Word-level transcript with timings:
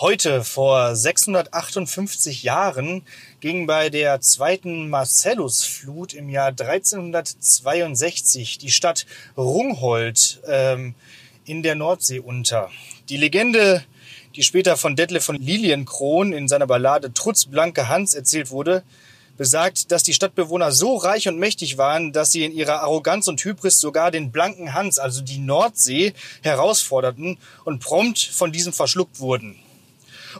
Heute, 0.00 0.44
vor 0.44 0.94
658 0.94 2.44
Jahren, 2.44 3.02
ging 3.40 3.66
bei 3.66 3.90
der 3.90 4.20
zweiten 4.20 4.88
Marcellusflut 4.90 6.14
im 6.14 6.28
Jahr 6.28 6.50
1362 6.50 8.58
die 8.58 8.70
Stadt 8.70 9.06
Rungholt 9.36 10.40
ähm, 10.46 10.94
in 11.46 11.64
der 11.64 11.74
Nordsee 11.74 12.20
unter. 12.20 12.70
Die 13.08 13.16
Legende, 13.16 13.82
die 14.36 14.44
später 14.44 14.76
von 14.76 14.94
Detlef 14.94 15.24
von 15.24 15.34
Lilienkron 15.34 16.32
in 16.32 16.46
seiner 16.46 16.68
Ballade 16.68 17.12
Trutz 17.12 17.46
Blanke 17.46 17.88
Hans 17.88 18.14
erzählt 18.14 18.52
wurde, 18.52 18.84
besagt, 19.36 19.90
dass 19.90 20.04
die 20.04 20.14
Stadtbewohner 20.14 20.70
so 20.70 20.94
reich 20.94 21.26
und 21.26 21.40
mächtig 21.40 21.76
waren, 21.76 22.12
dass 22.12 22.30
sie 22.30 22.44
in 22.44 22.52
ihrer 22.52 22.82
Arroganz 22.82 23.26
und 23.26 23.44
Hybris 23.44 23.80
sogar 23.80 24.12
den 24.12 24.30
blanken 24.30 24.74
Hans, 24.74 25.00
also 25.00 25.22
die 25.22 25.38
Nordsee, 25.38 26.12
herausforderten 26.42 27.36
und 27.64 27.80
prompt 27.80 28.20
von 28.20 28.52
diesem 28.52 28.72
verschluckt 28.72 29.18
wurden. 29.18 29.58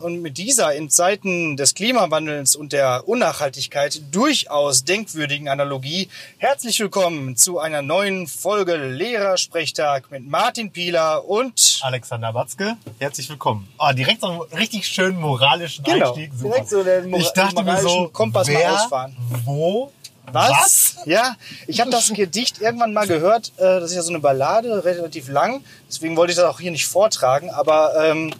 Und 0.00 0.22
mit 0.22 0.38
dieser 0.38 0.74
in 0.74 0.90
Zeiten 0.90 1.56
des 1.56 1.74
Klimawandels 1.74 2.56
und 2.56 2.72
der 2.72 3.08
Unnachhaltigkeit 3.08 4.00
durchaus 4.12 4.84
denkwürdigen 4.84 5.48
Analogie 5.48 6.08
herzlich 6.38 6.78
willkommen 6.80 7.36
zu 7.36 7.58
einer 7.58 7.82
neuen 7.82 8.26
Folge 8.26 8.76
Lehrersprechtag 8.76 10.10
mit 10.10 10.28
Martin 10.28 10.70
Pieler 10.70 11.24
und 11.24 11.80
Alexander 11.82 12.34
Watzke. 12.34 12.76
Herzlich 12.98 13.28
willkommen. 13.28 13.68
Ah, 13.78 13.92
direkt 13.92 14.20
so 14.20 14.28
einen 14.28 14.40
richtig 14.56 14.86
schönen 14.86 15.20
moralischen 15.20 15.84
genau, 15.84 16.12
Einstieg. 16.12 16.32
Super. 16.34 16.50
direkt 16.50 16.70
so 16.70 16.82
den 16.84 17.10
Mora 17.10 17.22
ich 17.22 17.30
dachte 17.30 17.62
mir 17.62 17.80
so, 17.80 18.08
Kompass 18.12 18.48
wer, 18.48 18.70
mal 18.70 18.74
ausfahren. 18.76 19.16
Wo 19.44 19.92
was? 20.32 20.50
Was? 20.50 20.96
Ja, 21.06 21.36
ich 21.66 21.80
habe 21.80 21.90
das 21.90 22.12
Gedicht 22.12 22.60
irgendwann 22.60 22.92
mal 22.92 23.06
gehört. 23.06 23.52
Äh, 23.56 23.80
das 23.80 23.90
ist 23.90 23.96
ja 23.96 24.02
so 24.02 24.10
eine 24.10 24.20
Ballade, 24.20 24.84
relativ 24.84 25.28
lang. 25.28 25.64
Deswegen 25.88 26.16
wollte 26.16 26.32
ich 26.32 26.36
das 26.36 26.44
auch 26.44 26.60
hier 26.60 26.70
nicht 26.70 26.86
vortragen. 26.86 27.50
Aber 27.50 27.94
ähm, 28.04 28.34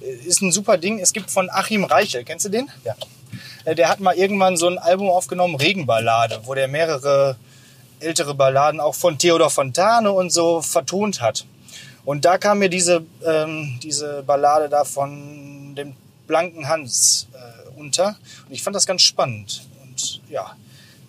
ist 0.00 0.42
ein 0.42 0.52
super 0.52 0.78
Ding. 0.78 0.98
Es 0.98 1.12
gibt 1.12 1.30
von 1.30 1.50
Achim 1.50 1.84
Reichel, 1.84 2.24
kennst 2.24 2.44
du 2.44 2.48
den? 2.50 2.70
Ja. 2.84 2.94
Äh, 3.64 3.74
der 3.74 3.88
hat 3.88 4.00
mal 4.00 4.14
irgendwann 4.14 4.56
so 4.56 4.68
ein 4.68 4.78
Album 4.78 5.08
aufgenommen, 5.08 5.54
Regenballade, 5.54 6.40
wo 6.44 6.54
der 6.54 6.68
mehrere 6.68 7.36
ältere 8.00 8.34
Balladen 8.34 8.80
auch 8.80 8.94
von 8.94 9.18
Theodor 9.18 9.50
Fontane 9.50 10.12
und 10.12 10.30
so 10.30 10.62
vertont 10.62 11.20
hat. 11.20 11.44
Und 12.04 12.24
da 12.24 12.38
kam 12.38 12.60
mir 12.60 12.68
diese, 12.68 13.04
ähm, 13.26 13.78
diese 13.82 14.22
Ballade 14.22 14.68
da 14.68 14.84
von 14.84 15.74
dem 15.76 15.94
blanken 16.26 16.68
Hans 16.68 17.26
äh, 17.34 17.78
unter. 17.78 18.16
Und 18.46 18.54
ich 18.54 18.62
fand 18.62 18.76
das 18.76 18.86
ganz 18.86 19.02
spannend. 19.02 19.66
Und 19.82 20.20
ja, 20.30 20.56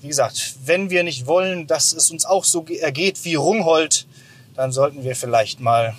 wie 0.01 0.07
gesagt, 0.07 0.55
wenn 0.65 0.89
wir 0.89 1.03
nicht 1.03 1.27
wollen, 1.27 1.67
dass 1.67 1.93
es 1.93 2.11
uns 2.11 2.25
auch 2.25 2.43
so 2.43 2.65
ergeht 2.65 3.23
wie 3.23 3.35
Rungholt, 3.35 4.07
dann 4.55 4.71
sollten 4.71 5.03
wir 5.03 5.15
vielleicht 5.15 5.59
mal 5.59 5.93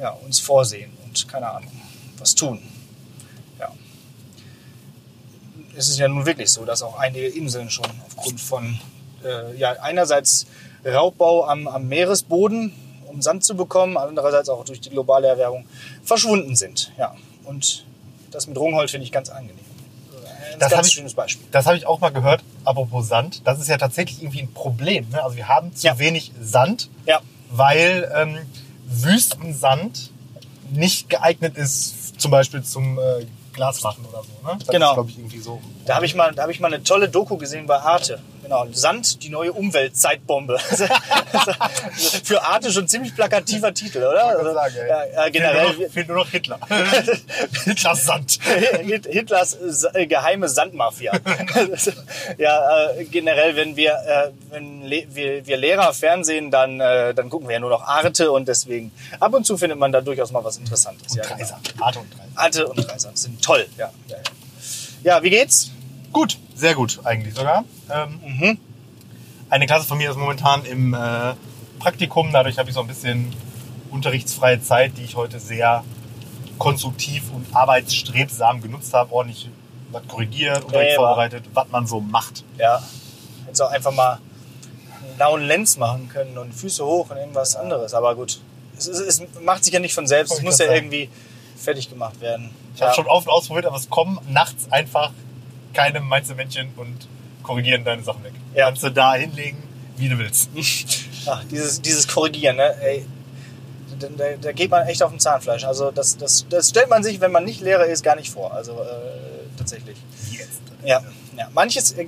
ja, 0.00 0.10
uns 0.10 0.40
vorsehen 0.40 0.90
keine 1.34 1.50
Ahnung, 1.50 1.72
was 2.18 2.36
tun. 2.36 2.62
Ja. 3.58 3.68
Es 5.76 5.88
ist 5.88 5.98
ja 5.98 6.06
nun 6.06 6.24
wirklich 6.26 6.52
so, 6.52 6.64
dass 6.64 6.82
auch 6.82 6.96
einige 6.96 7.26
Inseln 7.26 7.70
schon 7.70 7.90
aufgrund 8.06 8.40
von 8.40 8.78
äh, 9.24 9.56
ja, 9.56 9.72
einerseits 9.82 10.46
Raubbau 10.84 11.44
am, 11.46 11.66
am 11.66 11.88
Meeresboden, 11.88 12.72
um 13.06 13.20
Sand 13.20 13.42
zu 13.42 13.56
bekommen, 13.56 13.96
andererseits 13.96 14.48
auch 14.48 14.64
durch 14.64 14.80
die 14.80 14.90
globale 14.90 15.26
Erwärmung 15.26 15.66
verschwunden 16.04 16.54
sind. 16.54 16.92
Ja. 16.98 17.16
Und 17.42 17.84
das 18.30 18.46
mit 18.46 18.56
Rungholt 18.56 18.90
finde 18.90 19.04
ich 19.04 19.12
ganz 19.12 19.28
angenehm. 19.28 19.58
Ein 20.52 20.60
das 20.60 20.70
ganz 20.70 20.86
ich, 20.86 20.94
schönes 20.94 21.14
Beispiel. 21.14 21.48
Das 21.50 21.66
habe 21.66 21.76
ich 21.76 21.84
auch 21.84 21.98
mal 21.98 22.10
gehört, 22.10 22.44
apropos 22.64 23.08
Sand. 23.08 23.42
Das 23.44 23.58
ist 23.58 23.68
ja 23.68 23.76
tatsächlich 23.76 24.22
irgendwie 24.22 24.42
ein 24.42 24.52
Problem. 24.52 25.08
Ne? 25.10 25.24
Also 25.24 25.36
wir 25.36 25.48
haben 25.48 25.74
zu 25.74 25.84
ja. 25.84 25.98
wenig 25.98 26.30
Sand, 26.40 26.90
ja. 27.06 27.20
weil 27.50 28.08
ähm, 28.14 28.38
Wüstensand 28.86 30.13
nicht 30.70 31.08
geeignet 31.10 31.56
ist, 31.56 32.20
zum 32.20 32.30
Beispiel 32.30 32.62
zum 32.62 32.98
äh, 32.98 33.26
Glas 33.52 33.82
machen 33.82 34.04
oder 34.06 34.22
so. 34.22 34.46
Ne? 34.46 34.58
Das 34.58 34.68
genau. 34.68 35.02
Ist, 35.02 35.10
ich, 35.10 35.18
irgendwie 35.18 35.38
so. 35.38 35.60
Da 35.86 35.96
habe 35.96 36.06
ich, 36.06 36.14
mal, 36.14 36.32
da 36.34 36.42
hab 36.44 36.50
ich 36.50 36.60
mal 36.60 36.72
eine 36.72 36.82
tolle 36.82 37.08
Doku 37.08 37.36
gesehen 37.36 37.66
bei 37.66 37.78
Arte. 37.78 38.20
Genau, 38.44 38.66
Sand, 38.72 39.22
die 39.22 39.30
neue 39.30 39.54
Umweltzeitbombe. 39.54 40.58
Für 42.24 42.42
Arte 42.42 42.70
schon 42.70 42.86
ziemlich 42.86 43.14
plakativer 43.14 43.72
Titel, 43.72 43.98
oder? 43.98 44.26
Also, 44.26 44.52
sagen, 44.52 44.74
ja, 44.86 45.28
generell. 45.30 45.68
Fehlt 45.68 45.78
nur, 45.78 45.90
fehlt 45.90 46.08
nur 46.08 46.16
noch 46.18 46.28
Hitler. 46.28 46.58
Hitlers 47.64 48.04
Sand. 48.04 48.38
Hitlers 49.08 49.56
äh, 49.94 50.06
geheime 50.06 50.50
Sandmafia. 50.50 51.12
ja, 52.38 52.90
äh, 52.90 53.04
generell, 53.04 53.56
wenn 53.56 53.76
wir, 53.76 53.92
äh, 53.92 54.30
wenn 54.50 54.90
wir, 54.90 55.46
wir 55.46 55.56
Lehrer 55.56 55.94
Fernsehen, 55.94 56.50
dann, 56.50 56.80
äh, 56.80 57.14
dann 57.14 57.30
gucken 57.30 57.48
wir 57.48 57.54
ja 57.54 57.60
nur 57.60 57.70
noch 57.70 57.82
Arte 57.82 58.30
und 58.30 58.46
deswegen 58.46 58.92
ab 59.20 59.32
und 59.32 59.46
zu 59.46 59.56
findet 59.56 59.78
man 59.78 59.90
da 59.90 60.02
durchaus 60.02 60.32
mal 60.32 60.44
was 60.44 60.58
Interessantes. 60.58 61.12
Und 61.12 61.18
ja, 61.18 61.24
Dreiser. 61.24 61.58
Genau. 61.72 61.86
Arte 61.86 61.98
und 62.00 62.12
Dreiser. 62.12 62.30
Arte 62.34 62.68
und 62.68 62.76
Dreiser 62.76 63.10
sind 63.14 63.42
toll. 63.42 63.66
Ja, 63.78 63.90
ja, 64.08 64.16
ja. 64.16 64.22
ja 65.14 65.22
wie 65.22 65.30
geht's? 65.30 65.70
Gut, 66.12 66.36
sehr 66.54 66.74
gut 66.74 67.00
eigentlich 67.04 67.34
sogar. 67.34 67.64
Ähm, 67.90 68.20
mhm. 68.24 68.58
Eine 69.50 69.66
Klasse 69.66 69.86
von 69.86 69.98
mir 69.98 70.10
ist 70.10 70.16
momentan 70.16 70.64
im 70.64 70.94
äh, 70.94 71.34
Praktikum, 71.78 72.32
dadurch 72.32 72.58
habe 72.58 72.68
ich 72.68 72.74
so 72.74 72.80
ein 72.80 72.86
bisschen 72.86 73.32
unterrichtsfreie 73.90 74.60
Zeit, 74.60 74.96
die 74.96 75.04
ich 75.04 75.16
heute 75.16 75.38
sehr 75.38 75.84
konstruktiv 76.58 77.24
und 77.32 77.54
arbeitsstrebsam 77.54 78.62
genutzt 78.62 78.94
habe, 78.94 79.12
ordentlich 79.12 79.50
was 79.90 80.06
korrigiert, 80.08 80.64
Unterricht 80.64 80.92
ja, 80.92 80.96
vorbereitet, 80.96 81.44
was 81.52 81.68
man 81.70 81.86
so 81.86 82.00
macht. 82.00 82.44
Ja, 82.58 82.82
jetzt 83.46 83.60
auch 83.60 83.70
einfach 83.70 83.92
mal 83.92 84.18
einen 85.02 85.18
lauen 85.18 85.42
Lens 85.42 85.76
machen 85.76 86.08
können 86.08 86.36
und 86.38 86.52
Füße 86.52 86.84
hoch 86.84 87.10
und 87.10 87.16
irgendwas 87.16 87.54
anderes. 87.56 87.94
Aber 87.94 88.14
gut, 88.14 88.40
es, 88.76 88.88
es, 88.88 89.20
es 89.20 89.22
macht 89.40 89.64
sich 89.64 89.72
ja 89.72 89.80
nicht 89.80 89.94
von 89.94 90.06
selbst. 90.06 90.32
Es 90.32 90.42
muss 90.42 90.58
ja 90.58 90.66
sagen. 90.66 90.76
irgendwie 90.76 91.08
fertig 91.56 91.88
gemacht 91.88 92.20
werden. 92.20 92.50
Ich 92.74 92.80
ja. 92.80 92.86
habe 92.86 92.96
schon 92.96 93.06
oft 93.06 93.28
ausprobiert, 93.28 93.66
aber 93.66 93.76
es 93.76 93.88
kommen 93.88 94.18
nachts 94.28 94.70
einfach 94.70 95.12
keine 95.74 96.00
Männchen 96.00 96.70
und 96.76 97.06
korrigieren 97.42 97.84
deine 97.84 98.02
Sachen 98.02 98.24
weg. 98.24 98.32
Ja. 98.54 98.66
Kannst 98.66 98.82
du 98.82 98.90
da 98.90 99.14
hinlegen, 99.14 99.62
wie 99.96 100.08
du 100.08 100.18
willst. 100.18 100.50
Ach, 101.26 101.42
dieses, 101.50 101.80
dieses 101.82 102.08
Korrigieren, 102.08 102.56
ne? 102.56 102.74
Ey, 102.82 103.06
da, 103.98 104.08
da, 104.08 104.24
da, 104.40 104.52
geht 104.52 104.70
man 104.70 104.86
echt 104.86 105.02
auf 105.02 105.10
dem 105.10 105.20
Zahnfleisch. 105.20 105.64
Also 105.64 105.90
das, 105.90 106.16
das, 106.16 106.46
das 106.48 106.70
stellt 106.70 106.90
man 106.90 107.02
sich, 107.02 107.20
wenn 107.20 107.32
man 107.32 107.44
nicht 107.44 107.60
Lehrer 107.60 107.86
ist, 107.86 108.02
gar 108.02 108.16
nicht 108.16 108.30
vor. 108.30 108.52
Also 108.52 108.72
äh, 108.72 109.56
tatsächlich. 109.56 109.96
Jetzt. 110.30 110.60
Ja, 110.84 111.02
ja. 111.36 111.48
Manches 111.52 111.92
äh, 111.92 112.06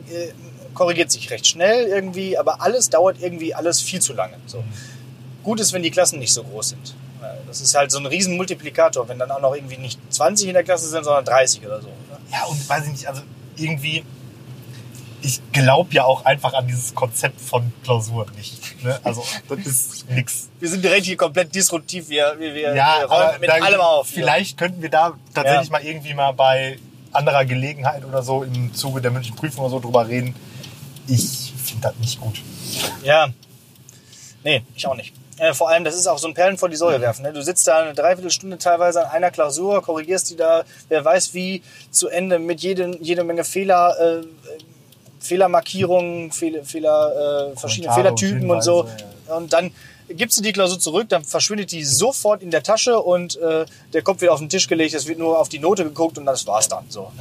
korrigiert 0.75 1.11
sich 1.11 1.31
recht 1.31 1.47
schnell 1.47 1.87
irgendwie, 1.87 2.37
aber 2.37 2.61
alles 2.61 2.91
dauert 2.91 3.21
irgendwie 3.21 3.55
alles 3.55 3.81
viel 3.81 4.01
zu 4.01 4.13
lange. 4.13 4.37
So. 4.47 4.59
Mhm. 4.59 4.73
Gut 5.43 5.61
ist, 5.61 5.73
wenn 5.73 5.83
die 5.83 5.91
Klassen 5.91 6.19
nicht 6.19 6.33
so 6.33 6.43
groß 6.43 6.71
sind. 6.71 6.95
Das 7.47 7.61
ist 7.61 7.75
halt 7.75 7.91
so 7.91 7.99
ein 7.99 8.07
riesen 8.07 8.37
Multiplikator, 8.37 9.09
wenn 9.09 9.19
dann 9.19 9.31
auch 9.31 9.41
noch 9.41 9.55
irgendwie 9.55 9.79
nicht 9.79 9.99
20 10.13 10.49
in 10.49 10.55
der 10.55 10.65
Klasse 10.65 10.89
sind, 10.89 11.05
sondern 11.05 11.25
30 11.25 11.65
oder 11.65 11.81
so. 11.81 11.89
Ne? 11.89 12.19
Ja, 12.33 12.45
und 12.45 12.69
weiß 12.69 12.85
ich 12.85 12.91
nicht, 12.91 13.07
also 13.07 13.23
irgendwie, 13.57 14.05
ich 15.23 15.41
glaube 15.53 15.93
ja 15.95 16.05
auch 16.05 16.25
einfach 16.25 16.55
an 16.55 16.67
dieses 16.67 16.95
Konzept 16.95 17.41
von 17.41 17.73
Klausur 17.83 18.27
nicht. 18.37 18.83
Ne? 18.85 18.99
Also 19.03 19.25
das 19.49 19.59
ist 19.67 20.11
nix. 20.11 20.49
Wir 20.61 20.69
sind 20.69 20.85
direkt 20.85 21.07
hier 21.07 21.17
komplett 21.17 21.55
disruptiv. 21.55 22.09
Wir, 22.09 22.37
wir, 22.39 22.55
wir, 22.55 22.75
ja, 22.75 23.05
räumen 23.05 23.41
mit 23.41 23.51
allem 23.51 23.81
auf. 23.81 24.09
Vielleicht 24.09 24.61
ja. 24.61 24.67
könnten 24.67 24.83
wir 24.83 24.91
da 24.91 25.15
tatsächlich 25.35 25.69
ja. 25.69 25.73
mal 25.73 25.83
irgendwie 25.83 26.15
mal 26.15 26.33
bei 26.33 26.79
anderer 27.13 27.45
Gelegenheit 27.45 28.05
oder 28.05 28.23
so 28.23 28.43
im 28.43 28.75
Zuge 28.75 29.01
der 29.01 29.11
mündlichen 29.11 29.37
Prüfung 29.37 29.65
oder 29.65 29.71
so 29.71 29.81
drüber 29.81 30.07
reden. 30.07 30.35
Ich 31.09 31.53
finde 31.65 31.89
das 31.89 31.97
nicht 31.99 32.21
gut. 32.21 32.41
Ja. 33.03 33.29
Nee, 34.45 34.63
ich 34.75 34.87
auch 34.87 34.97
nicht. 34.97 35.13
Äh, 35.39 35.53
vor 35.53 35.69
allem, 35.69 35.85
das 35.85 35.95
ist 35.95 36.07
auch 36.07 36.19
so 36.19 36.29
ein 36.29 36.35
Perlen 36.35 36.57
vor 36.57 36.69
die 36.69 36.77
Säule 36.77 37.01
werfen. 37.01 37.23
Ne? 37.23 37.33
Du 37.33 37.43
sitzt 37.43 37.67
da 37.69 37.79
eine 37.81 37.95
Dreiviertelstunde 37.95 38.57
teilweise 38.59 39.05
an 39.05 39.11
einer 39.11 39.31
Klausur, 39.31 39.83
korrigierst 39.83 40.31
die 40.31 40.37
da, 40.37 40.65
wer 40.89 41.05
weiß 41.05 41.35
wie, 41.35 41.63
zu 41.91 42.09
Ende 42.09 42.39
mit 42.39 42.61
jede, 42.61 42.97
jede 43.01 43.23
Menge 43.23 43.45
Fehler, 43.45 43.97
äh, 44.01 44.27
Fehlermarkierungen, 45.21 46.33
Fehler, 46.33 46.65
Fehler 46.65 47.53
äh, 47.53 47.57
verschiedene 47.57 47.93
Fehlertypen 47.93 48.51
und 48.51 48.63
so. 48.63 48.89
Ja. 49.29 49.37
Und 49.37 49.53
dann 49.53 49.73
gibst 50.09 50.39
du 50.39 50.43
die 50.43 50.53
Klausur 50.53 50.79
zurück, 50.79 51.09
dann 51.09 51.25
verschwindet 51.25 51.73
die 51.73 51.85
sofort 51.85 52.43
in 52.43 52.51
der 52.51 52.63
Tasche 52.63 53.01
und 53.01 53.37
äh, 53.37 53.67
der 53.93 54.03
Kopf 54.03 54.21
wird 54.21 54.31
auf 54.31 54.39
den 54.39 54.49
Tisch 54.49 54.69
gelegt, 54.69 54.95
es 54.95 55.07
wird 55.07 55.19
nur 55.19 55.39
auf 55.39 55.49
die 55.49 55.59
Note 55.59 55.85
geguckt 55.85 56.17
und 56.17 56.27
das 56.27 56.47
war's 56.47 56.69
dann. 56.69 56.85
So. 56.89 57.13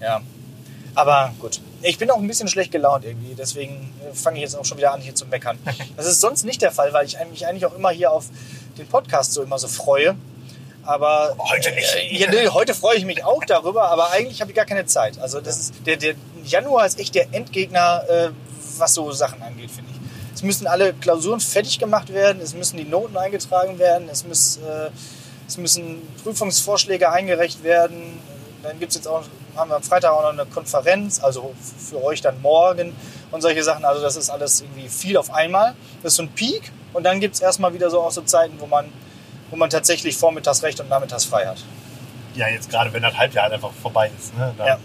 Ja. 0.00 0.20
Aber 0.96 1.32
gut. 1.38 1.60
Ich 1.82 1.98
bin 1.98 2.10
auch 2.10 2.16
ein 2.16 2.26
bisschen 2.26 2.48
schlecht 2.48 2.72
gelaunt 2.72 3.04
irgendwie, 3.04 3.34
deswegen 3.34 3.92
äh, 4.02 4.14
fange 4.14 4.38
ich 4.38 4.42
jetzt 4.42 4.56
auch 4.56 4.64
schon 4.64 4.78
wieder 4.78 4.92
an, 4.92 5.00
hier 5.00 5.14
zu 5.14 5.26
meckern. 5.26 5.58
Das 5.96 6.06
ist 6.06 6.20
sonst 6.20 6.44
nicht 6.44 6.62
der 6.62 6.72
Fall, 6.72 6.92
weil 6.92 7.06
ich 7.06 7.16
mich 7.30 7.46
eigentlich 7.46 7.66
auch 7.66 7.74
immer 7.74 7.90
hier 7.90 8.10
auf 8.10 8.26
den 8.78 8.86
Podcast 8.86 9.32
so 9.32 9.42
immer 9.42 9.58
so 9.58 9.68
freue. 9.68 10.16
Aber 10.82 11.36
heute 11.38 11.72
nicht. 11.72 11.94
Äh, 11.94 12.16
ja, 12.16 12.30
nee, 12.30 12.48
heute 12.48 12.74
freue 12.74 12.96
ich 12.96 13.04
mich 13.04 13.24
auch 13.24 13.44
darüber, 13.44 13.90
aber 13.90 14.10
eigentlich 14.12 14.40
habe 14.40 14.50
ich 14.50 14.56
gar 14.56 14.64
keine 14.64 14.86
Zeit. 14.86 15.18
Also 15.18 15.40
das 15.40 15.58
ist 15.58 15.74
der, 15.84 15.96
der 15.96 16.14
Januar 16.44 16.86
ist 16.86 16.98
echt 16.98 17.14
der 17.14 17.32
Endgegner, 17.32 18.02
äh, 18.08 18.28
was 18.78 18.94
so 18.94 19.12
Sachen 19.12 19.42
angeht, 19.42 19.70
finde 19.70 19.90
ich. 19.90 19.96
Es 20.34 20.42
müssen 20.42 20.66
alle 20.66 20.94
Klausuren 20.94 21.40
fertig 21.40 21.78
gemacht 21.78 22.12
werden, 22.12 22.40
es 22.42 22.54
müssen 22.54 22.76
die 22.78 22.84
Noten 22.84 23.16
eingetragen 23.16 23.78
werden, 23.78 24.08
es, 24.10 24.24
muss, 24.26 24.58
äh, 24.58 24.90
es 25.46 25.58
müssen 25.58 26.02
Prüfungsvorschläge 26.22 27.10
eingereicht 27.10 27.62
werden. 27.64 28.18
Dann 28.62 28.78
gibt 28.78 28.90
es 28.90 28.96
jetzt 28.96 29.08
auch 29.08 29.24
haben 29.56 29.70
wir 29.70 29.76
am 29.76 29.82
Freitag 29.82 30.12
auch 30.12 30.22
noch 30.22 30.32
eine 30.32 30.46
Konferenz, 30.46 31.22
also 31.22 31.54
für 31.90 32.02
euch 32.04 32.20
dann 32.20 32.40
morgen 32.42 32.94
und 33.30 33.40
solche 33.40 33.62
Sachen. 33.62 33.84
Also 33.84 34.02
das 34.02 34.16
ist 34.16 34.30
alles 34.30 34.60
irgendwie 34.60 34.88
viel 34.88 35.16
auf 35.16 35.32
einmal. 35.32 35.74
Das 36.02 36.12
ist 36.12 36.16
so 36.16 36.22
ein 36.22 36.28
Peak 36.30 36.70
und 36.92 37.04
dann 37.04 37.20
gibt 37.20 37.34
es 37.34 37.40
erstmal 37.40 37.72
wieder 37.74 37.90
so 37.90 38.00
auch 38.00 38.10
so 38.10 38.22
Zeiten, 38.22 38.54
wo 38.58 38.66
man, 38.66 38.86
wo 39.50 39.56
man 39.56 39.70
tatsächlich 39.70 40.16
vormittags 40.16 40.62
recht 40.62 40.80
und 40.80 40.88
nachmittags 40.88 41.24
frei 41.24 41.46
hat. 41.46 41.58
ja, 42.34 42.48
jetzt 42.48 42.70
gerade, 42.70 42.92
wenn 42.92 43.02
das 43.02 43.16
Halbjahr 43.16 43.44
halt 43.44 43.54
einfach 43.54 43.72
vorbei 43.72 44.10
ist. 44.18 44.36
Ne? 44.36 44.54
Dann 44.58 44.66
Ja. 44.66 44.78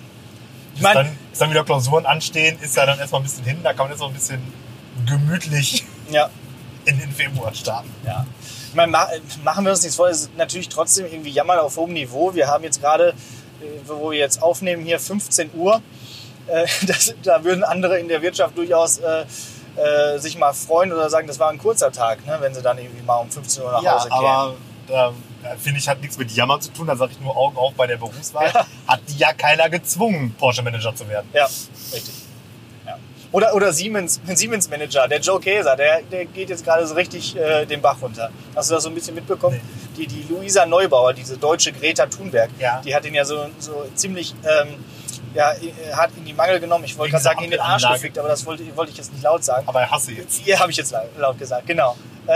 Ich 0.74 0.82
ist, 0.82 0.96
dann, 0.96 1.18
ist 1.32 1.42
dann 1.42 1.50
wieder 1.50 1.66
Klausuren 1.66 2.06
anstehen, 2.06 2.58
ist 2.62 2.78
ja 2.78 2.86
dann 2.86 2.98
erstmal 2.98 3.22
ein 3.22 3.26
bisschen 3.26 3.44
hin, 3.44 3.60
da 3.62 3.74
kann 3.74 3.86
man 3.86 3.92
jetzt 3.92 4.00
noch 4.00 4.08
ein 4.08 4.14
bisschen 4.14 4.42
gemütlich 5.06 5.86
ja, 6.10 6.30
in 6.86 6.98
den 6.98 7.12
Februar 7.12 7.54
starten. 7.54 7.90
ja. 8.06 8.26
Ich 8.70 8.76
meine, 8.76 8.90
ma 8.90 9.06
machen 9.44 9.66
wir 9.66 9.72
uns 9.74 9.82
nichts 9.82 9.98
vor, 9.98 10.08
es 10.08 10.22
ist 10.22 10.38
natürlich 10.38 10.70
trotzdem 10.70 11.06
irgendwie 11.06 11.32
Jammern 11.32 11.60
auf 11.60 11.76
hohem 11.76 11.92
Niveau. 11.92 12.34
Wir 12.34 12.48
haben 12.48 12.64
jetzt 12.64 12.80
gerade, 12.80 13.14
wo 13.86 14.12
wir 14.12 14.20
jetzt 14.20 14.42
aufnehmen, 14.42 14.84
hier 14.84 15.00
15 15.00 15.52
Uhr. 15.54 15.82
Äh, 16.48 16.66
das, 16.88 17.14
da 17.24 17.44
würden 17.44 17.64
andere 17.64 18.00
in 18.00 18.08
der 18.08 18.22
Wirtschaft 18.22 18.58
durchaus 18.58 19.00
äh, 19.00 19.26
äh, 19.76 20.18
sich 20.20 20.38
mal 20.38 20.54
freuen 20.54 20.92
oder 20.92 21.10
sagen, 21.10 21.28
das 21.28 21.40
war 21.40 21.50
ein 21.50 21.58
kurzer 21.58 21.92
Tag, 21.92 22.26
ne? 22.26 22.38
wenn 22.40 22.54
sie 22.54 22.62
dann 22.62 22.78
irgendwie 22.78 23.04
mal 23.04 23.18
um 23.18 23.30
15 23.30 23.64
Uhr 23.64 23.72
nach 23.72 23.84
Ja, 23.84 23.94
Hause 23.96 24.10
kämen. 24.10 24.26
aber 24.26 24.56
da 24.88 25.14
da 25.44 25.56
finde 25.58 25.80
ich, 25.80 25.88
hat 25.90 26.02
nichts 26.02 26.18
mit 26.18 26.32
Jammern 26.32 26.62
zu 26.62 26.72
tun. 26.72 26.88
Da 26.88 26.96
sage 26.96 27.14
ich 27.14 27.20
nur 27.20 27.36
Augen 27.36 27.58
auf 27.58 27.74
bei 27.74 27.88
der 27.88 27.98
Berufswahl. 27.98 28.52
Ja. 28.54 28.66
Hat 28.88 29.02
die 29.10 29.18
ja 29.18 29.34
keiner 29.34 29.70
gezwungen, 29.70 30.36
Porsche-Manager 30.38 30.96
zu 30.96 31.08
werden. 31.08 31.28
Ja, 31.34 31.46
richtig. 31.94 32.14
Oder, 33.32 33.54
oder 33.56 33.72
Siemens, 33.72 34.20
Siemens 34.36 34.70
Manager, 34.70 35.08
der 35.08 35.20
Joe 35.20 35.40
Käser, 35.40 35.76
der, 35.76 36.02
der 36.04 36.26
geht 36.26 36.50
jetzt 36.50 36.66
gerade 36.66 36.86
so 36.86 36.96
richtig 36.96 37.36
äh, 37.38 37.66
den 37.66 37.82
Bach 37.82 37.98
runter. 38.02 38.30
Hast 38.56 38.70
du 38.70 38.76
das 38.76 38.84
so 38.84 38.90
ein 38.90 38.96
bisschen 38.96 39.16
mitbekommen? 39.16 39.60
Die, 39.98 40.06
die 40.08 40.26
Luisa 40.30 40.66
Neubauer, 40.66 41.14
diese 41.14 41.38
deutsche 41.38 41.72
Greta 41.72 42.06
Thunberg, 42.08 42.50
Ja. 42.60 42.82
die 42.84 42.94
hat 42.94 43.06
ihn 43.06 43.14
ja 43.14 43.24
so, 43.26 43.46
so 43.60 43.86
ziemlich 43.96 44.34
ähm, 44.44 44.76
ja, 45.34 45.54
äh, 45.54 45.94
hart 45.94 46.12
in 46.18 46.26
die 46.26 46.34
Mangel 46.34 46.60
genommen. 46.60 46.84
Ich 46.84 46.98
wollte 46.98 47.12
gerade 47.12 47.24
sagen, 47.24 47.44
in 47.44 47.52
den 47.52 47.60
Arsch 47.62 47.88
gefickt, 47.88 48.18
aber 48.20 48.28
das 48.28 48.46
wollte, 48.46 48.64
wollte 48.76 48.92
ich 48.92 48.98
jetzt 48.98 49.14
nicht 49.14 49.24
laut 49.24 49.44
sagen. 49.44 49.66
Aber 49.68 49.80
er 49.82 49.90
hasse 49.92 50.12
jetzt. 50.12 50.46
Ja, 50.46 50.60
habe 50.60 50.72
ich 50.72 50.78
jetzt 50.78 50.94
laut, 51.18 51.38
gesagt, 51.40 51.68
genau. 51.68 51.96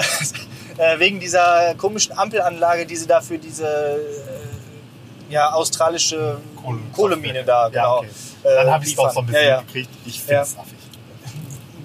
Äh, 0.77 0.99
wegen 0.99 1.21
dieser 1.21 1.73
komischen 1.75 2.17
Ampelanlage, 2.17 2.85
die 2.85 2.97
sie 2.97 3.07
da 3.07 3.21
für 3.21 3.37
diese 3.37 3.65
äh, 3.65 3.97
ja, 5.29 5.53
australische 5.53 6.37
Kohle- 6.61 6.79
Kohlemine 6.91 7.45
da 7.45 7.63
Ja, 7.63 7.69
genau, 7.69 7.97
okay. 7.99 8.09
Dann 8.43 8.69
habe 8.71 8.83
ich 8.83 8.89
es 8.89 8.95
doch 8.97 9.09
so 9.13 9.21
ein 9.21 9.25
bisschen 9.25 9.41
Ja, 9.41 9.49
ja. 9.49 9.61
gekriegt. 9.61 9.89
Ich 10.05 10.19
finde 10.21 10.41
es 10.41 10.57
affig. 10.57 10.73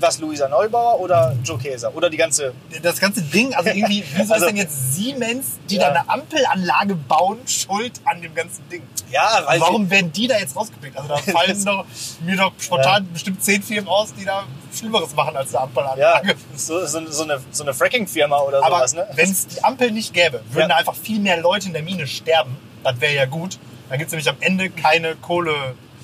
Was, 0.01 0.19
Luisa 0.19 0.49
Neubauer 0.49 0.99
oder 1.01 1.37
Joe 1.45 1.59
Käser? 1.59 1.95
Oder 1.95 2.09
die 2.11 2.17
ganze... 2.17 2.53
Das 2.83 2.99
ganze 3.01 3.23
Ding, 3.23 3.55
also 3.55 3.69
irgendwie, 3.71 4.03
wieso 4.17 4.33
Also- 4.35 4.47
ist 4.47 4.51
denn 4.51 4.57
jetzt 4.57 4.95
Siemens, 4.95 5.47
die 5.69 5.77
Ja. 5.77 5.91
da 5.91 6.01
eine 6.01 6.09
Ampelanlage 6.09 6.95
bauen, 6.95 7.39
schuld 7.47 8.01
an 8.05 8.23
dem 8.23 8.35
ganzen 8.35 8.67
Ding? 8.71 8.83
Ja, 9.11 9.43
weil 9.47 9.61
Warum 9.61 9.91
werden 9.91 10.13
die 10.13 10.27
da 10.29 10.39
jetzt 10.39 10.57
rausgepickt? 10.57 10.97
Also 10.97 11.09
da 11.09 11.17
fallen 11.33 11.65
doch, 11.65 11.85
mir 12.21 12.37
doch 12.37 12.53
spontan 12.59 13.09
bestimmt 13.13 13.43
zehn 13.43 13.63
Firmen 13.63 13.89
aus, 13.89 14.15
die 14.15 14.25
da 14.25 14.45
Schlimmeres 14.75 15.15
machen 15.15 15.37
als 15.37 15.49
eine 15.49 15.59
Ja, 15.59 15.63
Ampelanlage. 15.65 16.35
so, 16.57 16.87
so, 16.87 17.07
so 17.11 17.23
eine, 17.25 17.41
so 17.51 17.63
eine 17.65 17.75
Fracking-Firma 17.75 18.39
oder 18.41 18.65
Aber 18.65 18.77
sowas, 18.79 18.95
ne? 18.95 19.07
wenn 19.15 19.31
es 19.31 19.47
die 19.49 19.63
Ampel 19.65 19.91
nicht 19.91 20.15
gäbe, 20.15 20.41
würden 20.51 20.61
Ja. 20.63 20.69
da 20.69 20.77
einfach 20.77 20.95
viel 20.95 21.19
mehr 21.19 21.39
Leute 21.41 21.67
in 21.67 21.73
der 21.73 21.83
Mine 21.83 22.07
sterben. 22.07 22.57
Das 22.85 23.01
wäre 23.01 23.15
ja 23.15 23.27
gut. 23.27 23.59
Dann 23.89 23.99
gibt 23.99 24.09
es 24.09 24.13
nämlich 24.13 24.29
am 24.29 24.37
Ende 24.41 24.71
keine 24.71 25.17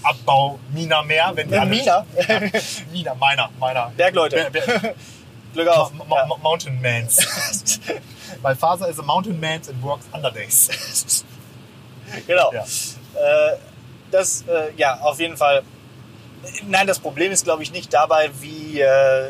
Kohleabbau-Mina 0.06 1.02
mehr. 1.02 1.32
Wenn 1.34 1.48
die 1.48 1.54
Ja, 1.54 1.60
alle- 1.62 1.70
Mina? 1.70 2.06
Ja, 2.28 2.40
Mina, 2.92 3.14
meiner, 3.14 3.50
meiner. 3.58 3.92
Bergleute. 3.96 4.48
Ber- 4.52 4.60
Ber- 4.60 4.94
Glück 5.54 5.68
auf. 5.68 5.92
Ma- 5.92 6.04
Ma- 6.04 6.16
Ja. 6.18 6.36
Mountain 6.42 6.80
Mans. 6.80 7.18
Weil 8.42 8.56
Faser 8.56 8.88
is 8.88 8.98
a 8.98 9.02
mountain 9.02 9.38
man 9.40 9.60
and 9.68 9.82
works 9.82 10.04
under 10.12 10.30
days. 10.30 11.24
genau. 12.26 12.52
Ja. 12.52 12.62
Äh, 12.62 13.56
das, 14.10 14.42
äh, 14.42 14.72
ja, 14.76 14.98
auf 15.00 15.18
jeden 15.18 15.36
Fall. 15.36 15.62
Nein, 16.68 16.86
das 16.86 16.98
Problem 16.98 17.32
ist, 17.32 17.44
glaube 17.44 17.62
ich, 17.62 17.72
nicht 17.72 17.92
dabei, 17.92 18.30
wie, 18.40 18.80
äh, 18.80 19.28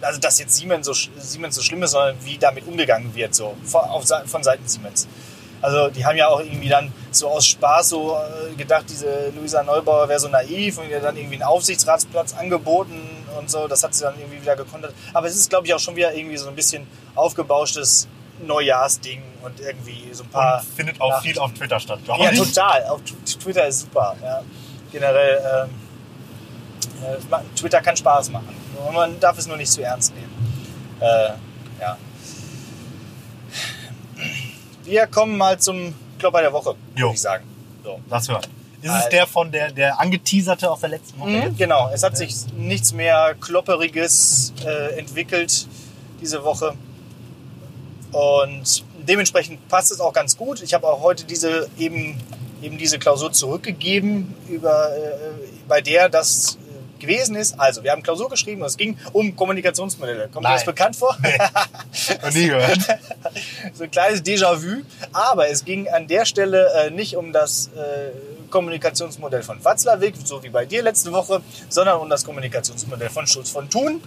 also 0.00 0.18
dass 0.20 0.38
jetzt 0.38 0.54
Siemens 0.56 0.86
so, 0.86 0.92
Siemens 0.94 1.56
so 1.56 1.62
schlimm 1.62 1.82
ist, 1.82 1.90
sondern 1.90 2.16
wie 2.24 2.38
damit 2.38 2.66
umgegangen 2.66 3.14
wird, 3.14 3.34
so 3.34 3.56
von, 3.64 3.82
auf, 3.82 4.04
von 4.26 4.42
Seiten 4.42 4.66
Siemens. 4.66 5.06
Also 5.62 5.88
die 5.88 6.04
haben 6.06 6.16
ja 6.16 6.28
auch 6.28 6.40
irgendwie 6.40 6.68
dann 6.68 6.92
so 7.10 7.28
aus 7.28 7.46
Spaß 7.46 7.90
so 7.90 8.16
äh, 8.16 8.54
gedacht, 8.54 8.84
diese 8.88 9.30
Luisa 9.36 9.62
Neubauer 9.62 10.08
wäre 10.08 10.18
so 10.18 10.28
naiv 10.28 10.78
und 10.78 10.88
ihr 10.88 11.00
dann 11.00 11.16
irgendwie 11.16 11.34
einen 11.36 11.42
Aufsichtsratsplatz 11.42 12.34
angeboten 12.34 12.98
und 13.38 13.50
so. 13.50 13.68
Das 13.68 13.82
hat 13.84 13.94
sie 13.94 14.04
dann 14.04 14.18
irgendwie 14.18 14.40
wieder 14.40 14.56
gekontert. 14.56 14.94
Aber 15.12 15.26
es 15.26 15.34
ist, 15.36 15.50
glaube 15.50 15.66
ich, 15.66 15.74
auch 15.74 15.78
schon 15.78 15.96
wieder 15.96 16.14
irgendwie 16.14 16.36
so 16.38 16.48
ein 16.48 16.54
bisschen 16.54 16.86
aufgebauschtes 17.14 18.08
Neujahrsding 18.42 19.22
und 19.42 19.60
irgendwie 19.60 20.08
so 20.12 20.22
ein 20.24 20.28
paar... 20.30 20.60
Und 20.60 20.66
findet 20.76 21.00
auch 21.00 21.10
Ja. 21.10 21.20
viel 21.20 21.38
auf 21.38 21.52
Twitter 21.52 21.78
statt, 21.78 21.98
glaube 22.04 22.24
Ja, 22.24 22.30
ich. 22.32 22.38
total. 22.38 22.84
Auf 22.86 23.00
Twitter 23.42 23.66
ist 23.66 23.80
super. 23.80 24.16
Ja. 24.22 24.42
Generell, 24.90 25.68
ähm, 25.68 25.70
äh, 27.04 27.36
Twitter 27.58 27.80
kann 27.82 27.96
Spaß 27.96 28.30
machen. 28.30 28.48
Man 28.94 29.20
darf 29.20 29.36
es 29.36 29.46
nur 29.46 29.56
nicht 29.58 29.70
zu 29.70 29.82
ernst 29.82 30.14
nehmen. 30.14 30.64
Äh, 31.00 31.32
ja. 31.80 31.96
Wir 34.84 35.06
kommen 35.06 35.36
mal 35.36 35.58
zum 35.58 35.94
Klopper 36.18 36.40
der 36.40 36.52
Woche, 36.52 36.74
würde 36.94 37.12
ich 37.12 37.20
sagen. 37.20 37.44
So. 37.84 38.00
Lass 38.08 38.28
hören. 38.28 38.42
Ist 38.82 38.88
es 38.88 38.94
Alter. 38.94 39.08
der 39.10 39.26
von 39.26 39.52
der, 39.52 39.72
der 39.72 40.00
angeteaserte 40.00 40.70
aus 40.70 40.80
der 40.80 40.90
letzten 40.90 41.20
Woche? 41.20 41.30
Mhm, 41.30 41.56
genau, 41.56 41.90
es 41.92 42.02
hat 42.02 42.16
sich 42.16 42.34
nichts 42.56 42.92
mehr 42.92 43.34
Klopperiges 43.38 44.54
äh, 44.64 44.98
entwickelt 44.98 45.66
diese 46.20 46.42
Woche. 46.44 46.74
Und 48.12 48.84
dementsprechend 49.06 49.68
passt 49.68 49.92
es 49.92 50.00
auch 50.00 50.12
ganz 50.12 50.36
gut. 50.36 50.62
Ich 50.62 50.72
habe 50.74 50.86
auch 50.86 51.00
heute 51.02 51.24
diese 51.24 51.68
eben, 51.78 52.18
eben 52.62 52.78
diese 52.78 52.98
Klausur 52.98 53.32
zurückgegeben, 53.32 54.34
über, 54.48 54.96
äh, 54.96 55.10
bei 55.68 55.80
der 55.80 56.08
das 56.08 56.56
äh, 56.56 56.59
gewesen 57.00 57.36
ist. 57.36 57.58
Also, 57.58 57.82
wir 57.82 57.92
haben 57.92 58.02
Klausur 58.02 58.28
geschrieben 58.28 58.62
und 58.62 58.68
es 58.68 58.76
ging 58.76 58.96
um 59.12 59.34
Kommunikationsmodelle. 59.34 60.28
Kommt 60.28 60.46
dir 60.46 60.52
das 60.52 60.66
Nein. 60.66 60.74
bekannt 60.74 60.96
vor? 60.96 61.16
Noch 62.22 62.32
nie 62.32 62.48
gehört. 62.48 62.78
so 63.74 63.84
ein 63.84 63.90
kleines 63.90 64.22
Déjà-vu. 64.22 64.82
Aber 65.12 65.48
es 65.48 65.64
ging 65.64 65.88
an 65.88 66.06
der 66.06 66.24
Stelle 66.24 66.70
äh, 66.74 66.90
nicht 66.90 67.16
um 67.16 67.32
das 67.32 67.68
äh, 67.76 68.10
Kommunikationsmodell 68.50 69.42
von 69.42 69.64
Watzlawick, 69.64 70.14
so 70.24 70.42
wie 70.42 70.50
bei 70.50 70.66
dir 70.66 70.82
letzte 70.82 71.12
Woche, 71.12 71.40
sondern 71.68 72.00
um 72.00 72.10
das 72.10 72.24
Kommunikationsmodell 72.24 73.10
von 73.10 73.26
Schutz 73.26 73.50
von 73.50 73.68
Thun. 73.70 74.00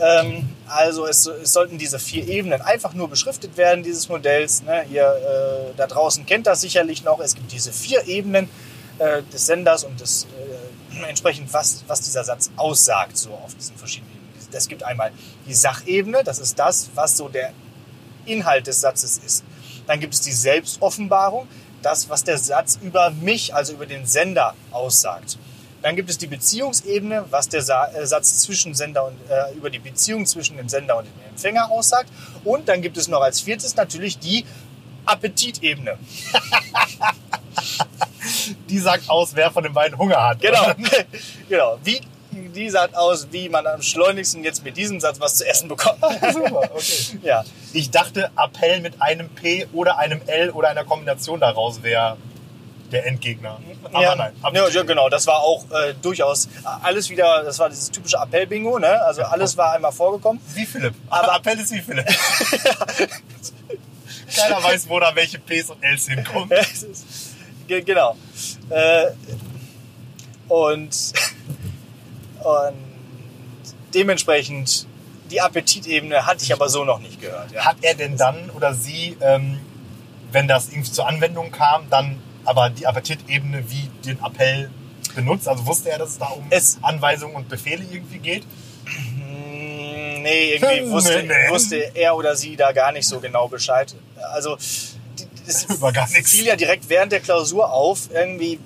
Ähm, 0.00 0.48
also 0.66 1.06
es, 1.06 1.26
es 1.26 1.52
sollten 1.52 1.78
diese 1.78 1.98
vier 1.98 2.26
Ebenen 2.28 2.62
einfach 2.62 2.94
nur 2.94 3.08
beschriftet 3.08 3.56
werden, 3.56 3.82
dieses 3.82 4.08
Modells. 4.08 4.62
Ne? 4.62 4.84
Ihr 4.90 5.04
äh, 5.04 5.76
da 5.76 5.86
draußen 5.86 6.24
kennt 6.26 6.46
das 6.46 6.60
sicherlich 6.60 7.04
noch. 7.04 7.20
Es 7.20 7.34
gibt 7.34 7.52
diese 7.52 7.72
vier 7.72 8.06
Ebenen 8.06 8.48
äh, 8.98 9.22
des 9.32 9.46
Senders 9.46 9.84
und 9.84 10.00
des, 10.00 10.24
äh, 10.24 10.79
entsprechend, 11.04 11.52
was, 11.52 11.84
was 11.86 12.00
dieser 12.00 12.24
Satz 12.24 12.50
aussagt, 12.56 13.16
so 13.16 13.30
auf 13.30 13.54
diesen 13.54 13.76
verschiedenen 13.76 14.12
Ebenen. 14.12 14.20
Es 14.52 14.68
gibt 14.68 14.82
einmal 14.82 15.12
die 15.46 15.54
Sachebene, 15.54 16.24
das 16.24 16.38
ist 16.38 16.58
das, 16.58 16.90
was 16.94 17.16
so 17.16 17.28
der 17.28 17.52
Inhalt 18.26 18.66
des 18.66 18.80
Satzes 18.80 19.18
ist. 19.18 19.44
Dann 19.86 20.00
gibt 20.00 20.14
es 20.14 20.20
die 20.20 20.32
Selbstoffenbarung, 20.32 21.48
das, 21.82 22.08
was 22.08 22.24
der 22.24 22.38
Satz 22.38 22.78
über 22.82 23.10
mich, 23.10 23.54
also 23.54 23.72
über 23.72 23.86
den 23.86 24.06
Sender 24.06 24.54
aussagt. 24.70 25.38
Dann 25.82 25.96
gibt 25.96 26.10
es 26.10 26.18
die 26.18 26.26
Beziehungsebene, 26.26 27.24
was 27.30 27.48
der 27.48 27.60
äh, 27.60 28.06
Satz 28.06 28.40
zwischen 28.40 28.74
Sender 28.74 29.06
und 29.06 29.16
äh, 29.30 29.54
über 29.54 29.70
die 29.70 29.78
Beziehung 29.78 30.26
zwischen 30.26 30.58
dem 30.58 30.68
Sender 30.68 30.98
und 30.98 31.06
dem 31.06 31.12
Empfänger 31.30 31.70
aussagt. 31.70 32.10
Und 32.44 32.68
dann 32.68 32.82
gibt 32.82 32.98
es 32.98 33.08
noch 33.08 33.22
als 33.22 33.40
viertes 33.40 33.76
natürlich 33.76 34.18
die 34.18 34.44
Appetitebene. 35.06 35.96
Die 38.68 38.78
sagt 38.78 39.08
aus, 39.08 39.34
wer 39.34 39.50
von 39.50 39.62
den 39.64 39.72
beiden 39.72 39.98
Hunger 39.98 40.22
hat. 40.28 40.40
Genau, 40.40 40.66
genau. 41.48 41.78
Wie, 41.84 42.00
die 42.32 42.70
sagt 42.70 42.96
aus, 42.96 43.28
wie 43.30 43.48
man 43.48 43.66
am 43.66 43.82
schleunigsten 43.82 44.42
jetzt 44.44 44.64
mit 44.64 44.76
diesem 44.76 45.00
Satz 45.00 45.20
was 45.20 45.36
zu 45.36 45.46
essen 45.46 45.68
bekommt. 45.68 45.98
Super, 46.32 46.70
okay. 46.74 47.18
ja, 47.22 47.44
Ich 47.72 47.90
dachte, 47.90 48.30
Appell 48.36 48.80
mit 48.80 49.00
einem 49.02 49.28
P 49.30 49.66
oder 49.72 49.98
einem 49.98 50.20
L 50.26 50.50
oder 50.50 50.68
einer 50.68 50.84
Kombination 50.84 51.40
daraus 51.40 51.82
wäre 51.82 52.16
der 52.92 53.06
Endgegner. 53.06 53.58
Aber 53.92 54.02
ja, 54.02 54.14
nein. 54.16 54.32
ja, 54.52 54.68
ja, 54.68 54.82
genau. 54.82 55.08
Das 55.08 55.24
war 55.28 55.38
auch 55.40 55.64
äh, 55.70 55.94
durchaus 56.02 56.48
alles 56.82 57.08
wieder, 57.08 57.44
das 57.44 57.58
war 57.60 57.68
dieses 57.68 57.88
typische 57.90 58.16
Appell-Bingo, 58.16 58.80
ne? 58.80 59.00
Also 59.02 59.22
alles 59.22 59.56
war 59.56 59.72
einmal 59.74 59.92
vorgekommen. 59.92 60.40
Wie 60.54 60.66
Philipp. 60.66 60.94
Aber- 61.08 61.28
Aber 61.32 61.36
Appell 61.38 61.60
ist 61.60 61.72
wie 61.72 61.80
Philipp. 61.80 62.06
Keiner 64.36 64.62
weiß, 64.62 64.88
wo 64.88 65.00
da 65.00 65.14
welche 65.14 65.38
Ps 65.38 65.70
und 65.70 65.82
Ls 65.82 66.08
hinkommen. 66.08 66.50
Genau. 67.78 68.16
Äh, 68.70 69.06
und, 70.48 70.90
und 72.42 72.74
dementsprechend 73.94 74.86
die 75.30 75.40
Appetitebene 75.40 76.26
hatte 76.26 76.42
ich 76.44 76.52
aber 76.52 76.68
so 76.68 76.84
noch 76.84 76.98
nicht 76.98 77.20
gehört. 77.20 77.52
Ja. 77.52 77.64
Hat 77.64 77.76
er 77.82 77.94
denn 77.94 78.16
dann 78.16 78.50
oder 78.50 78.74
sie, 78.74 79.16
ähm, 79.20 79.60
wenn 80.32 80.48
das 80.48 80.68
irgendwie 80.70 80.90
zur 80.90 81.06
Anwendung 81.06 81.52
kam, 81.52 81.88
dann 81.88 82.18
aber 82.44 82.70
die 82.70 82.86
Appetitebene 82.86 83.64
wie 83.70 83.88
den 84.04 84.18
Appell 84.24 84.70
benutzt? 85.14 85.46
Also 85.46 85.66
wusste 85.66 85.90
er, 85.90 85.98
dass 85.98 86.10
es 86.10 86.18
da 86.18 86.26
um 86.26 86.44
Es- 86.50 86.78
Anweisungen 86.82 87.36
und 87.36 87.48
Befehle 87.48 87.84
irgendwie 87.90 88.18
geht? 88.18 88.42
Hm, 88.84 90.22
Nee, 90.22 90.54
irgendwie 90.54 90.90
wusste, 90.90 91.22
Nee, 91.22 91.28
nee. 91.28 91.50
wusste 91.50 91.76
er 91.94 92.14
oder 92.14 92.36
sie 92.36 92.54
da 92.54 92.72
gar 92.72 92.92
nicht 92.92 93.06
so 93.06 93.20
genau 93.20 93.48
Bescheid. 93.48 93.94
Also 94.34 94.58
es 95.46 95.64
Über 95.64 95.92
gar 95.92 96.08
nichts. 96.08 96.30
fiel 96.30 96.46
ja 96.46 96.56
direkt 96.56 96.88
während 96.88 97.12
der 97.12 97.20
Klausur 97.20 97.72
auf. 97.72 98.08
Irgendwie 98.12 98.58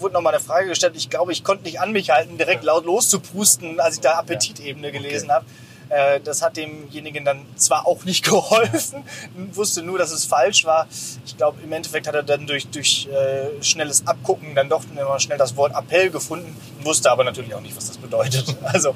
wurde 0.00 0.14
nochmal 0.14 0.34
eine 0.34 0.42
Frage 0.42 0.68
gestellt. 0.68 0.94
Ich 0.96 1.10
glaube, 1.10 1.32
ich 1.32 1.44
konnte 1.44 1.64
nicht 1.64 1.80
an 1.80 1.92
mich 1.92 2.10
halten, 2.10 2.36
direkt 2.38 2.64
laut 2.64 2.84
loszupusten, 2.84 3.80
als 3.80 3.96
ich 3.96 4.00
da 4.00 4.18
Appetitebene 4.18 4.90
gelesen 4.92 5.30
habe. 5.30 5.44
Äh, 5.88 6.20
das 6.20 6.40
hat 6.40 6.56
demjenigen 6.56 7.24
dann 7.24 7.44
zwar 7.56 7.86
auch 7.86 8.04
nicht 8.04 8.24
geholfen, 8.28 9.04
wusste 9.52 9.82
nur, 9.82 9.98
dass 9.98 10.10
es 10.10 10.24
falsch 10.24 10.64
war. 10.64 10.88
Ich 11.26 11.36
glaube, 11.36 11.60
im 11.62 11.72
Endeffekt 11.72 12.06
hat 12.06 12.14
er 12.14 12.22
dann 12.22 12.46
durch, 12.46 12.66
durch 12.68 13.08
äh, 13.12 13.62
schnelles 13.62 14.06
Abgucken 14.06 14.54
dann 14.54 14.68
doch 14.68 14.82
schnell 15.18 15.38
das 15.38 15.54
Wort 15.56 15.74
Appell 15.76 16.10
gefunden, 16.10 16.56
wusste 16.82 17.10
aber 17.10 17.24
natürlich 17.24 17.54
auch 17.54 17.60
nicht, 17.60 17.76
was 17.76 17.88
das 17.88 17.98
bedeutet. 17.98 18.56
Also 18.62 18.94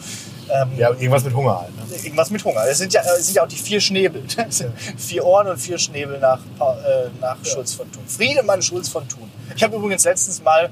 ähm, 0.50 0.70
Ja, 0.76 0.90
irgendwas 0.90 1.24
mit 1.24 1.34
Hunger 1.34 1.60
halt. 1.60 1.76
Ne? 1.76 1.86
irgendwas 2.04 2.30
mit 2.30 2.44
Hunger. 2.44 2.64
Es 2.68 2.78
sind 2.78 2.92
ja, 2.92 3.02
es 3.18 3.26
sind 3.26 3.36
ja 3.36 3.44
auch 3.44 3.48
die 3.48 3.56
vier 3.56 3.80
Schnäbel. 3.80 4.22
vier 4.96 5.24
Ohren 5.24 5.48
und 5.48 5.58
vier 5.58 5.78
Schnäbel 5.78 6.18
nach, 6.18 6.38
äh, 6.38 7.08
nach 7.20 7.36
Schulz 7.44 7.74
von 7.74 7.90
Thun. 7.90 8.04
Friedemann 8.06 8.62
Schulz 8.62 8.88
von 8.88 9.08
Thun. 9.08 9.30
Ich 9.54 9.62
habe 9.62 9.76
übrigens 9.76 10.04
letztens 10.04 10.42
mal 10.42 10.70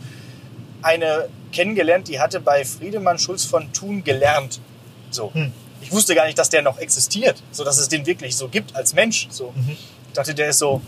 eine 0.82 1.28
kennengelernt, 1.52 2.08
die 2.08 2.20
hatte 2.20 2.40
bei 2.40 2.64
Friedemann 2.64 3.18
Schulz 3.18 3.44
von 3.44 3.72
Thun 3.72 4.04
gelernt. 4.04 4.60
So. 5.10 5.32
Hm. 5.32 5.52
Ich 5.80 5.92
wusste 5.92 6.14
gar 6.14 6.26
nicht, 6.26 6.38
dass 6.38 6.48
der 6.48 6.62
noch 6.62 6.78
existiert, 6.78 7.42
so 7.52 7.62
dass 7.62 7.78
es 7.78 7.88
den 7.88 8.06
wirklich 8.06 8.36
so 8.36 8.48
gibt 8.48 8.74
als 8.74 8.94
Mensch. 8.94 9.28
So. 9.30 9.52
Ich 9.68 10.14
dachte, 10.14 10.34
der 10.34 10.48
ist 10.48 10.58
so 10.58 10.80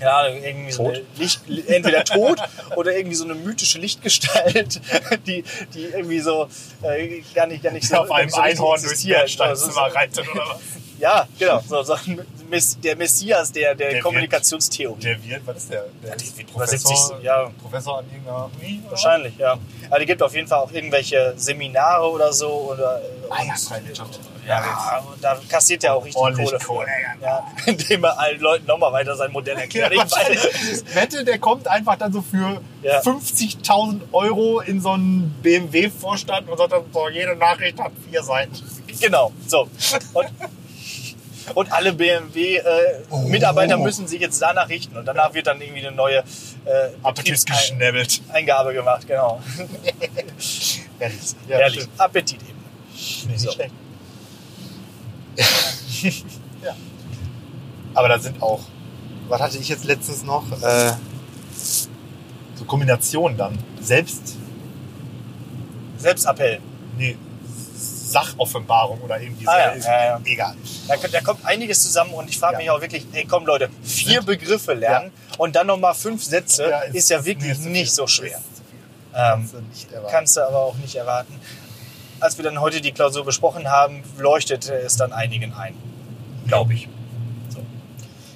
ja, 0.00 0.26
irgendwie 0.28 0.72
so 0.72 0.84
Tot? 0.84 0.94
eine 0.94 1.04
Licht, 1.18 1.40
entweder 1.66 2.04
tot 2.04 2.38
oder 2.76 2.96
irgendwie 2.96 3.16
so 3.16 3.24
eine 3.24 3.34
mythische 3.34 3.78
Lichtgestalt, 3.78 4.80
die, 5.26 5.44
die 5.74 5.84
irgendwie 5.84 6.20
so 6.20 6.48
äh, 6.82 7.22
gar 7.34 7.46
nicht, 7.46 7.62
gar 7.62 7.72
nicht 7.72 7.86
so, 7.86 7.96
auf 7.96 8.08
gar 8.08 8.18
einem 8.18 8.30
so 8.30 8.40
Einhorn 8.40 8.82
durchs. 8.82 9.04
Bernsteinzimmer 9.04 9.90
So, 9.90 9.94
reitet 9.94 10.28
oder 10.30 10.44
was? 10.46 10.79
Ja, 11.00 11.26
genau. 11.38 11.60
So, 11.66 11.82
so 11.82 11.94
der 12.82 12.96
Messias 12.96 13.52
der, 13.52 13.74
der, 13.74 13.90
Der 13.92 14.00
Kommunikationstheorie. 14.02 15.00
Der 15.00 15.24
wird, 15.24 15.46
was 15.46 15.56
ist 15.58 15.70
der? 15.72 15.84
Der 16.02 16.16
ist 16.16 16.36
wird 16.36 16.50
über 16.50 16.66
70, 16.66 16.96
ja. 17.22 17.50
Professor 17.62 17.98
an 17.98 18.04
irgendeiner 18.10 18.50
Uni? 18.60 18.82
Wahrscheinlich, 18.88 19.36
ja. 19.38 19.56
Aber 19.88 19.98
die 20.00 20.06
gibt 20.06 20.22
auf 20.22 20.34
jeden 20.34 20.46
Fall 20.48 20.58
auch 20.60 20.72
irgendwelche 20.72 21.32
Seminare 21.36 22.08
oder 22.10 22.32
so. 22.32 22.48
Oder, 22.72 23.00
äh, 23.00 23.04
Ah 23.30 23.44
ja, 23.44 23.52
und- 23.52 23.58
Freiwirtschaft. 23.60 24.18
ja, 24.46 25.02
und 25.12 25.22
da 25.22 25.38
kassiert 25.48 25.84
er 25.84 25.94
auch 25.94 26.04
richtig 26.04 26.20
Kohle. 26.20 26.58
Kohle. 26.58 26.86
Ja, 27.22 27.46
indem 27.66 28.02
er 28.04 28.18
allen 28.18 28.40
Leuten 28.40 28.66
nochmal 28.66 28.92
weiter 28.92 29.14
sein 29.16 29.30
Modell 29.30 29.54
Ja, 29.54 29.60
erklärt. 29.62 29.92
Ich 29.92 29.98
wahrscheinlich. 29.98 30.40
weiß- 30.40 30.94
Wette, 30.94 31.24
der 31.24 31.38
kommt 31.38 31.68
einfach 31.68 31.96
dann 31.96 32.12
so 32.12 32.20
für 32.22 32.60
Ja. 32.82 33.00
50.000 33.00 34.00
Euro 34.12 34.60
in 34.60 34.80
so 34.80 34.90
einen 34.90 35.34
BMW-Vorstand 35.42 36.48
und 36.48 36.58
sagt 36.58 36.72
dann 36.72 36.82
so, 36.92 37.08
jede 37.08 37.36
Nachricht 37.36 37.78
hat 37.78 37.92
vier 38.10 38.22
Seiten. 38.24 38.52
Genau, 39.00 39.32
so. 39.46 39.68
Und, 40.14 40.26
und 41.54 41.72
alle 41.72 41.92
BMW-Mitarbeiter 41.92 43.78
Oh. 43.78 43.82
müssen 43.82 44.06
sich 44.06 44.20
jetzt 44.20 44.40
danach 44.40 44.68
richten. 44.68 44.96
Und 44.96 45.04
danach 45.06 45.32
wird 45.34 45.46
dann 45.46 45.60
irgendwie 45.60 45.86
eine 45.86 45.94
neue 45.94 46.18
äh, 46.18 46.22
Appetit 47.02 47.34
Betriebsei- 47.36 47.46
geschnäbelt. 47.70 48.20
Eingabe 48.32 48.72
gemacht, 48.72 49.06
genau. 49.06 49.40
Ehrlich. 50.98 51.34
Ehrlich, 51.48 51.88
Appetit 51.98 52.40
eben. 52.42 52.64
Nee, 53.28 53.36
So. 53.36 53.50
ja. 56.62 56.74
Aber 57.94 58.08
da 58.08 58.18
sind 58.18 58.42
auch, 58.42 58.60
was 59.28 59.40
hatte 59.40 59.58
ich 59.58 59.68
jetzt 59.68 59.84
letztens 59.84 60.22
noch? 60.24 60.44
Äh, 60.62 60.92
so 61.54 62.64
Kombinationen 62.66 63.36
dann. 63.38 63.58
Selbst, 63.80 64.36
Selbstappell. 65.96 66.60
nee, 66.96 67.16
Sachoffenbarung 68.10 69.00
oder 69.02 69.20
irgendwie 69.20 69.44
so. 69.44 69.50
Ah, 69.50 69.58
ja, 69.58 69.66
Ist 69.70 69.86
ja. 69.86 70.20
Egal. 70.24 70.54
Da, 70.88 70.96
kommt- 70.96 71.14
da 71.14 71.20
kommt 71.20 71.44
einiges 71.46 71.82
zusammen 71.82 72.12
und 72.14 72.28
ich 72.28 72.38
frage 72.38 72.56
mich 72.58 72.68
auch 72.70 72.80
wirklich, 72.80 73.06
ey 73.12 73.24
komm 73.28 73.46
Leute, 73.46 73.68
vier 73.82 74.22
Begriffe 74.22 74.74
lernen 74.74 75.12
und 75.38 75.54
dann 75.56 75.66
nochmal 75.66 75.94
fünf 75.94 76.24
Sätze 76.24 76.68
Ja, 76.70 76.80
ist, 76.80 77.10
ja 77.10 77.24
wirklich 77.24 77.52
ist 77.52 77.64
nicht 77.64 77.92
so 77.92 78.06
schwer. 78.06 78.38
Ist. 78.38 78.62
Ähm, 79.14 79.20
Kannst 79.48 79.54
du 79.54 79.60
nicht 79.62 79.92
erwarten. 79.92 80.12
kannst 80.14 80.36
du 80.36 80.40
aber 80.46 80.58
auch 80.58 80.74
nicht 80.76 80.94
erwarten. 80.94 81.40
Als 82.20 82.36
wir 82.36 82.44
dann 82.44 82.60
heute 82.60 82.80
die 82.80 82.92
Klausur 82.92 83.24
besprochen 83.24 83.68
haben, 83.70 84.02
leuchtete 84.18 84.74
es 84.74 84.96
dann 84.96 85.12
einigen 85.12 85.52
ein. 85.54 85.74
Glaube 86.46 86.74
ich. 86.74 86.88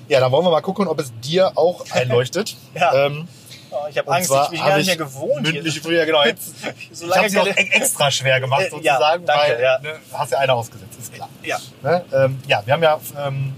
Ja, 0.09 0.21
dann 0.21 0.33
wollen 0.33 0.45
wir 0.45 0.50
mal 0.50 0.61
gucken, 0.61 0.87
ob 0.88 1.00
es 1.00 1.12
dir 1.23 1.52
auch 1.57 1.85
einleuchtet. 1.90 2.57
Ja. 2.75 3.07
Ähm, 3.07 3.28
Oh, 3.75 3.87
ich 3.90 3.99
habe 3.99 4.12
Angst, 4.12 4.28
zwar 4.28 4.45
ich 4.45 4.50
bin 4.50 4.61
gar 4.61 4.76
nicht 4.78 4.87
mehr 4.87 4.97
gewohnt. 4.97 5.43
mündlich 5.43 5.75
hier. 5.75 5.83
früher, 5.83 6.07
genau. 6.07 6.25
Jetzt, 6.26 6.54
so 6.93 7.07
ich 7.07 7.16
habe 7.16 7.28
sie 7.28 7.38
auch 7.38 7.47
e- 7.47 7.50
extra 7.50 8.11
schwer 8.11 8.40
gemacht, 8.40 8.62
Äh, 8.62 8.64
ja, 8.83 8.95
sozusagen, 8.95 9.26
danke, 9.26 9.43
weil 9.52 9.61
ja. 9.62 9.78
ne, 9.81 9.95
hast 10.12 10.33
ja 10.33 10.38
einer 10.38 10.54
ausgesetzt, 10.54 10.99
ist 10.99 11.12
klar. 11.12 11.28
Ja. 11.43 11.59
Ne? 11.83 12.04
Ähm, 12.12 12.38
ja, 12.47 12.62
wir 12.64 12.73
haben 12.73 12.83
ja 12.83 13.00
ähm, 13.26 13.52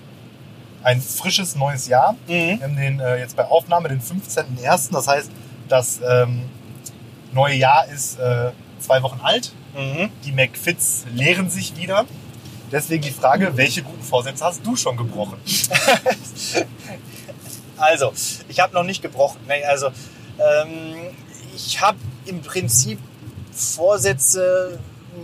ein 0.83 1.01
frisches 1.01 1.55
neues 1.57 1.87
Jahr. 1.89 2.13
Mhm. 2.27 2.59
Wir 2.59 2.61
haben 2.63 2.77
den 2.77 3.01
äh, 3.01 3.19
jetzt 3.19 3.37
bei 3.37 3.45
Aufnahme 3.45 3.89
den 3.89 4.01
15.01. 4.01 4.93
Das 4.93 5.07
heißt, 5.07 5.31
das 5.69 6.01
ähm, 6.09 6.43
neue 7.33 7.55
Jahr 7.57 7.87
ist 7.89 8.19
äh, 8.19 8.53
zwei 8.81 9.03
Wochen 9.03 9.21
alt. 9.23 9.53
Mhm. 9.77 10.11
Die 10.25 10.33
McFits 10.33 11.05
leeren 11.13 11.51
sich 11.51 11.77
wieder. 11.77 12.07
Deswegen 12.73 13.03
die 13.03 13.11
Frage, 13.13 13.57
welche 13.57 13.83
guten 13.83 14.03
Vorsätze 14.03 14.45
hast 14.45 14.67
du 14.67 14.75
schon 14.75 14.97
gebrochen? 14.97 15.39
Also, 17.79 18.13
ich 18.49 18.61
habe 18.61 18.75
noch 18.75 18.83
nicht 18.83 19.03
gebrochen. 19.03 19.41
Nee, 19.47 19.65
also, 19.65 19.89
ähm, 20.39 21.15
ich 21.55 21.81
habe 21.81 21.99
im 22.27 22.43
Prinzip 22.43 22.99
Vorsätze 23.53 24.79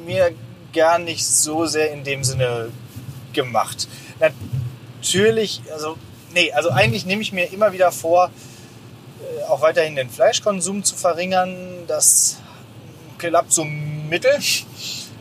mir 0.06 0.32
gar 0.72 0.98
nicht 0.98 1.26
so 1.26 1.66
sehr 1.66 1.92
in 1.92 2.04
dem 2.04 2.24
Sinne 2.24 2.70
gemacht. 3.32 3.88
Natürlich, 4.20 5.62
also, 5.72 5.96
nee, 6.34 6.52
also 6.52 6.70
eigentlich 6.70 7.04
nehme 7.04 7.22
ich 7.22 7.32
mir 7.32 7.52
immer 7.52 7.72
wieder 7.72 7.92
vor, 7.92 8.30
äh, 9.20 9.44
auch 9.44 9.60
weiterhin 9.60 9.96
den 9.96 10.08
Fleischkonsum 10.08 10.84
zu 10.84 10.96
verringern. 10.96 11.84
Das 11.86 12.38
klappt 13.18 13.52
so 13.52 13.64
mittel. 13.64 14.38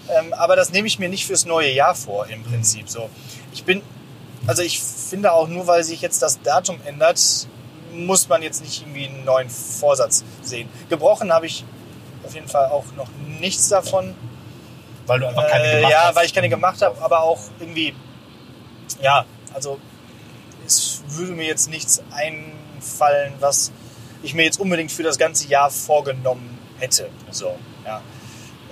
Ähm, 0.10 0.34
aber 0.34 0.58
das 0.58 0.72
nehme 0.72 0.88
ich 0.88 1.00
mir 1.00 1.08
nicht 1.08 1.26
fürs 1.26 1.46
neue 1.46 1.72
Jahr 1.72 1.96
vor, 1.96 2.28
im 2.28 2.44
Prinzip 2.44 2.90
so. 2.90 3.10
Ich 3.54 3.64
bin 3.64 3.82
also 4.48 4.62
ich 4.62 4.82
finde 4.82 5.32
auch 5.34 5.48
nur, 5.48 5.68
weil 5.68 5.84
sich 5.84 6.02
jetzt 6.02 6.22
das 6.22 6.42
Datum 6.42 6.80
ändert, 6.86 7.20
muss 7.94 8.30
man 8.30 8.42
jetzt 8.42 8.62
nicht 8.64 8.82
irgendwie 8.82 9.08
einen 9.08 9.26
neuen 9.26 9.50
Vorsatz 9.50 10.24
sehen. 10.42 10.70
Gebrochen 10.90 11.32
habe 11.34 11.46
ich 11.46 11.66
auf 12.26 12.34
jeden 12.34 12.48
Fall 12.48 12.70
auch 12.70 12.86
noch 12.96 13.08
nichts 13.40 13.70
davon. 13.70 14.16
Weil 15.08 15.20
du 15.20 15.28
einfach 15.28 15.48
keine 15.50 15.66
Äh, 15.66 15.76
gemacht 15.78 15.92
ja, 15.92 16.04
hast. 16.06 16.16
weil 16.16 16.26
ich 16.26 16.34
keine 16.34 16.50
gemacht 16.50 16.82
habe, 16.82 17.02
aber 17.02 17.22
auch 17.22 17.40
irgendwie, 17.60 17.94
ja, 19.02 19.26
also 19.54 19.80
es 20.66 21.02
würde 21.08 21.34
mir 21.34 21.46
jetzt 21.46 21.70
nichts 21.70 22.02
einfallen, 22.12 23.34
was 23.40 23.72
ich 24.24 24.34
mir 24.34 24.44
jetzt 24.44 24.60
unbedingt 24.60 24.92
für 24.92 25.04
das 25.04 25.18
ganze 25.18 25.48
Jahr 25.48 25.70
vorgenommen 25.70 26.58
hätte. 26.80 27.10
So, 27.32 27.56
ja. 27.86 28.02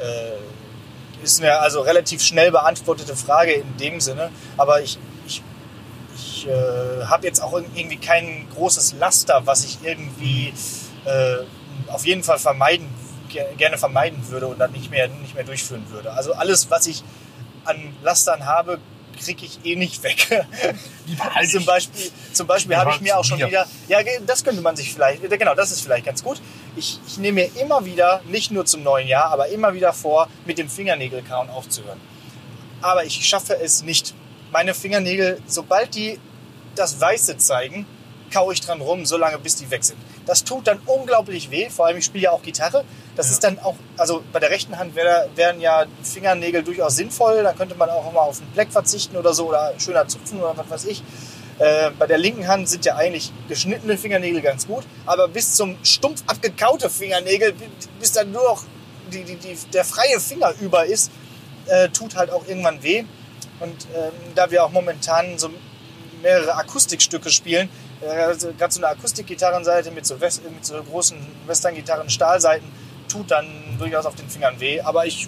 Äh, 0.02 1.24
ist 1.24 1.42
eine 1.42 1.60
also 1.60 1.82
relativ 1.82 2.22
schnell 2.22 2.52
beantwortete 2.52 3.16
Frage 3.16 3.52
in 3.52 3.78
dem 3.78 4.00
Sinne, 4.00 4.30
aber 4.56 4.82
ich, 4.82 4.98
ich, 6.40 6.48
äh, 6.48 7.06
habe 7.06 7.26
jetzt 7.28 7.42
auch 7.42 7.54
irgendwie 7.54 7.98
kein 7.98 8.48
großes 8.56 8.94
Laster, 9.00 9.42
was 9.46 9.64
ich 9.66 9.80
irgendwie 9.84 10.54
äh, 11.06 11.38
auf 11.88 12.06
jeden 12.06 12.24
Fall 12.24 12.40
vermeiden, 12.40 12.88
ge- 13.30 13.46
gerne 13.58 13.78
vermeiden 13.78 14.28
würde 14.30 14.48
und 14.48 14.60
dann 14.60 14.72
nicht 14.72 14.90
mehr, 14.92 15.08
nicht 15.08 15.36
mehr 15.36 15.44
durchführen 15.44 15.86
würde. 15.90 16.12
Also 16.14 16.34
alles, 16.34 16.70
was 16.70 16.88
ich 16.88 17.04
an 17.66 17.94
Lastern 18.04 18.46
habe, 18.46 18.80
kriege 19.22 19.46
ich 19.46 19.60
eh 19.66 19.76
nicht 19.76 20.02
weg. 20.04 20.28
Zum. 21.52 21.66
Beispiel, 21.66 22.12
zum 22.34 22.48
Beispiel 22.48 22.78
habe 22.78 22.92
ich 22.92 23.02
mir 23.02 23.18
auch 23.18 23.24
schon 23.26 23.40
wieder, 23.48 23.66
ja, 23.88 24.00
das 24.26 24.44
könnte 24.44 24.62
man 24.62 24.76
sich 24.76 24.94
vielleicht, 24.94 25.28
genau, 25.30 25.56
das 25.56 25.72
ist 25.72 25.82
vielleicht 25.82 26.06
ganz 26.06 26.24
gut. 26.24 26.40
Ich, 26.76 27.00
ich 27.08 27.18
nehme 27.18 27.42
mir 27.42 27.62
immer 27.62 27.84
wieder, 27.84 28.22
nicht 28.30 28.52
nur 28.52 28.66
zum 28.66 28.84
neuen 28.84 29.08
Jahr, 29.08 29.26
aber 29.32 29.48
immer 29.48 29.74
wieder 29.74 29.92
vor, 29.92 30.28
mit 30.46 30.58
dem 30.58 30.70
Fingernägelkauen 30.70 31.50
aufzuhören. 31.50 32.00
Aber 32.82 33.04
ich 33.04 33.28
schaffe 33.28 33.58
es 33.60 33.84
nicht. 33.84 34.14
Meine 34.52 34.74
Fingernägel, 34.74 35.42
sobald 35.48 35.96
die 35.96 36.18
das 36.76 37.00
Weiße 37.00 37.38
zeigen, 37.38 37.86
kaue 38.32 38.54
ich 38.54 38.62
dran 38.62 38.82
rum, 38.82 39.06
solange 39.06 39.40
bis 39.40 39.56
die 39.56 39.70
weg 39.72 39.84
sind. 39.84 39.98
Das 40.26 40.44
tut 40.44 40.68
dann 40.68 40.80
unglaublich 40.86 41.50
weh, 41.50 41.70
vor 41.70 41.88
allem 41.88 41.98
ich 41.98 42.06
spiele 42.06 42.26
ja 42.26 42.32
auch 42.32 42.44
Gitarre. 42.44 42.84
Das 43.16 43.28
Ja. 43.28 43.32
ist 43.34 43.44
dann 43.44 43.60
auch, 43.60 43.76
also 43.98 44.24
bei 44.32 44.40
der 44.40 44.52
rechten 44.52 44.78
Hand 44.78 44.96
wär, 44.96 45.28
wären 45.36 45.60
ja 45.60 45.86
Fingernägel 46.04 46.62
durchaus 46.64 46.96
sinnvoll. 46.96 47.42
Da 47.42 47.54
könnte 47.54 47.76
man 47.76 47.90
auch 47.90 48.12
mal 48.14 48.22
auf 48.22 48.40
einen 48.40 48.52
Pleck 48.54 48.72
verzichten 48.72 49.18
oder 49.18 49.34
so 49.34 49.48
oder 49.50 49.74
schöner 49.80 50.08
zupfen 50.08 50.40
oder 50.40 50.56
was 50.56 50.70
weiß 50.70 50.86
ich. 50.86 51.02
Äh, 51.58 51.92
bei 51.98 52.06
der 52.08 52.18
linken 52.20 52.48
Hand 52.48 52.70
sind 52.70 52.86
ja 52.86 52.96
eigentlich 52.96 53.34
geschnittene 53.50 53.98
Fingernägel 53.98 54.42
ganz 54.42 54.68
gut, 54.68 54.86
aber 55.06 55.28
bis 55.28 55.56
zum 55.56 55.78
stumpf 55.84 56.24
abgekaute 56.28 56.90
Fingernägel, 56.90 57.54
bis 58.00 58.14
dann 58.14 58.32
nur 58.32 58.44
noch 58.44 58.64
die, 59.12 59.24
die, 59.24 59.36
die, 59.36 59.58
der 59.74 59.84
freie 59.84 60.20
Finger 60.20 60.54
über 60.62 60.86
ist, 60.86 61.12
äh, 61.66 61.90
tut 61.90 62.16
halt 62.16 62.32
auch 62.32 62.48
irgendwann 62.48 62.82
weh. 62.84 63.04
Und 63.60 63.88
ähm, 63.94 64.14
da 64.36 64.50
wir 64.52 64.64
auch 64.64 64.72
momentan 64.72 65.38
so 65.38 65.50
mehrere 66.22 66.56
Akustikstücke 66.56 67.30
spielen, 67.30 67.70
äh, 68.02 68.08
also 68.08 68.52
gerade 68.58 68.74
so 68.74 68.80
eine 68.80 68.88
Akustikgitarrenseite 68.88 69.92
mit 69.92 70.06
so, 70.06 70.20
West 70.20 70.42
mit 70.44 70.66
so 70.66 70.82
großen 70.84 71.18
Western-Gitarren, 71.48 72.10
Stahlseiten, 72.10 72.68
tut 73.08 73.32
dann 73.32 73.48
durchaus 73.78 74.06
auf 74.06 74.16
den 74.16 74.30
Fingern 74.30 74.60
weh. 74.60 74.82
Aber 74.82 75.06
ich 75.06 75.28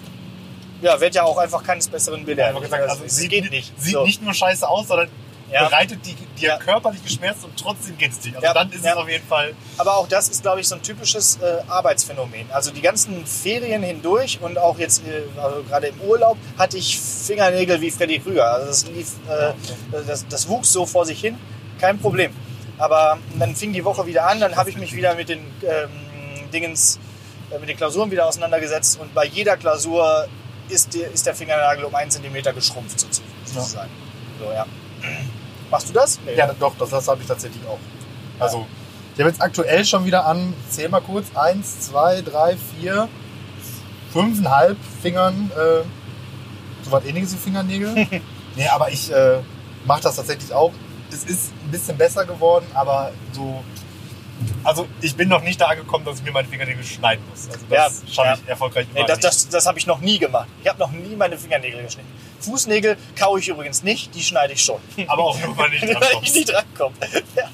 ja, 0.80 1.00
werde 1.00 1.16
ja 1.16 1.22
auch 1.22 1.38
einfach 1.38 1.62
keines 1.62 1.88
Besseren 1.88 2.24
belehrt. 2.24 2.60
Gesagt, 2.60 2.88
also 2.88 3.04
es 3.04 3.16
sieht, 3.16 3.30
geht 3.30 3.50
nicht. 3.50 3.72
Sieht 3.78 3.94
So. 3.94 4.04
nicht 4.04 4.22
nur 4.22 4.34
scheiße 4.34 4.68
aus, 4.68 4.88
sondern 4.88 5.08
Ja. 5.52 5.68
bereitet 5.68 6.00
die, 6.06 6.14
dir 6.40 6.48
Ja. 6.48 6.56
körperliche 6.58 7.08
Schmerzen 7.08 7.44
und 7.44 7.56
trotzdem 7.58 7.98
geht's 7.98 8.18
dir. 8.20 8.34
Also 8.34 8.46
Ja. 8.46 8.54
dann 8.54 8.70
ist 8.72 8.84
Ja. 8.84 8.92
es 8.92 8.96
auf 8.96 9.08
jeden 9.08 9.26
Fall. 9.26 9.54
Aber 9.78 9.96
auch 9.96 10.08
das 10.08 10.28
ist, 10.28 10.42
glaube 10.42 10.60
ich, 10.60 10.68
so 10.68 10.74
ein 10.76 10.82
typisches 10.82 11.36
äh, 11.42 11.62
Arbeitsphänomen. 11.68 12.46
Also 12.52 12.70
die 12.70 12.80
ganzen 12.80 13.26
Ferien 13.26 13.82
hindurch 13.82 14.38
und 14.40 14.56
auch 14.58 14.78
jetzt 14.78 15.02
äh, 15.06 15.22
also 15.40 15.62
gerade 15.64 15.88
im 15.88 16.00
Urlaub 16.00 16.36
hatte 16.58 16.76
ich 16.78 16.98
Fingernägel 16.98 17.80
wie 17.80 17.90
Freddy 17.90 18.18
Krüger. 18.18 18.50
Also 18.52 18.66
das, 18.68 18.86
lief, 18.86 19.12
äh, 19.28 19.52
das, 20.06 20.26
das 20.28 20.48
wuchs 20.48 20.72
so 20.72 20.86
vor 20.86 21.04
sich 21.06 21.20
hin, 21.20 21.38
kein 21.80 21.98
Problem. 21.98 22.32
Aber 22.78 23.18
dann 23.38 23.54
fing 23.54 23.72
die 23.72 23.84
Woche 23.84 24.06
wieder 24.06 24.26
an, 24.26 24.40
dann 24.40 24.56
habe 24.56 24.70
ich 24.70 24.76
mich 24.76 24.94
wieder 24.94 25.14
mit 25.14 25.28
den 25.28 25.38
ähm, 25.62 26.50
Dingens, 26.52 26.98
äh, 27.50 27.58
mit 27.58 27.68
den 27.68 27.76
Klausuren 27.76 28.10
wieder 28.10 28.26
auseinandergesetzt 28.26 28.98
und 29.00 29.14
bei 29.14 29.26
jeder 29.26 29.56
Klausur 29.56 30.26
ist, 30.68 30.94
die, 30.94 31.00
ist 31.00 31.26
der 31.26 31.34
Fingernagel 31.34 31.84
um 31.84 31.94
einen 31.94 32.10
Zentimeter 32.10 32.52
geschrumpft 32.52 32.98
sozu- 32.98 33.20
sozusagen. 33.44 33.90
So, 34.40 34.50
ja. 34.52 34.64
Machst 35.72 35.88
du 35.88 35.92
das? 35.94 36.20
Nee. 36.24 36.36
Ja, 36.36 36.52
doch, 36.60 36.74
das, 36.78 36.90
das 36.90 37.08
habe 37.08 37.20
ich 37.22 37.26
tatsächlich 37.26 37.66
auch. 37.66 37.78
Also, 38.38 38.66
ich 39.14 39.20
habe 39.20 39.30
jetzt 39.30 39.40
aktuell 39.42 39.84
schon 39.84 40.04
wieder 40.04 40.24
an, 40.26 40.52
zähl 40.70 40.88
mal 40.88 41.00
kurz, 41.00 41.34
eins, 41.34 41.80
zwei, 41.80 42.20
drei, 42.22 42.56
vier, 42.78 43.08
fünfeinhalb 44.12 44.76
Fingern, 45.02 45.50
äh, 45.54 45.82
so 46.84 46.92
was 46.92 47.04
ähnliches 47.04 47.32
wie 47.32 47.38
Fingernägel. 47.38 47.94
nee, 48.56 48.68
aber 48.68 48.90
ich 48.90 49.10
äh, 49.12 49.38
mache 49.86 50.02
das 50.02 50.16
tatsächlich 50.16 50.52
auch. 50.52 50.72
Es 51.10 51.24
ist 51.24 51.52
ein 51.64 51.70
bisschen 51.70 51.96
besser 51.96 52.24
geworden, 52.24 52.66
aber 52.74 53.12
so. 53.32 53.64
Also, 54.64 54.86
ich 55.00 55.14
bin 55.14 55.28
noch 55.28 55.42
nicht 55.42 55.60
da 55.60 55.66
angekommen, 55.66 56.04
dass 56.04 56.18
ich 56.18 56.24
mir 56.24 56.32
meine 56.32 56.48
Fingernägel 56.48 56.82
schneiden 56.84 57.24
muss. 57.30 57.48
Also, 57.48 57.64
das 57.70 58.02
Ja, 58.06 58.12
schaffe 58.12 58.28
ja. 58.28 58.34
ich 58.42 58.48
erfolgreich 58.48 58.86
Nee, 58.92 59.00
immer 59.00 59.08
das 59.08 59.18
nicht. 59.18 59.28
das, 59.28 59.48
das 59.48 59.66
habe 59.66 59.78
ich 59.78 59.86
noch 59.86 60.00
nie 60.00 60.18
gemacht. 60.18 60.48
Ich 60.62 60.68
habe 60.68 60.78
noch 60.78 60.90
nie 60.90 61.14
meine 61.16 61.38
Fingernägel 61.38 61.82
geschnitten. 61.82 62.08
Fußnägel 62.42 62.96
kaue 63.18 63.40
ich 63.40 63.48
übrigens 63.48 63.82
nicht, 63.82 64.14
die 64.14 64.22
schneide 64.22 64.52
ich 64.52 64.62
schon. 64.62 64.80
Aber 65.08 65.24
auch 65.24 65.40
nur, 65.40 65.56
weil 65.56 65.72
ich 65.74 65.82
nicht 66.34 66.54
rankomme. 66.54 66.96
ja. 67.36 67.44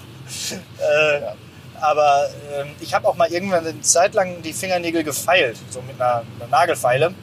Äh, 0.84 1.22
Aber 1.80 2.28
ähm, 2.52 2.70
ich 2.80 2.92
habe 2.94 3.06
auch 3.08 3.14
mal 3.14 3.30
irgendwann 3.30 3.66
eine 3.66 3.80
Zeit 3.80 4.14
lang 4.14 4.42
die 4.42 4.52
Fingernägel 4.52 5.04
gefeilt, 5.04 5.56
so 5.70 5.80
mit 5.82 6.00
einer, 6.00 6.24
einer 6.38 6.48
Nagelfeile, 6.50 7.14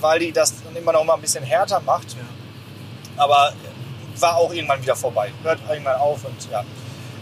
weil 0.00 0.18
die 0.20 0.32
das 0.32 0.54
dann 0.64 0.74
immer 0.76 0.92
noch 0.92 1.04
mal 1.04 1.14
ein 1.14 1.20
bisschen 1.20 1.44
härter 1.44 1.80
macht. 1.80 2.16
Aber 3.16 3.52
war 4.20 4.36
auch 4.36 4.52
irgendwann 4.52 4.82
wieder 4.82 4.96
vorbei. 4.96 5.30
Hört 5.42 5.60
irgendwann 5.68 5.96
auf 5.96 6.24
und 6.24 6.50
ja. 6.50 6.64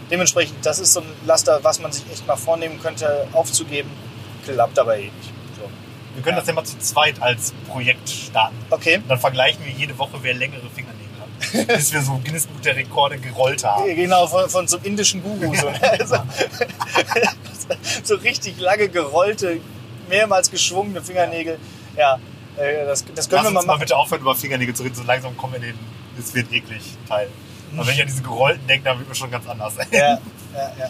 Dementsprechend, 0.09 0.65
das 0.65 0.79
ist 0.79 0.93
so 0.93 1.01
ein 1.01 1.07
Laster, 1.25 1.63
was 1.63 1.79
man 1.79 1.91
sich 1.91 2.03
echt 2.11 2.25
mal 2.25 2.35
vornehmen 2.35 2.81
könnte, 2.81 3.27
aufzugeben. 3.33 3.91
Klappt 4.43 4.79
aber 4.79 4.97
eh 4.97 5.03
nicht. 5.03 5.38
Wir 6.19 6.23
können 6.25 6.35
das 6.35 6.47
ja 6.47 6.53
mal 6.53 6.65
zu 6.65 6.77
zweit 6.79 7.21
als 7.21 7.53
Projekt 7.69 8.09
starten. 8.09 8.57
Okay. 8.71 8.97
Und 8.97 9.07
dann 9.07 9.19
vergleichen 9.19 9.63
wir 9.63 9.71
jede 9.71 9.97
Woche, 9.97 10.17
wer 10.21 10.33
längere 10.33 10.69
Fingernägel 10.69 11.07
hat. 11.17 11.67
Bis 11.77 11.93
wir 11.93 12.01
so 12.01 12.19
Guinness 12.21 12.45
Buch 12.45 12.59
der 12.59 12.75
Rekorde 12.75 13.17
gerollt 13.19 13.63
haben. 13.63 13.85
Genau, 13.95 14.27
von, 14.27 14.49
von 14.49 14.67
so 14.67 14.75
einem 14.75 14.87
indischen 14.87 15.23
Guru. 15.23 15.55
So, 15.55 15.69
ne? 15.69 15.79
so, 16.05 16.17
so 18.03 18.15
richtig 18.15 18.59
lange 18.59 18.89
gerollte, 18.89 19.61
mehrmals 20.09 20.51
geschwungene 20.51 21.01
Fingernägel. 21.01 21.57
Ja, 21.95 22.19
äh, 22.57 22.85
das, 22.85 23.05
das 23.15 23.29
können 23.29 23.43
Lass 23.43 23.45
wir 23.45 23.51
mal 23.51 23.59
uns 23.59 23.67
mal 23.67 23.77
bitte 23.77 23.95
aufhören, 23.95 24.19
über 24.19 24.35
Fingernägel 24.35 24.75
zu 24.75 24.83
reden. 24.83 24.95
So 24.95 25.03
langsam 25.03 25.37
kommen 25.37 25.53
wir 25.53 25.61
in 25.61 25.67
den, 25.67 25.79
es 26.19 26.35
wird 26.35 26.51
eklig 26.51 26.97
Teil. 27.07 27.29
Aber 27.77 27.87
wenn 27.87 27.93
ich 27.93 28.01
an 28.01 28.07
diese 28.07 28.23
gerollten 28.23 28.67
denke, 28.67 28.83
dann 28.83 28.99
wird 28.99 29.07
mir 29.07 29.15
schon 29.15 29.31
ganz 29.31 29.47
anders. 29.47 29.75
Ja, 29.89 29.99
ja, 29.99 30.19
ja. 30.77 30.89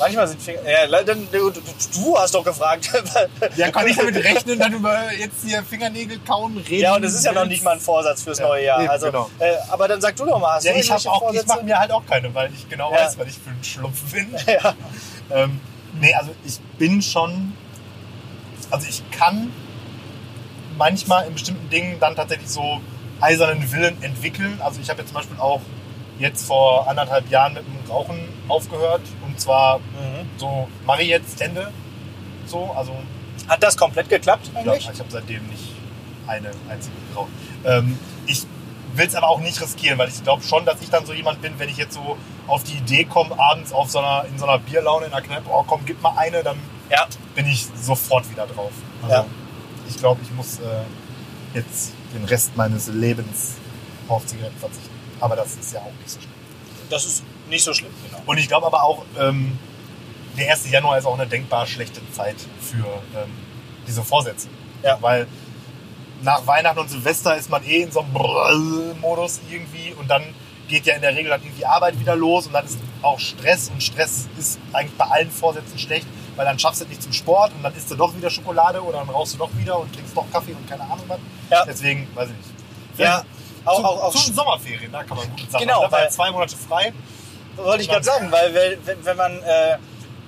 Manchmal 0.00 0.26
sind 0.28 0.42
Finger. 0.42 0.60
Ja, 0.68 1.02
dann, 1.02 1.28
du, 1.30 1.50
du- 1.50 2.18
hast 2.18 2.34
doch 2.34 2.42
gefragt. 2.44 2.90
Ja, 3.56 3.70
kann 3.70 3.86
ich 3.86 3.96
damit 3.96 4.16
rechnen, 4.16 4.58
dann 4.58 4.72
über 4.72 5.12
jetzt 5.12 5.44
hier 5.44 5.62
Fingernägel 5.62 6.18
kauen, 6.26 6.56
reden? 6.56 6.82
Ja, 6.82 6.96
und 6.96 7.04
es 7.04 7.14
ist 7.14 7.24
ja 7.24 7.32
noch 7.32 7.44
nicht 7.46 7.62
mal 7.62 7.72
ein 7.72 7.80
Vorsatz 7.80 8.22
fürs 8.22 8.38
Ja, 8.38 8.48
neue 8.48 8.64
Jahr. 8.64 8.90
Also, 8.90 9.06
genau. 9.06 9.30
äh, 9.38 9.52
aber 9.70 9.86
dann 9.88 10.00
sag 10.00 10.16
du 10.16 10.24
doch 10.24 10.38
mal, 10.38 10.54
hast 10.54 10.64
Ja, 10.64 10.72
du 10.72 10.78
ich 10.78 10.90
habe 10.90 11.00
irgendwelche 11.00 11.10
auch, 11.10 11.16
ich 11.16 11.20
Vorsätze? 11.36 11.46
mache 11.48 11.64
mir 11.64 11.78
halt 11.78 11.90
auch 11.92 12.04
keine, 12.06 12.34
weil 12.34 12.52
ich 12.52 12.68
genau 12.68 12.90
Ja. 12.92 12.98
weiß, 13.04 13.18
was 13.18 13.28
ich 13.28 13.34
für 13.38 13.50
ein 13.50 13.62
Schlumpf 13.62 14.12
bin. 14.12 14.34
Ja. 14.46 14.74
Ähm, 15.30 15.60
nee, 16.00 16.12
also 16.14 16.30
ich 16.44 16.58
bin 16.78 17.02
schon, 17.02 17.52
also 18.70 18.86
ich 18.88 19.02
kann 19.10 19.52
manchmal 20.76 21.26
in 21.26 21.34
bestimmten 21.34 21.68
Dingen 21.70 21.98
dann 22.00 22.16
tatsächlich 22.16 22.48
so 22.48 22.80
eisernen 23.20 23.70
Willen 23.72 24.02
entwickeln. 24.02 24.60
Also 24.64 24.80
ich 24.80 24.88
habe 24.88 25.00
jetzt 25.00 25.08
zum 25.08 25.16
Beispiel 25.16 25.38
auch 25.38 25.60
jetzt 26.20 26.46
vor 26.46 26.86
anderthalb 26.88 27.28
Jahren 27.30 27.54
mit 27.54 27.64
dem 27.66 27.90
Rauchen 27.90 28.20
aufgehört 28.48 29.02
und 29.26 29.40
zwar 29.40 29.78
Mhm. 29.78 30.28
so 30.36 30.68
mache 30.86 31.02
ich 31.02 31.08
jetzt 31.08 31.40
Ende. 31.40 31.72
So, 32.46 32.70
also 32.76 32.92
Hat 33.48 33.62
das 33.62 33.76
komplett 33.76 34.08
geklappt 34.08 34.50
ja, 34.54 34.60
eigentlich? 34.60 34.88
ich 34.92 34.98
habe 35.00 35.10
seitdem 35.10 35.44
nicht 35.48 35.72
eine 36.26 36.50
einzige 36.68 36.94
geraucht. 37.10 37.30
Ähm, 37.64 37.98
ich 38.26 38.44
will 38.94 39.06
es 39.06 39.14
aber 39.14 39.28
auch 39.28 39.40
nicht 39.40 39.60
riskieren, 39.60 39.98
weil 39.98 40.08
ich 40.08 40.22
glaube 40.22 40.42
schon, 40.42 40.64
dass 40.64 40.80
ich 40.82 40.90
dann 40.90 41.04
so 41.06 41.12
jemand 41.12 41.40
bin, 41.42 41.54
wenn 41.58 41.68
ich 41.68 41.76
jetzt 41.76 41.94
so 41.94 42.16
auf 42.46 42.62
die 42.64 42.74
Idee 42.74 43.04
komme, 43.04 43.36
abends 43.38 43.72
auf 43.72 43.90
so 43.90 43.98
einer, 44.00 44.24
in 44.26 44.38
so 44.38 44.46
einer 44.46 44.58
Bierlaune 44.58 45.06
in 45.06 45.10
der 45.12 45.20
Kneipe, 45.22 45.48
oh 45.50 45.64
komm, 45.66 45.80
gib 45.86 46.00
mal 46.02 46.12
eine, 46.16 46.42
dann 46.44 46.58
Ja. 46.90 47.06
bin 47.34 47.46
ich 47.46 47.66
sofort 47.80 48.28
wieder 48.30 48.46
drauf. 48.46 48.72
Also 49.02 49.14
Ja. 49.14 49.26
ich 49.88 49.96
glaube, 49.96 50.20
ich 50.22 50.30
muss 50.32 50.58
äh, 50.58 51.56
jetzt 51.56 51.92
den 52.14 52.24
Rest 52.24 52.56
meines 52.56 52.88
Lebens 52.88 53.54
auf 54.08 54.26
Zigaretten 54.26 54.58
verzichten. 54.58 54.90
Aber 55.20 55.36
das 55.36 55.54
ist 55.54 55.72
ja 55.72 55.80
auch 55.80 55.92
nicht 55.98 56.10
so 56.10 56.20
schlimm. 56.20 56.32
Das 56.88 57.04
ist 57.04 57.24
nicht 57.48 57.64
so 57.64 57.72
schlimm, 57.72 57.92
genau. 58.08 58.22
Und 58.26 58.38
ich 58.38 58.48
glaube 58.48 58.66
aber 58.66 58.82
auch, 58.82 59.04
ähm, 59.18 59.58
der 60.36 60.50
1. 60.50 60.70
Januar 60.70 60.98
ist 60.98 61.04
auch 61.04 61.18
eine 61.18 61.26
denkbar 61.26 61.66
schlechte 61.66 62.00
Zeit 62.12 62.36
für 62.60 62.86
ähm, 62.86 63.30
diese 63.86 64.02
Vorsätze. 64.02 64.48
Ja. 64.82 64.98
Weil 65.00 65.26
nach 66.22 66.46
Weihnachten 66.46 66.78
und 66.78 66.88
Silvester 66.88 67.36
ist 67.36 67.50
man 67.50 67.64
eh 67.64 67.82
in 67.82 67.90
so 67.90 68.00
einem 68.00 68.12
Brrrr-Modus 68.12 69.40
irgendwie 69.50 69.94
und 69.94 70.08
dann 70.08 70.22
geht 70.68 70.86
ja 70.86 70.94
in 70.94 71.02
der 71.02 71.14
Regel 71.14 71.30
dann 71.30 71.42
irgendwie 71.42 71.66
Arbeit 71.66 71.98
wieder 71.98 72.14
los 72.14 72.46
und 72.46 72.52
dann 72.52 72.64
ist 72.64 72.78
auch 73.02 73.18
Stress 73.18 73.70
und 73.70 73.82
Stress 73.82 74.28
ist 74.38 74.58
eigentlich 74.72 74.96
bei 74.96 75.06
allen 75.06 75.30
Vorsätzen 75.30 75.78
schlecht, 75.78 76.06
weil 76.36 76.44
dann 76.44 76.58
schaffst 76.58 76.80
du 76.80 76.84
es 76.84 76.90
nicht 76.90 77.02
zum 77.02 77.12
Sport 77.12 77.52
und 77.54 77.62
dann 77.62 77.74
isst 77.74 77.90
du 77.90 77.96
doch 77.96 78.14
wieder 78.14 78.30
Schokolade 78.30 78.82
oder 78.82 78.98
dann 78.98 79.08
rauchst 79.08 79.34
du 79.34 79.38
doch 79.38 79.50
wieder 79.56 79.78
und 79.78 79.92
trinkst 79.92 80.16
doch 80.16 80.30
Kaffee 80.30 80.52
und 80.52 80.68
keine 80.68 80.84
Ahnung 80.84 81.04
was. 81.08 81.18
Ja. 81.50 81.64
Deswegen, 81.64 82.06
weiß 82.14 82.28
ich 82.30 82.36
nicht. 82.36 82.50
Ja, 82.98 83.24
auch, 83.64 83.76
zu, 83.78 83.84
auch, 83.84 84.02
auch 84.04 84.14
zu 84.14 84.26
den 84.26 84.34
Sommerferien, 84.34 84.92
da 84.92 85.02
kann 85.04 85.16
man 85.16 85.28
gut 85.30 85.50
sagen. 85.50 85.64
Genau, 85.64 85.82
da 85.82 85.90
war 85.92 85.98
ja 86.00 86.04
weil- 86.06 86.12
zwei 86.12 86.30
Monate 86.30 86.56
frei. 86.56 86.92
wollte 87.56 87.82
ich 87.82 87.88
gerade 87.88 88.04
sagen, 88.04 88.30
weil 88.32 88.54
wenn, 88.84 89.04
wenn 89.04 89.16
man 89.16 89.42
äh, 89.42 89.76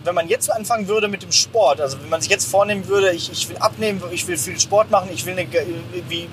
wenn 0.04 0.14
man 0.16 0.28
jetzt 0.28 0.50
anfangen 0.50 0.88
würde 0.88 1.06
mit 1.06 1.22
dem 1.22 1.30
Sport, 1.30 1.80
also 1.80 2.00
wenn 2.02 2.08
man 2.08 2.20
sich 2.20 2.28
jetzt 2.30 2.50
vornehmen 2.50 2.88
würde, 2.88 3.12
ich, 3.12 3.30
ich 3.30 3.48
will 3.48 3.56
abnehmen, 3.58 4.02
ich 4.10 4.26
will 4.26 4.36
viel 4.36 4.58
Sport 4.58 4.90
machen, 4.90 5.08
ich 5.12 5.24
will 5.24 5.32
eine, 5.34 5.44
ge- 5.44 5.64
irgendwie 5.92 6.28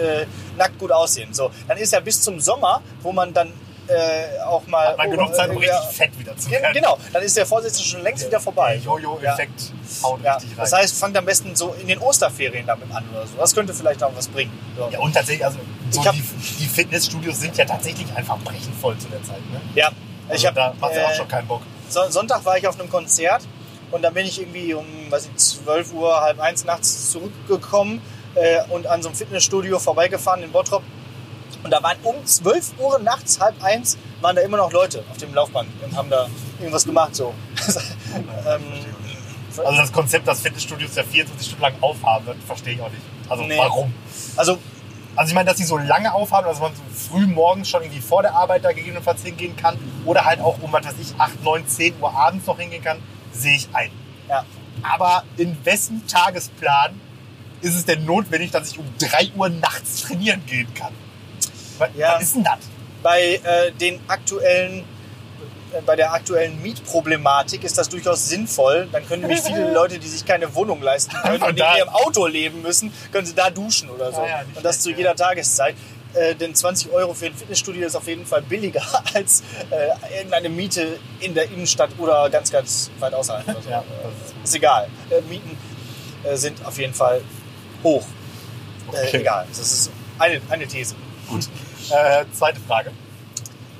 äh, 0.00 0.24
nackt 0.56 0.78
gut 0.78 0.92
aussehen, 0.92 1.34
so, 1.34 1.50
dann 1.66 1.78
ist 1.78 1.92
ja 1.92 1.98
bis 1.98 2.20
zum 2.22 2.38
Sommer, 2.38 2.80
wo 3.02 3.10
man 3.10 3.34
dann 3.34 3.52
äh, 3.88 4.40
auch 4.44 4.64
mal 4.68 4.86
Hat 4.90 4.98
man 4.98 5.10
genug 5.10 5.34
Zeit, 5.34 5.50
um 5.50 5.60
äh, 5.60 5.66
ja, 5.66 5.78
richtig 5.80 5.96
fett 5.96 6.16
wieder 6.18 6.36
zu 6.36 6.48
werden. 6.48 6.72
Genau, 6.72 6.96
dann 7.12 7.22
ist 7.24 7.36
der 7.36 7.44
Vorsitzende 7.44 7.88
schon 7.88 8.02
längst 8.02 8.24
wieder 8.24 8.38
vorbei. 8.38 8.76
Jojo-Effekt 8.76 9.72
haut 10.04 10.22
Ja, 10.22 10.34
richtig 10.34 10.50
rein. 10.52 10.58
das 10.58 10.72
heißt, 10.72 10.96
fangt 11.00 11.16
am 11.18 11.24
besten 11.24 11.56
so 11.56 11.74
in 11.80 11.88
den 11.88 11.98
Osterferien 11.98 12.64
damit 12.64 12.88
an 12.94 13.04
oder 13.12 13.26
so. 13.26 13.36
Das 13.36 13.52
könnte 13.52 13.74
vielleicht 13.74 14.02
auch 14.04 14.12
was 14.14 14.28
bringen. 14.28 14.56
So. 14.78 14.88
ja, 14.92 15.00
und 15.00 15.12
tatsächlich, 15.12 15.44
also 15.44 15.58
so 15.92 16.00
Ich 16.00 16.06
hab- 16.06 16.14
die, 16.14 16.22
die 16.58 16.66
Fitnessstudios 16.66 17.38
sind 17.40 17.56
ja 17.56 17.64
tatsächlich 17.64 18.06
einfach 18.14 18.38
brechend 18.38 18.74
voll 18.80 18.96
zu 18.98 19.08
der 19.08 19.22
Zeit. 19.22 19.38
Ne? 19.50 19.60
Ja, 19.74 19.90
Also 20.28 20.40
ich 20.40 20.46
habe 20.46 20.56
da 20.56 20.74
macht 20.80 20.92
auch 20.92 21.10
äh, 21.10 21.14
schon 21.16 21.28
keinen 21.28 21.46
Bock. 21.48 21.62
So- 21.88 22.08
Sonntag 22.10 22.44
war 22.44 22.56
ich 22.58 22.66
auf 22.66 22.78
einem 22.80 22.90
Konzert 22.90 23.42
und 23.90 24.02
dann 24.02 24.14
bin 24.14 24.26
ich 24.26 24.40
irgendwie 24.40 24.74
um 24.74 24.84
weiß 25.10 25.26
ich, 25.26 25.36
12 25.36 25.92
Uhr, 25.92 26.20
halb 26.20 26.40
eins 26.40 26.64
nachts 26.64 27.10
zurückgekommen 27.10 28.00
äh, 28.34 28.62
und 28.70 28.86
an 28.86 29.02
so 29.02 29.08
einem 29.10 29.16
Fitnessstudio 29.16 29.78
vorbeigefahren 29.78 30.42
in 30.42 30.50
Bottrop. 30.50 30.82
Und 31.64 31.70
da 31.70 31.80
waren 31.82 31.96
um 32.02 32.16
12 32.24 32.72
Uhr 32.78 32.98
nachts, 32.98 33.38
halb 33.38 33.62
eins, 33.62 33.96
waren 34.20 34.34
da 34.34 34.42
immer 34.42 34.56
noch 34.56 34.72
Leute 34.72 35.04
auf 35.10 35.18
dem 35.18 35.32
Laufband 35.34 35.68
und 35.84 35.94
haben 35.96 36.10
da 36.10 36.26
irgendwas 36.58 36.84
gemacht. 36.84 37.14
So. 37.14 37.32
ähm, 38.48 38.62
Also 39.64 39.76
das 39.76 39.92
Konzept, 39.92 40.26
dass 40.26 40.40
Fitnessstudios 40.40 40.94
ja 40.96 41.04
24 41.04 41.46
Stunden 41.46 41.62
lang 41.62 41.74
aufhaben, 41.80 42.26
verstehe 42.46 42.74
ich 42.74 42.80
auch 42.80 42.90
nicht. 42.90 43.02
Also 43.28 43.44
Nee. 43.44 43.58
warum? 43.58 43.92
also 44.36 44.58
Also 45.14 45.28
ich 45.30 45.34
meine, 45.34 45.48
dass 45.48 45.56
die 45.58 45.64
so 45.64 45.76
lange 45.76 46.12
aufhaben, 46.14 46.46
dass 46.46 46.60
man 46.60 46.72
so 46.74 46.82
früh 47.10 47.26
morgens 47.26 47.68
schon 47.68 47.82
irgendwie 47.82 48.00
vor 48.00 48.22
der 48.22 48.34
Arbeit 48.34 48.64
da 48.64 48.72
gegebenenfalls 48.72 49.22
hingehen 49.22 49.56
kann 49.56 49.76
oder 50.06 50.24
halt 50.24 50.40
auch 50.40 50.58
um, 50.62 50.72
was 50.72 50.84
weiß 50.86 50.94
ich, 51.00 51.14
8, 51.18 51.42
9, 51.44 51.66
10 51.68 51.94
Uhr 52.00 52.14
abends 52.14 52.46
noch 52.46 52.58
hingehen 52.58 52.82
kann, 52.82 52.98
sehe 53.32 53.56
ich 53.56 53.68
ein. 53.74 53.90
ja, 54.28 54.44
Aber 54.82 55.24
in 55.36 55.56
wessen 55.64 56.06
Tagesplan 56.06 56.98
ist 57.60 57.74
es 57.74 57.84
denn 57.84 58.04
notwendig, 58.06 58.50
dass 58.52 58.70
ich 58.72 58.78
um 58.78 58.86
3 58.98 59.32
Uhr 59.36 59.48
nachts 59.50 60.02
trainieren 60.02 60.44
gehen 60.46 60.72
kann? 60.74 60.92
Was, 61.78 61.90
Ja. 61.96 62.14
was 62.14 62.22
ist 62.22 62.34
denn 62.36 62.44
das? 62.44 62.58
bei 63.02 63.40
äh, 63.42 63.72
den 63.72 63.98
aktuellen 64.08 64.84
bei 65.86 65.96
der 65.96 66.12
aktuellen 66.12 66.60
Mietproblematik 66.62 67.64
ist 67.64 67.78
das 67.78 67.88
durchaus 67.88 68.28
sinnvoll. 68.28 68.88
Dann 68.92 69.06
können 69.06 69.22
nämlich 69.22 69.40
viele 69.40 69.72
Leute, 69.74 69.98
die 69.98 70.08
sich 70.08 70.24
keine 70.24 70.54
Wohnung 70.54 70.82
leisten 70.82 71.14
können 71.22 71.42
und 71.42 71.50
in 71.58 71.64
ihrem 71.76 71.88
Auto 71.88 72.26
leben 72.26 72.62
müssen, 72.62 72.92
können 73.12 73.26
sie 73.26 73.34
da 73.34 73.50
duschen 73.50 73.88
oder 73.90 74.12
so. 74.12 74.22
Ja, 74.24 74.42
nicht 74.44 74.56
und 74.56 74.64
das 74.64 74.80
zu 74.80 74.90
ja. 74.90 74.96
jeder 74.98 75.16
Tageszeit. 75.16 75.74
Äh, 76.14 76.34
denn 76.34 76.54
20 76.54 76.92
Euro 76.92 77.14
für 77.14 77.26
ein 77.26 77.34
Fitnessstudio 77.34 77.86
ist 77.86 77.96
auf 77.96 78.06
jeden 78.06 78.26
Fall 78.26 78.42
billiger 78.42 78.82
als 79.14 79.42
äh, 79.70 80.16
irgendeine 80.18 80.50
Miete 80.50 80.98
in 81.20 81.32
der 81.34 81.44
Innenstadt 81.44 81.90
oder 81.98 82.28
ganz, 82.28 82.50
ganz 82.52 82.90
weit 82.98 83.14
außerhalb. 83.14 83.48
Oder 83.48 83.62
so. 83.62 83.70
Ja, 83.70 83.78
Äh, 83.78 83.82
ist 84.34 84.44
ist 84.44 84.54
egal. 84.56 84.88
Äh, 85.10 85.22
Mieten 85.22 85.56
äh, 86.24 86.36
sind 86.36 86.64
auf 86.66 86.78
jeden 86.78 86.92
Fall 86.94 87.22
hoch. 87.82 88.02
Äh, 88.02 89.06
Okay. 89.06 89.20
egal. 89.20 89.46
Das 89.48 89.58
ist 89.58 89.90
eine, 90.18 90.40
eine 90.50 90.66
These. 90.66 90.94
Gut. 91.28 91.48
Äh, 91.90 92.24
zweite 92.32 92.60
Frage. 92.60 92.90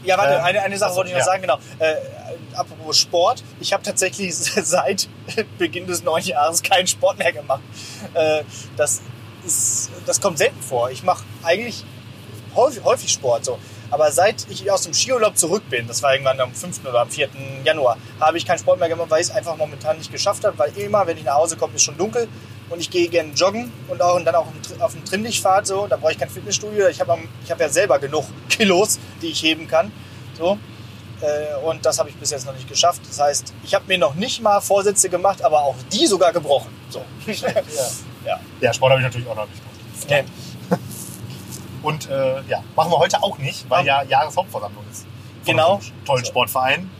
Ja, 0.05 0.19
warte, 0.19 0.35
Ähm, 0.35 0.45
eine, 0.45 0.63
eine 0.63 0.79
Sache 0.79 0.91
achso, 0.91 0.99
wollte 0.99 1.11
ich 1.11 1.15
noch 1.15 1.21
ja. 1.21 1.27
sagen, 1.27 1.43
genau. 1.43 1.59
Äh, 1.79 1.95
apropos 2.55 2.99
Sport, 2.99 3.43
ich 3.61 3.73
habe 3.73 3.83
tatsächlich 3.83 4.35
seit 4.37 5.09
Beginn 5.59 5.87
des 5.87 6.03
neuen 6.03 6.25
Jahres 6.25 6.63
keinen 6.63 6.87
Sport 6.87 7.19
mehr 7.19 7.33
gemacht. 7.33 7.63
Äh, 8.15 8.43
das, 8.77 9.03
ist, 9.45 9.91
das 10.07 10.21
kommt 10.21 10.39
selten 10.39 10.61
vor. 10.61 10.91
Ich 10.91 11.03
mache 11.03 11.25
eigentlich 11.43 11.85
häufig, 12.55 12.85
häufig 12.85 13.11
Sport 13.11 13.45
so. 13.45 13.59
Aber 13.91 14.11
seit 14.11 14.47
ich 14.49 14.71
aus 14.71 14.85
dem 14.85 14.95
Skiurlaub 14.95 15.37
zurück 15.37 15.69
bin, 15.69 15.87
das 15.87 16.03
war 16.03 16.13
irgendwann 16.15 16.41
am 16.41 16.55
5. 16.55 16.81
oder 16.87 17.01
am 17.01 17.11
4. 17.11 17.29
Januar, 17.63 17.99
habe 18.19 18.39
ich 18.39 18.47
keinen 18.47 18.59
Sport 18.59 18.79
mehr 18.79 18.89
gemacht, 18.89 19.11
weil 19.11 19.21
ich 19.21 19.29
es 19.29 19.35
einfach 19.35 19.57
momentan 19.59 19.99
nicht 19.99 20.11
geschafft 20.11 20.45
habe, 20.45 20.59
weil 20.59 20.75
immer, 20.79 21.07
wenn 21.07 21.19
ich 21.19 21.25
nach 21.25 21.35
Hause 21.35 21.57
komme, 21.59 21.75
ist 21.75 21.83
schon 21.83 21.99
dunkel 21.99 22.27
und 22.73 22.81
ich 22.81 22.91
gehe 22.91 23.09
gerne 23.09 23.33
joggen 23.35 23.71
und 23.89 24.01
auch 24.03 24.17
und 24.17 24.25
dann 24.25 24.35
auch 24.35 24.47
auf 24.81 24.93
dem 24.93 25.05
Trimmlichtfahrt 25.05 25.67
so, 25.67 25.87
da 25.87 25.97
brauche 25.97 26.13
ich 26.13 26.19
kein 26.19 26.31
Fitnessstudio. 26.31 26.89
Ich 26.89 27.01
habe 27.01 27.17
ich 27.45 27.51
habe 27.51 27.63
ja 27.63 27.69
selber 27.69 27.99
genug 27.99 28.25
Kilos, 28.49 28.99
die 29.21 29.29
ich 29.29 29.43
heben 29.43 29.69
kann. 29.69 29.93
So. 30.37 30.59
Äh, 31.21 31.55
Und 31.65 31.87
das 31.87 31.99
habe 32.01 32.09
ich 32.09 32.17
bis 32.17 32.31
jetzt 32.31 32.47
noch 32.47 32.55
nicht 32.55 32.69
geschafft. 32.69 33.03
Das 33.09 33.21
heißt, 33.21 33.53
ich 33.63 33.75
habe 33.75 33.85
mir 33.87 33.99
noch 33.99 34.15
nicht 34.15 34.43
mal 34.43 34.61
Vorsätze 34.61 35.09
gemacht, 35.09 35.45
aber 35.45 35.63
auch 35.63 35.77
die 35.93 36.07
sogar 36.07 36.33
gebrochen. 36.33 36.71
So. 36.89 37.05
ja. 38.27 38.41
Ja, 38.61 38.73
Sport 38.73 38.91
habe 38.93 39.01
ich 39.01 39.07
natürlich 39.07 39.29
auch 39.29 39.37
noch 39.37 39.47
nicht 39.47 39.61
gemacht. 39.61 40.05
Okay. 40.05 40.25
Und 41.83 42.09
äh, 42.11 42.41
ja, 42.49 42.63
machen 42.77 42.91
wir 42.93 42.99
heute 42.99 43.23
auch 43.23 43.39
nicht, 43.39 43.69
weil 43.69 43.85
ja 43.87 44.03
Jahreshauptversammlung 44.03 44.85
ist. 44.91 45.03
Von 45.03 45.09
Genau. 45.45 45.81
tollen. 46.05 46.25
Sportverein. 46.25 46.91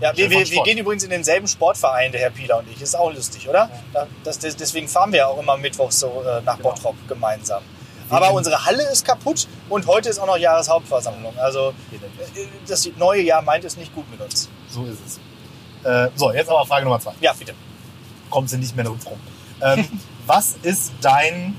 Ja, 0.00 0.14
wir, 0.16 0.28
wir, 0.30 0.50
wir 0.50 0.62
gehen 0.62 0.78
übrigens 0.78 1.04
in 1.04 1.10
denselben 1.10 1.48
Sportverein, 1.48 2.12
der 2.12 2.20
Herr 2.20 2.30
Pieler 2.30 2.58
und 2.58 2.68
ich. 2.70 2.80
Ist 2.82 2.94
auch 2.94 3.12
lustig, 3.12 3.48
oder? 3.48 3.70
Da- 3.92 4.06
Das, 4.24 4.38
das, 4.38 4.54
deswegen 4.56 4.88
fahren 4.88 5.10
wir 5.12 5.18
ja 5.20 5.26
auch 5.28 5.38
immer 5.40 5.56
mittwochs 5.56 6.00
so 6.00 6.22
äh, 6.22 6.42
nach 6.42 6.56
Genau. 6.58 6.70
Bottrop 6.70 6.96
gemeinsam. 7.08 7.62
Aber 8.10 8.30
unsere 8.32 8.64
Halle 8.64 8.84
ist 8.92 9.04
kaputt 9.04 9.48
und 9.68 9.86
heute 9.86 10.08
ist 10.10 10.18
auch 10.20 10.26
noch 10.26 10.36
Jahreshauptversammlung. 10.36 11.36
Also 11.38 11.70
äh, 11.92 12.46
das 12.68 12.88
neue 12.96 13.22
Jahr 13.22 13.42
meint 13.42 13.64
es 13.64 13.76
nicht 13.76 13.94
gut 13.94 14.08
mit 14.10 14.20
uns. 14.20 14.48
So 14.68 14.84
ist 14.84 14.98
es. 15.04 15.20
Äh, 15.90 16.10
so, 16.14 16.32
jetzt 16.32 16.48
aber 16.50 16.64
Frage 16.66 16.84
Nummer 16.84 17.00
zwei. 17.00 17.12
Ja, 17.20 17.32
bitte. 17.32 17.54
Kommt 18.30 18.50
sie 18.50 18.58
nicht 18.58 18.76
mehr 18.76 18.84
drum 18.84 18.98
rum. 19.06 19.18
Ähm, 19.62 19.88
was 20.26 20.56
ist 20.62 20.92
dein 21.00 21.56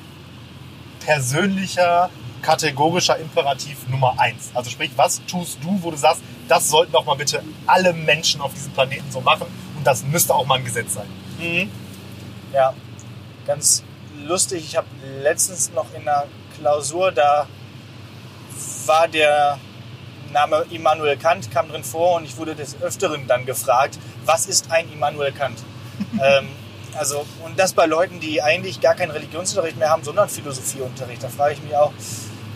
persönlicher 1.06 2.10
kategorischer 2.47 3.17
Imperativ 3.17 3.89
Nummer 3.89 4.17
eins? 4.17 4.51
Also 4.53 4.69
sprich, 4.69 4.91
was 4.95 5.21
tust 5.25 5.57
du, 5.62 5.79
wo 5.81 5.91
du 5.91 5.97
sagst, 5.97 6.21
das 6.47 6.69
sollten 6.69 6.93
doch 6.93 7.03
mal 7.03 7.15
bitte 7.15 7.43
alle 7.65 7.91
Menschen 7.91 8.39
auf 8.39 8.53
diesem 8.53 8.71
Planeten 8.71 9.12
so 9.12 9.19
machen 9.19 9.47
und 9.75 9.86
das 9.86 10.03
müsste 10.05 10.33
auch 10.33 10.45
mal 10.45 10.55
ein 10.55 10.63
Gesetz 10.63 10.93
sein. 10.93 11.07
Mhm. 11.39 11.69
Ja, 12.53 12.73
ganz 13.45 13.83
lustig. 14.25 14.63
Ich 14.63 14.77
habe 14.77 14.88
letztens 15.21 15.73
noch 15.73 15.88
in 15.93 16.07
einer 16.07 16.23
Klausur, 16.57 17.12
da 17.12 17.47
war 18.86 19.10
der 19.10 19.60
Name 20.31 20.65
Immanuel 20.69 21.17
Kant, 21.17 21.51
kam 21.51 21.67
drin 21.67 21.83
vor 21.83 22.15
und 22.15 22.23
ich 22.23 22.38
wurde 22.38 22.55
des 22.55 22.81
Öfteren 22.81 23.27
dann 23.27 23.45
gefragt, 23.45 23.99
was 24.23 24.45
ist 24.45 24.71
ein 24.71 24.89
Immanuel 24.93 25.33
Kant? 25.33 25.60
ähm, 26.23 26.47
also, 26.97 27.25
und 27.43 27.60
das 27.60 27.73
bei 27.73 27.86
Leuten, 27.86 28.21
die 28.21 28.41
eigentlich 28.41 28.79
gar 28.79 28.95
keinen 28.95 29.12
Religionsunterricht 29.12 29.77
mehr 29.77 29.89
haben, 29.89 30.03
sondern 30.03 30.29
Philosophieunterricht. 30.29 31.21
Da 31.21 31.27
frage 31.27 31.53
ich 31.53 31.62
mich 31.62 31.75
auch, 31.75 31.91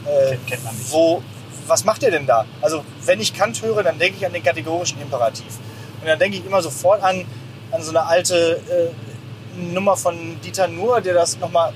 äh, 0.06 0.38
Kennt- 0.48 0.64
man 0.64 0.76
nicht. 0.76 0.92
wo, 0.92 1.22
was 1.68 1.84
macht 1.86 2.04
ihr 2.04 2.12
denn 2.12 2.26
da? 2.26 2.46
Also, 2.62 2.84
wenn 3.06 3.20
ich 3.22 3.34
Kant 3.34 3.62
höre, 3.62 3.84
dann 3.84 3.98
denke 4.00 4.18
ich 4.20 4.26
an 4.26 4.34
den 4.34 4.44
kategorischen 4.44 5.02
Imperativ. 5.02 5.58
Und 6.02 6.08
dann 6.08 6.18
denke 6.20 6.38
ich 6.38 6.46
immer 6.46 6.62
sofort 6.62 7.02
an, 7.04 7.26
an 7.72 7.82
so 7.84 7.92
eine 7.92 8.04
alte 8.06 8.60
äh, 8.70 9.62
Nummer 9.74 9.96
von 9.98 10.40
Dieter 10.42 10.68
Nuhr, 10.68 11.02
der 11.02 11.14
das 11.14 11.38
nochmal 11.40 11.74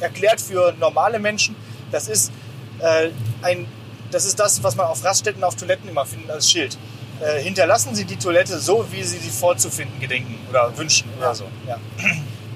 erklärt 0.00 0.40
für 0.40 0.74
normale 0.80 1.18
Menschen. 1.18 1.54
Das 1.92 2.08
ist, 2.08 2.32
äh, 2.80 3.10
ein, 3.42 3.66
das 4.10 4.24
ist 4.24 4.38
das, 4.40 4.62
was 4.62 4.76
man 4.76 4.86
auf 4.86 5.04
Raststätten, 5.04 5.42
auf 5.44 5.54
Toiletten 5.56 5.88
immer 5.88 6.04
findet 6.04 6.30
als 6.30 6.50
Schild. 6.50 6.76
Äh, 7.20 7.40
hinterlassen 7.40 7.94
Sie 7.94 8.04
die 8.04 8.16
Toilette 8.16 8.58
so, 8.58 8.84
wie 8.90 9.02
Sie 9.02 9.18
sie 9.18 9.30
vorzufinden 9.30 9.98
gedenken 10.00 10.38
oder 10.50 10.76
wünschen 10.76 11.08
oder 11.18 11.34
so. 11.34 11.44
Ja. 11.66 11.78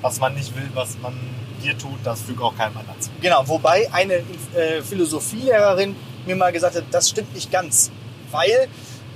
Was 0.03 0.19
man 0.21 0.35
nicht 0.35 0.55
will, 0.55 0.69
was 0.75 0.99
man 1.01 1.15
dir 1.63 1.77
tut, 1.79 1.99
das 2.05 2.23
fügt 2.23 2.41
auch 2.43 2.57
keinem 2.57 2.77
anderen 2.77 3.01
zu. 3.01 3.11
Genau, 3.21 3.47
wobei 3.47 3.89
eine 3.93 4.15
äh, 4.55 4.83
Philosophielehrerin 4.83 5.95
mir 6.27 6.37
mal 6.37 6.53
gesagt 6.53 6.77
hat, 6.77 6.85
das 6.91 7.09
stimmt 7.11 7.35
nicht 7.35 7.51
ganz, 7.51 7.91
weil 8.31 8.69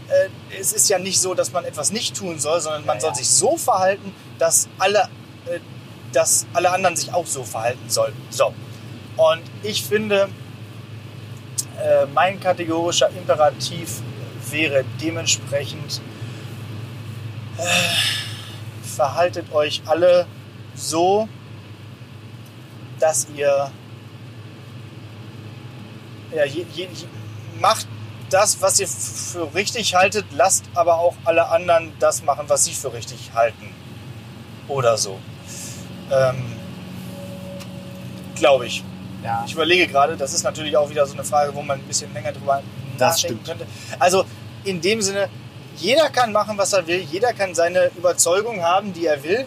äh, 0.09 0.59
es 0.61 0.73
ist 0.73 0.89
ja 0.89 0.99
nicht 0.99 1.21
so, 1.21 1.35
dass 1.35 1.53
man 1.53 1.65
etwas 1.65 1.91
nicht 1.91 2.17
tun 2.17 2.39
soll, 2.39 2.61
sondern 2.61 2.85
man 2.87 2.97
Ja, 2.97 3.01
soll 3.03 3.11
ja. 3.11 3.17
sich 3.17 3.29
so 3.29 3.57
verhalten, 3.57 4.15
dass 4.39 4.69
alle, 4.79 5.09
äh, 5.47 5.59
dass 6.13 6.47
alle 6.55 6.71
anderen 6.71 6.97
sich 6.97 7.13
auch 7.13 7.27
so 7.27 7.43
verhalten 7.45 7.89
sollen. 7.89 8.15
So. 8.31 8.53
Und 9.17 9.43
ich 9.63 9.85
finde, 9.85 10.29
äh, 11.81 12.07
mein 12.15 12.41
kategorischer 12.41 13.11
Imperativ 13.11 14.01
wäre 14.51 14.85
dementsprechend, 15.01 16.01
äh, 17.59 17.63
verhaltet 18.97 19.53
euch 19.53 19.83
alle 19.87 20.27
so, 20.75 21.29
dass 23.05 23.27
ihr 23.37 23.71
ja, 26.35 26.45
je, 26.47 26.65
je, 26.75 26.89
macht 27.61 27.87
das, 28.31 28.63
was 28.63 28.81
ihr 28.81 28.89
für 28.89 29.55
richtig 29.55 29.95
haltet, 29.95 30.25
lasst 30.33 30.65
aber 30.75 30.99
auch 30.99 31.15
alle 31.27 31.49
anderen 31.49 31.93
das 32.01 32.23
machen, 32.23 32.47
was 32.49 32.65
sie 32.65 32.73
für 32.73 32.95
richtig 32.95 33.33
halten. 33.35 33.75
Oder 34.69 34.97
so. 34.97 35.19
Ähm, 36.11 36.43
Glaube 38.37 38.67
ich. 38.67 38.83
Ja. 39.23 39.45
Ich 39.47 39.53
überlege 39.53 39.87
gerade, 39.87 40.17
das 40.17 40.33
ist 40.33 40.43
natürlich 40.43 40.75
auch 40.75 40.89
wieder 40.89 41.05
so 41.07 41.13
eine 41.13 41.25
Frage, 41.25 41.55
wo 41.55 41.61
man 41.61 41.81
ein 41.81 41.87
bisschen 41.87 42.13
länger 42.15 42.33
drüber 42.33 42.63
Das 42.97 43.23
nachdenken 43.23 43.45
stimmt. 43.45 43.61
könnte. 43.61 43.67
Also 43.99 44.25
in 44.65 44.81
dem 44.81 45.03
Sinne, 45.03 45.29
jeder 45.77 46.09
kann 46.09 46.33
machen, 46.33 46.57
was 46.57 46.73
er 46.73 46.87
will, 46.87 47.01
jeder 47.01 47.35
kann 47.35 47.55
seine 47.55 47.91
Überzeugung 47.99 48.63
haben, 48.63 48.95
die 48.95 49.07
er 49.07 49.23
will, 49.23 49.47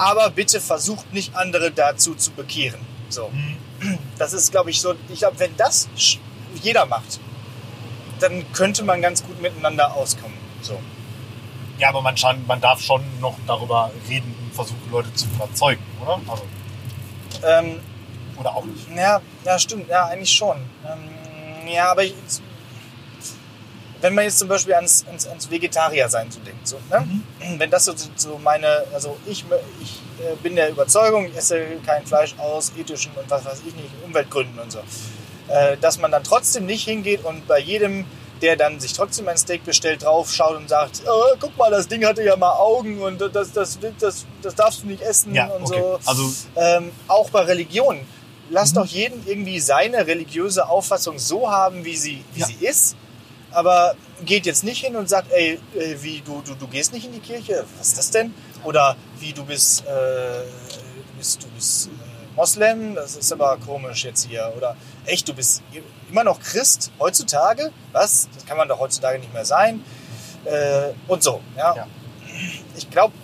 aber 0.00 0.30
bitte 0.30 0.60
versucht 0.60 1.12
nicht 1.12 1.34
andere 1.36 1.70
dazu 1.70 2.14
zu 2.14 2.30
bekehren. 2.32 2.80
So. 3.10 3.30
Das 4.18 4.32
ist, 4.32 4.50
glaube 4.50 4.70
ich, 4.70 4.80
so. 4.80 4.94
Ich 5.08 5.20
glaube, 5.20 5.38
wenn 5.38 5.56
das 5.56 5.88
jeder 6.62 6.86
macht, 6.86 7.20
dann 8.20 8.50
könnte 8.52 8.82
man 8.82 9.00
ganz 9.02 9.22
gut 9.24 9.40
miteinander 9.40 9.94
auskommen. 9.94 10.36
So. 10.62 10.78
Ja, 11.78 11.88
aber 11.90 12.02
man, 12.02 12.16
schon, 12.16 12.46
man 12.46 12.60
darf 12.60 12.80
schon 12.82 13.02
noch 13.20 13.36
darüber 13.46 13.90
reden 14.08 14.34
und 14.42 14.54
versuchen, 14.54 14.90
Leute 14.90 15.12
zu 15.14 15.26
überzeugen, 15.26 15.82
oder? 16.02 16.20
Also, 16.28 16.42
Ähm, 17.42 17.80
oder 18.38 18.54
auch 18.54 18.64
nicht. 18.64 18.86
ja, 18.94 19.20
ja, 19.44 19.58
stimmt. 19.58 19.88
Ja, 19.88 20.06
eigentlich 20.06 20.32
schon. 20.32 20.56
Ähm, 20.86 21.68
ja, 21.72 21.90
aber 21.90 22.04
ich, 22.04 22.14
wenn 24.00 24.14
man 24.14 24.24
jetzt 24.24 24.38
zum 24.38 24.48
Beispiel 24.48 24.74
ans, 24.74 25.04
ans, 25.08 25.26
ans 25.26 25.50
Vegetarier-Sein 25.50 26.30
so 26.30 26.40
denkt, 26.40 26.66
so, 26.66 26.76
ne? 26.90 27.06
wenn 27.58 27.70
das 27.70 27.84
so, 27.84 27.92
so 28.16 28.38
meine, 28.38 28.84
also 28.94 29.16
ich, 29.26 29.44
ich 29.82 30.00
äh, 30.24 30.34
bin 30.42 30.56
der 30.56 30.70
Überzeugung, 30.70 31.26
ich 31.26 31.36
esse 31.36 31.60
kein 31.84 32.06
Fleisch 32.06 32.34
aus 32.38 32.72
ethischen 32.78 33.12
und 33.20 33.28
was 33.30 33.44
weiß 33.44 33.58
ich 33.66 33.74
nicht, 33.74 33.90
Umweltgründen 34.04 34.58
und 34.58 34.72
so, 34.72 34.78
äh, 35.48 35.76
dass 35.78 35.98
man 35.98 36.10
dann 36.10 36.24
trotzdem 36.24 36.66
nicht 36.66 36.84
hingeht 36.84 37.24
und 37.24 37.46
bei 37.46 37.58
jedem, 37.58 38.04
der 38.40 38.56
dann 38.56 38.80
sich 38.80 38.94
trotzdem 38.94 39.28
ein 39.28 39.36
Steak 39.36 39.64
bestellt, 39.64 40.02
drauf 40.02 40.32
schaut 40.32 40.56
und 40.56 40.68
sagt, 40.68 41.02
oh, 41.06 41.36
guck 41.38 41.54
mal, 41.58 41.70
das 41.70 41.86
Ding 41.88 42.06
hatte 42.06 42.22
ja 42.22 42.36
mal 42.36 42.52
Augen 42.52 43.02
und 43.02 43.20
das, 43.20 43.52
das, 43.52 43.78
das, 43.98 44.24
das 44.40 44.54
darfst 44.54 44.82
du 44.82 44.86
nicht 44.86 45.02
essen 45.02 45.34
Ja, 45.34 45.46
und 45.48 45.64
okay. 45.64 45.78
so. 45.78 45.98
Also, 46.06 46.32
Ähm, 46.56 46.90
auch 47.06 47.28
bei 47.28 47.42
Religion. 47.42 48.00
Lass 48.48 48.70
Mhm. 48.72 48.76
doch 48.76 48.86
jeden 48.86 49.26
irgendwie 49.28 49.60
seine 49.60 50.06
religiöse 50.06 50.66
Auffassung 50.68 51.18
so 51.18 51.50
haben, 51.50 51.84
wie 51.84 51.94
sie, 51.96 52.24
wie 52.32 52.40
Ja. 52.40 52.46
sie 52.46 52.64
ist. 52.66 52.96
Aber 53.52 53.94
geht 54.24 54.46
jetzt 54.46 54.64
nicht 54.64 54.84
hin 54.84 54.96
und 54.96 55.08
sagt, 55.08 55.32
ey, 55.32 55.58
äh, 55.74 55.96
wie 56.00 56.20
du, 56.20 56.42
du, 56.42 56.54
du 56.54 56.66
gehst 56.68 56.92
nicht 56.92 57.06
in 57.06 57.12
die 57.12 57.20
Kirche? 57.20 57.64
Was 57.78 57.88
ist 57.88 57.98
das 57.98 58.10
denn? 58.10 58.34
Oder 58.64 58.96
wie 59.18 59.32
du 59.32 59.44
bist, 59.44 59.84
äh, 59.86 59.86
du 59.86 61.18
bist, 61.18 61.42
du 61.42 61.48
bist 61.48 61.88
äh, 61.88 62.36
Moslem? 62.36 62.94
Das 62.94 63.16
ist 63.16 63.32
aber 63.32 63.56
komisch 63.58 64.04
jetzt 64.04 64.26
hier. 64.28 64.52
Oder 64.56 64.76
echt, 65.04 65.28
du 65.28 65.34
bist 65.34 65.62
immer 66.10 66.24
noch 66.24 66.40
Christ 66.40 66.92
heutzutage? 67.00 67.72
Was? 67.92 68.28
Das 68.34 68.46
kann 68.46 68.56
man 68.56 68.68
doch 68.68 68.78
heutzutage 68.78 69.18
nicht 69.18 69.32
mehr 69.34 69.44
sein. 69.44 69.84
Äh, 70.44 70.90
und 71.08 71.22
so. 71.22 71.40
Ja. 71.56 71.74
Ja. 71.74 71.86
Ich 72.76 72.88
glaube, 72.88 73.14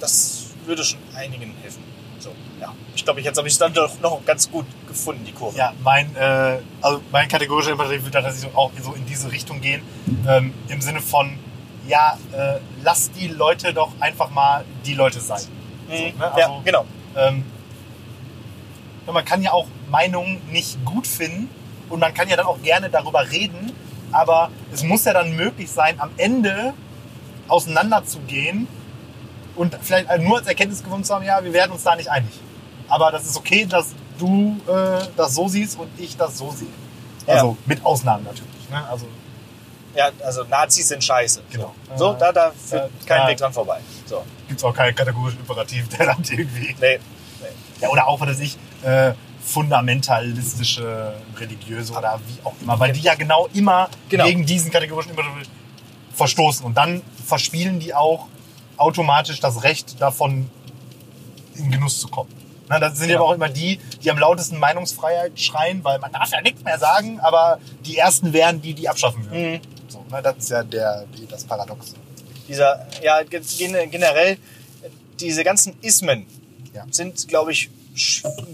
das 0.00 0.46
würde 0.64 0.84
schon 0.84 1.00
einigen 1.14 1.54
helfen. 1.62 1.85
Ja. 2.66 2.74
Ich 2.94 3.04
glaube, 3.04 3.20
jetzt 3.20 3.36
habe 3.36 3.46
ich 3.48 3.54
es 3.54 3.58
dann 3.58 3.72
doch 3.74 4.00
noch 4.00 4.24
ganz 4.24 4.50
gut 4.50 4.64
gefunden, 4.88 5.24
die 5.24 5.32
Kurve. 5.32 5.56
ja, 5.58 5.72
mein, 5.82 6.14
äh, 6.16 6.58
also 6.80 7.00
mein 7.12 7.28
kategorischer 7.28 7.72
Imperativ 7.72 8.02
würde 8.04 8.22
tatsächlich 8.22 8.54
auch 8.56 8.70
so 8.82 8.92
in 8.92 9.04
diese 9.06 9.30
Richtung 9.30 9.60
gehen. 9.60 9.82
Ähm, 10.26 10.52
Im 10.68 10.80
Sinne 10.80 11.00
von, 11.00 11.38
ja, 11.86 12.18
äh, 12.32 12.58
lass 12.82 13.10
die 13.12 13.28
Leute 13.28 13.72
doch 13.74 13.92
einfach 14.00 14.30
mal 14.30 14.64
die 14.84 14.94
Leute 14.94 15.20
sein. 15.20 15.42
Mhm. 15.88 15.92
So, 15.96 16.02
ne? 16.04 16.12
ja, 16.18 16.30
Also- 16.32 16.62
genau. 16.64 16.84
Ähm, 17.16 17.44
ja, 19.06 19.12
man 19.12 19.24
kann 19.24 19.42
ja 19.42 19.52
auch 19.52 19.66
Meinungen 19.90 20.40
nicht 20.50 20.84
gut 20.84 21.06
finden 21.06 21.48
und 21.88 22.00
man 22.00 22.12
kann 22.12 22.28
ja 22.28 22.36
dann 22.36 22.46
auch 22.46 22.60
gerne 22.62 22.90
darüber 22.90 23.30
reden, 23.30 23.72
aber 24.10 24.50
es 24.72 24.82
muss 24.82 25.04
ja 25.04 25.12
dann 25.12 25.36
möglich 25.36 25.70
sein, 25.70 26.00
am 26.00 26.10
Ende 26.16 26.72
auseinanderzugehen 27.48 28.66
und 29.54 29.76
vielleicht 29.80 30.08
nur 30.18 30.38
als 30.38 30.46
Erkenntnis 30.46 30.82
gefunden 30.82 31.04
zu 31.04 31.14
haben, 31.14 31.24
ja, 31.24 31.42
wir 31.42 31.52
werden 31.52 31.72
uns 31.72 31.82
da 31.84 31.94
nicht 31.96 32.10
einig. 32.10 32.32
Aber 32.88 33.10
das 33.10 33.26
ist 33.26 33.36
okay, 33.36 33.66
dass 33.66 33.94
du 34.18 34.56
äh, 34.66 35.06
das 35.16 35.34
so 35.34 35.48
siehst 35.48 35.78
und 35.78 35.88
ich 35.98 36.16
das 36.16 36.38
so 36.38 36.50
sehe. 36.50 36.68
Ja. 37.26 37.34
Also 37.34 37.56
mit 37.66 37.84
Ausnahmen 37.84 38.24
natürlich. 38.24 38.68
Ne? 38.70 38.88
Also 38.88 39.06
Ja, 39.94 40.10
also 40.24 40.44
Nazis 40.44 40.88
sind 40.88 41.02
scheiße. 41.02 41.42
Genau. 41.50 41.74
So, 41.96 42.12
da, 42.14 42.30
da 42.32 42.52
führt 42.52 42.90
Ja, 43.06 43.16
kein. 43.16 43.28
Weg 43.28 43.38
dran 43.38 43.52
vorbei. 43.52 43.80
So. 44.06 44.22
Gibt 44.48 44.60
es 44.60 44.64
auch 44.64 44.74
keinen 44.74 44.94
kategorischen 44.94 45.40
Imperativ, 45.40 45.88
der 45.88 46.06
dann 46.06 46.22
irgendwie. 46.30 46.76
Nee. 46.80 46.98
Ja, 47.80 47.88
oder 47.90 48.06
auch, 48.08 48.20
was 48.20 48.28
weiß 48.30 48.40
ich, 48.40 48.56
äh, 48.82 49.12
fundamentalistische, 49.44 51.14
religiöse 51.38 51.92
oder 51.92 52.18
wie 52.26 52.44
auch 52.46 52.54
immer. 52.62 52.78
Weil 52.78 52.92
die 52.92 53.00
ja 53.00 53.14
genau 53.14 53.48
immer 53.52 53.88
Genau. 54.08 54.24
gegen 54.24 54.46
diesen 54.46 54.70
kategorischen 54.70 55.10
Imperativ 55.10 55.48
verstoßen. 56.14 56.64
Und 56.64 56.76
dann 56.76 57.02
verspielen 57.26 57.78
die 57.80 57.94
auch 57.94 58.26
automatisch 58.76 59.40
das 59.40 59.62
Recht 59.62 60.00
davon, 60.00 60.50
in 61.54 61.70
Genuss 61.70 62.00
zu 62.00 62.08
kommen. 62.08 62.30
Na, 62.68 62.78
das 62.80 62.98
sind 62.98 63.08
ja 63.08 63.14
Genau. 63.14 63.24
aber 63.24 63.30
auch 63.30 63.34
immer 63.34 63.48
die, 63.48 63.78
die 64.02 64.10
am 64.10 64.18
lautesten 64.18 64.58
Meinungsfreiheit 64.58 65.38
schreien, 65.38 65.84
weil 65.84 65.98
man 66.00 66.12
darf 66.12 66.30
ja 66.32 66.40
nichts 66.40 66.62
mehr 66.64 66.78
sagen, 66.78 67.20
aber 67.20 67.58
die 67.84 67.96
Ersten 67.96 68.32
wären 68.32 68.60
die, 68.60 68.74
die 68.74 68.88
abschaffen 68.88 69.24
würden. 69.30 69.52
Mhm. 69.52 69.60
So, 69.88 70.04
na, 70.10 70.20
das 70.20 70.36
ist 70.38 70.50
ja 70.50 70.62
der, 70.64 71.04
das 71.30 71.44
Paradox. 71.44 71.94
Dieser, 72.48 72.86
ja, 73.02 73.22
ge- 73.22 73.40
gen- 73.58 73.90
generell, 73.90 74.38
diese 75.20 75.44
ganzen 75.44 75.76
Ismen 75.80 76.26
Ja. 76.74 76.84
sind, 76.90 77.26
glaube 77.28 77.52
ich, 77.52 77.70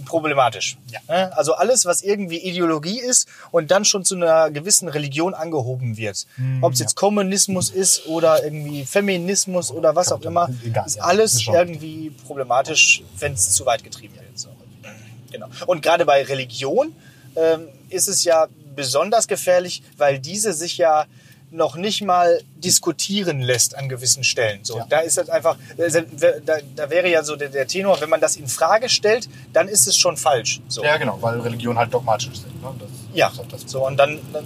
problematisch. 0.07 0.77
Ja. 0.91 1.29
Also 1.31 1.55
alles, 1.55 1.85
was 1.85 2.03
irgendwie 2.03 2.39
Ideologie 2.39 3.01
ist 3.01 3.29
und 3.51 3.71
dann 3.71 3.85
schon 3.85 4.05
zu 4.05 4.15
einer 4.17 4.51
gewissen 4.51 4.89
Religion 4.89 5.35
angehoben 5.35 5.97
wird. 5.97 6.27
Ob 6.61 6.73
es 6.73 6.79
jetzt 6.79 6.95
Kommunismus 6.97 7.71
ist 7.71 8.07
oder 8.07 8.45
irgendwie 8.45 8.85
Feminismus 8.85 9.71
oder 9.71 9.97
was 9.97 10.13
auch 10.13 10.23
immer, 10.23 10.49
Egal, 10.65 10.87
ist 10.87 10.97
ja. 10.97 11.03
alles 11.05 11.35
Ist 11.35 11.49
irgendwie 11.49 12.11
problematisch, 12.27 13.03
wenn 13.19 13.33
es 13.33 13.51
zu 13.51 13.67
weit 13.67 13.85
getrieben 13.85 14.15
wird. 14.15 14.39
So. 14.39 14.49
Genau. 15.31 15.49
Und 15.67 15.83
gerade 15.83 16.05
bei 16.05 16.23
Religion 16.23 16.95
ähm, 17.37 17.69
ist 17.89 18.09
es 18.09 18.25
ja 18.25 18.47
besonders 18.75 19.29
gefährlich, 19.29 19.83
weil 19.97 20.19
diese 20.19 20.53
sich 20.53 20.79
ja 20.79 21.07
noch 21.53 21.77
nicht 21.77 22.03
mal 22.03 22.41
diskutieren 22.57 23.41
lässt 23.41 23.77
an 23.77 23.89
gewissen 23.89 24.25
Stellen. 24.25 24.61
So, 24.65 24.79
Ja. 24.79 24.87
da 24.89 24.99
ist 25.01 25.19
es 25.19 25.29
einfach, 25.29 25.57
äh, 25.77 25.91
da, 26.45 26.55
da 26.75 26.91
wäre 26.91 27.11
ja 27.11 27.23
so 27.23 27.37
der, 27.37 27.51
der 27.51 27.67
Tenor, 27.67 28.01
wenn 28.01 28.09
man 28.11 28.21
das 28.21 28.37
in 28.37 28.49
Frage 28.49 28.89
stellt, 28.89 29.29
dann 29.53 29.69
ist 29.69 29.87
es 29.87 29.97
schon 29.97 30.17
falsch. 30.17 30.61
So. 30.69 30.83
Ja, 30.83 30.97
genau, 30.97 31.19
weil 31.21 31.39
Religion 31.41 31.79
halt 31.79 31.93
dogmatisch 31.93 32.29
ist. 32.33 32.47
Ne? 32.47 32.53
Das, 32.79 32.89
Ja, 33.13 33.29
das, 33.29 33.39
hat 33.39 33.53
das, 33.53 33.63
so 33.67 33.87
und 33.87 33.97
dann, 33.99 34.19
dann 34.33 34.45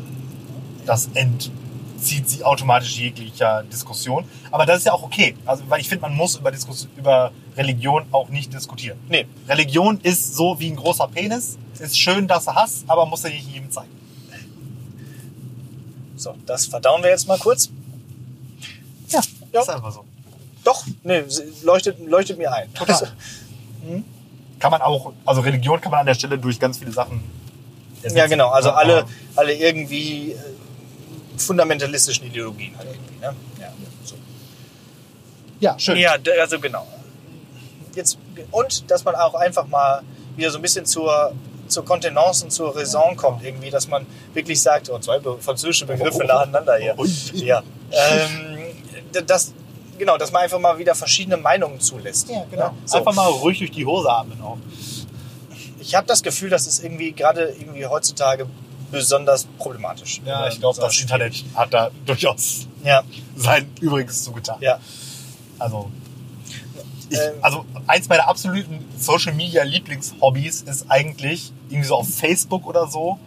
das 0.85 1.09
entzieht 1.15 2.29
sie 2.29 2.45
automatisch 2.45 2.97
jeglicher 2.99 3.63
Diskussion. 3.65 4.25
Aber 4.51 4.67
das 4.67 4.79
ist 4.79 4.85
ja 4.87 4.93
auch 4.93 5.03
okay. 5.03 5.37
Also, 5.47 5.65
weil 5.69 5.81
ich 5.81 5.89
finde, 5.89 6.03
man 6.03 6.15
muss 6.15 6.37
über, 6.37 6.51
Diskus 6.51 6.89
über 6.97 7.33
Religion 7.57 8.05
auch 8.13 8.29
nicht 8.29 8.53
diskutieren. 8.53 8.99
nee, 9.09 9.27
Religion 9.49 10.01
ist 10.03 10.35
so 10.35 10.59
wie 10.61 10.71
ein 10.71 10.77
großer 10.77 11.09
Penis. 11.09 11.57
Ist 11.79 11.99
schön, 11.99 12.27
dass 12.27 12.47
du 12.47 12.55
hast, 12.55 12.85
aber 12.89 13.07
muss 13.07 13.25
er 13.25 13.31
nicht 13.31 13.49
jedem 13.49 13.71
zeigen. 13.71 13.91
So, 16.17 16.35
das 16.47 16.67
verdauen 16.67 17.03
wir 17.03 17.11
jetzt 17.11 17.29
mal 17.29 17.39
kurz. 17.39 17.71
Ja, 19.09 19.21
Ja. 19.53 19.61
ist 19.63 19.71
einfach 19.71 19.93
so. 19.93 20.05
Doch, 20.65 20.85
nee, 21.05 21.23
leuchtet, 21.63 21.99
leuchtet 22.07 22.39
mir 22.39 22.53
ein. 22.53 22.73
Total. 22.75 23.13
Kann 24.59 24.71
man 24.71 24.81
auch, 24.83 25.13
also 25.27 25.43
Religion 25.43 25.81
kann 25.81 25.91
man 25.91 26.01
an 26.01 26.07
der 26.07 26.15
Stelle 26.15 26.39
durch 26.39 26.59
ganz 26.59 26.79
viele 26.79 26.91
Sachen 26.91 27.23
ersetzen. 27.97 28.17
Ja, 28.17 28.27
genau. 28.27 28.49
Also 28.49 28.71
alle, 28.71 29.05
alle 29.37 29.53
irgendwie 29.55 30.33
äh, 30.33 30.37
fundamentalistischen 31.37 32.27
Ideologien 32.27 32.77
halt 32.77 32.89
irgendwie. 32.89 33.19
Ne? 33.21 33.35
Ja, 33.61 33.73
so. 34.05 34.15
Ja, 35.61 35.79
schön. 35.79 35.99
ja, 35.99 36.17
also 36.41 36.59
genau. 36.59 36.87
Jetzt, 37.95 38.19
und 38.51 38.91
dass 38.91 39.05
man 39.05 39.15
auch 39.15 39.35
einfach 39.35 39.67
mal 39.69 40.03
wieder 40.37 40.51
so 40.51 40.59
ein 40.59 40.63
bisschen 40.63 40.87
zur, 40.87 41.33
zur 41.69 41.85
Kontenance 41.85 42.45
und 42.45 42.51
zur 42.51 42.75
Raison 42.75 43.17
kommt, 43.17 43.45
irgendwie, 43.45 43.71
dass 43.71 43.89
man 43.89 44.07
wirklich 44.35 44.61
sagt, 44.61 44.91
oh, 44.91 44.99
zwei 44.99 45.21
französische 45.41 45.87
Begriffe 45.87 46.25
nacheinander 46.25 46.77
hier. 46.77 46.95
Ja. 47.35 47.63
Ähm, 47.91 48.59
das, 49.27 49.53
genau, 49.99 50.17
dass 50.19 50.33
man 50.33 50.43
einfach 50.43 50.59
mal 50.59 50.79
wieder 50.79 50.95
verschiedene 50.95 51.37
Meinungen 51.37 51.81
zulässt. 51.81 52.29
Ja, 52.29 52.45
genau. 52.51 52.73
So. 52.85 52.99
Einfach 52.99 53.15
mal 53.15 53.27
ruhig 53.27 53.59
durch 53.59 53.71
die 53.71 53.87
Hose 53.87 54.11
atmen 54.11 54.41
auch. 54.43 54.59
Ich 55.81 55.95
habe 55.95 56.07
das 56.07 56.23
Gefühl, 56.23 56.51
das 56.51 56.67
ist 56.67 56.83
irgendwie 56.83 57.13
gerade 57.13 57.55
irgendwie 57.59 57.87
heutzutage 57.87 58.47
besonders 58.91 59.47
problematisch. 59.59 60.21
Ja, 60.25 60.49
ich 60.49 60.59
glaube, 60.59 60.81
das 60.81 61.01
Internet 61.01 61.45
hat 61.55 61.73
da 61.73 61.91
durchaus 62.05 62.67
Ja, 62.85 63.03
sein 63.37 63.71
Übriges 63.81 64.25
zugetan. 64.25 64.57
ja. 64.61 64.79
Also, 65.59 65.91
ich, 67.11 67.19
Ähm. 67.19 67.35
also 67.43 67.65
eins 67.87 68.09
meiner 68.09 68.29
absoluten 68.29 68.85
Social 68.99 69.33
Media 69.33 69.63
Lieblingshobbys 69.63 70.63
ist 70.63 70.87
eigentlich 70.89 71.53
irgendwie 71.69 71.87
so 71.89 71.97
auf 71.97 72.09
Facebook 72.15 72.67
oder 72.67 72.87
so 72.89 73.19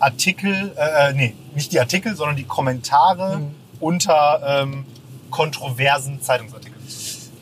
Artikel, 0.00 0.72
äh, 0.76 1.12
nee, 1.12 1.34
nicht 1.54 1.72
die 1.72 1.80
Artikel, 1.80 2.14
sondern 2.16 2.36
die 2.36 2.44
Kommentare 2.44 3.38
Mhm. 3.38 3.54
unter 3.80 4.60
ähm, 4.62 4.84
kontroversen 5.30 6.22
Zeitungsartikeln. 6.22 6.78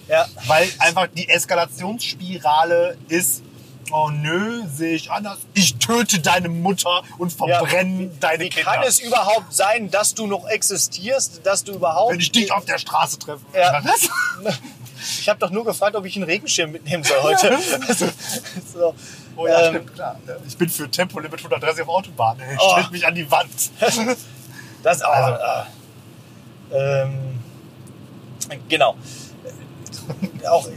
Ja, 0.09 0.27
Weil 0.47 0.69
einfach 0.79 1.09
die 1.09 1.29
Eskalationsspirale 1.29 2.97
ist, 3.09 3.43
oh 3.93 4.09
nö, 4.11 4.63
sehe 4.73 4.95
ich 4.95 5.11
anders, 5.11 5.39
ich 5.55 5.77
töte 5.77 6.21
deine 6.21 6.49
Mutter 6.49 7.03
und 7.19 7.33
verbrenne 7.33 8.11
deine 8.21 8.45
Wie 8.45 8.49
Kinder. 8.49 8.71
kann 8.73 8.83
es 8.85 9.01
überhaupt 9.01 9.53
sein, 9.53 9.91
dass 9.91 10.15
du 10.15 10.27
noch 10.27 10.47
existierst, 10.49 11.41
dass 11.45 11.63
du 11.65 11.73
überhaupt... 11.75 12.13
wenn 12.13 12.21
ich 12.21 12.33
dich 12.33 12.53
auf 12.53 12.65
der 12.65 12.79
Straße 12.79 13.19
treffe. 13.19 13.45
Ja. 13.55 13.83
Ich 14.99 15.29
habe 15.29 15.39
doch 15.39 15.51
nur 15.51 15.65
gefragt, 15.65 15.97
ob 15.97 16.05
ich 16.05 16.17
einen 16.17 16.25
Regenschirm 16.25 16.73
mitnehmen 16.73 17.05
soll 17.05 17.21
heute. 17.23 17.59
Also, 17.89 18.07
so. 18.75 18.95
Oh 19.37 19.47
ja, 19.47 19.67
Ähm, 19.69 19.75
stimmt, 19.75 19.95
klar. 19.95 20.19
Ich 20.47 20.57
bin 20.57 20.69
für 20.69 20.91
Tempolimit 20.91 21.39
130 21.39 21.83
auf 21.83 21.89
Autobahn. 21.89 22.39
Ich 22.55 22.59
Oh. 22.61 22.71
stell 22.79 22.91
mich 22.91 23.07
an 23.07 23.15
die 23.15 23.31
Wand. 23.31 23.51
Das 24.83 25.03
auch. 25.03 25.11
Also- 25.13 25.67
ähm, 26.73 27.41
genau. 28.69 28.97
Auch, 30.49 30.69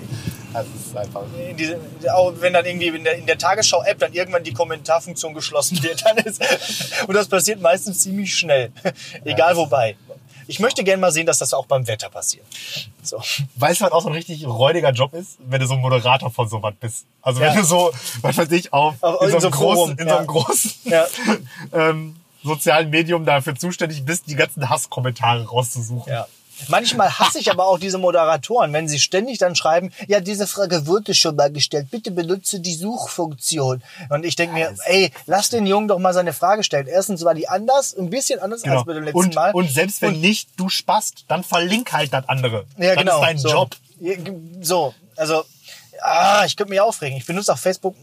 Das 0.54 0.66
ist 0.66 0.98
einfach. 0.98 1.22
in 1.48 1.56
diese, 1.56 1.78
auch 2.14 2.34
wenn 2.40 2.54
dann 2.54 2.66
irgendwie 2.66 2.88
in 2.88 3.04
der, 3.04 3.18
in 3.18 3.26
der 3.28 3.38
Tagesschau-App 3.38 4.00
dann 4.00 4.14
irgendwann 4.14 4.44
die 4.44 4.54
Kommentarfunktion 4.54 5.34
geschlossen 5.36 5.82
wird, 5.84 6.04
dann 6.06 6.18
ist, 6.18 6.42
und 7.08 7.14
das 7.14 7.28
passiert 7.28 7.62
meistens 7.62 8.00
ziemlich 8.00 8.36
schnell. 8.36 8.72
Egal 9.24 9.56
wobei. 9.56 9.96
Ich 10.50 10.60
möchte 10.60 10.84
gerne 10.84 11.00
mal 11.00 11.12
sehen, 11.12 11.28
dass 11.28 11.38
das 11.38 11.54
auch 11.54 11.68
beim 11.68 11.86
Wetter 11.86 12.10
passiert. 12.10 12.44
So. 13.04 13.22
Weißt 13.58 13.82
du, 13.82 13.86
was 13.86 13.92
auch 13.92 14.02
so 14.02 14.08
ein 14.10 14.16
richtig 14.16 14.48
räudiger 14.48 14.90
Job 14.92 15.14
ist? 15.14 15.38
Wenn 15.40 15.62
du 15.62 15.68
so 15.68 15.76
ein 15.76 15.80
Moderator 15.80 16.32
von 16.32 16.50
sowas 16.50 16.74
bist. 16.80 17.06
Also 17.22 17.40
wenn 17.40 17.54
Ja. 17.54 17.60
du 17.62 17.64
so, 17.64 17.92
was 18.22 18.36
weiß 18.36 18.52
ich, 18.54 18.74
auf, 18.74 18.96
Auf 19.04 19.22
in, 19.22 19.30
so 19.30 19.36
in 19.36 19.42
so 19.42 19.48
einem 19.48 19.56
großen, 19.56 19.98
in 20.00 20.10
so 20.10 20.16
einem 20.16 20.26
großen 20.28 20.72
Ja. 20.86 21.06
ähm, 21.74 22.16
sozialen 22.44 22.90
Medium 22.90 23.26
dafür 23.26 23.54
zuständig 23.56 24.04
bist, 24.06 24.24
die 24.26 24.36
ganzen 24.36 24.68
Hasskommentare 24.68 25.46
rauszusuchen. 25.46 26.12
Ja. 26.12 26.26
Manchmal 26.67 27.17
hasse 27.19 27.39
ich 27.39 27.50
aber 27.52 27.65
auch 27.67 27.80
diese 27.80 27.98
Moderatoren, 27.98 28.74
wenn 28.74 28.88
sie 28.88 29.00
ständig 29.00 29.38
dann 29.38 29.56
schreiben, 29.56 29.91
ja, 30.08 30.19
diese 30.19 30.45
Frage 30.48 30.86
wurde 30.88 31.13
schon 31.13 31.36
mal 31.36 31.52
gestellt, 31.52 31.88
bitte 31.91 32.12
benutze 32.12 32.60
die 32.60 32.74
Suchfunktion. 32.76 33.82
Und 34.10 34.26
ich 34.26 34.36
denke 34.36 34.54
mir, 34.56 34.76
ey, 34.86 35.12
lass 35.26 35.50
den 35.50 35.65
Jungen 35.65 35.88
doch 35.88 36.00
mal 36.00 36.13
seine 36.13 36.34
Frage 36.34 36.63
stellen. 36.63 36.88
Erstens 36.88 37.24
war 37.24 37.34
die 37.34 37.48
anders, 37.48 37.95
ein 37.98 38.10
bisschen 38.10 38.39
anders 38.39 38.62
Genau. 38.63 38.78
als 38.78 38.86
bei 38.86 38.93
dem 38.93 39.04
letzten 39.04 39.17
Und, 39.19 39.36
Mal. 39.36 39.52
und 39.54 39.72
selbst 39.72 40.02
wenn 40.02 40.19
nicht 40.19 40.50
du 40.58 40.69
spast, 40.69 41.26
dann 41.28 41.43
verlink 41.43 41.91
halt 41.93 42.13
das 42.13 42.28
andere. 42.28 42.65
ja, 42.78 42.95
das 42.95 42.98
genau. 43.04 43.15
ist 43.15 43.22
dein 43.22 43.38
so. 43.38 43.50
Job. 43.50 43.76
So, 44.62 44.93
also, 45.15 45.43
ah, 46.02 46.44
ich 46.46 46.56
könnte 46.56 46.72
mich 46.72 46.82
aufregen. 46.82 47.18
Ich 47.18 47.26
benutze 47.26 47.54
auch 47.54 47.58
Facebook 47.58 47.96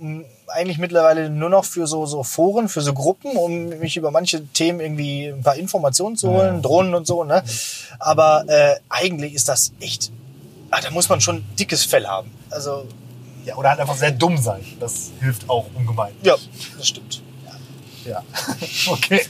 eigentlich 0.49 0.79
mittlerweile 0.79 1.31
nur 1.31 1.49
noch 1.51 1.65
für 1.65 1.87
so, 1.87 2.07
so 2.07 2.23
Foren, 2.23 2.69
für 2.69 2.81
so 2.81 2.93
Gruppen, 2.93 3.37
um 3.37 3.69
mich 3.69 3.97
über 3.97 4.11
manche 4.11 4.47
Themen 4.49 4.81
irgendwie 4.81 5.27
ein 5.29 5.43
paar 5.43 5.57
Informationen 5.57 6.17
zu 6.17 6.31
holen, 6.31 6.63
Drohnen 6.63 6.95
und 6.95 7.07
so, 7.07 7.25
ne? 7.25 7.43
Aber 7.99 8.45
äh, 8.49 8.77
eigentlich 8.89 9.35
ist 9.35 9.49
das 9.49 9.73
echt, 9.81 10.11
ah, 10.71 10.81
da 10.81 10.91
muss 10.91 11.09
man 11.09 11.21
schon 11.21 11.45
dickes 11.59 11.85
Fell 11.85 12.07
haben. 12.07 12.31
Also, 12.51 12.87
Ja, 13.45 13.57
oder 13.57 13.71
halt 13.71 13.81
einfach 13.81 13.97
sehr 13.97 14.13
dumm 14.13 14.39
sein. 14.39 14.65
Das 14.81 15.11
hilft 15.21 15.49
auch 15.49 15.67
ungemein. 15.75 16.13
ja, 16.23 16.37
das 16.77 16.89
stimmt. 16.89 17.23
Ja. 18.05 18.23
okay. 18.89 19.21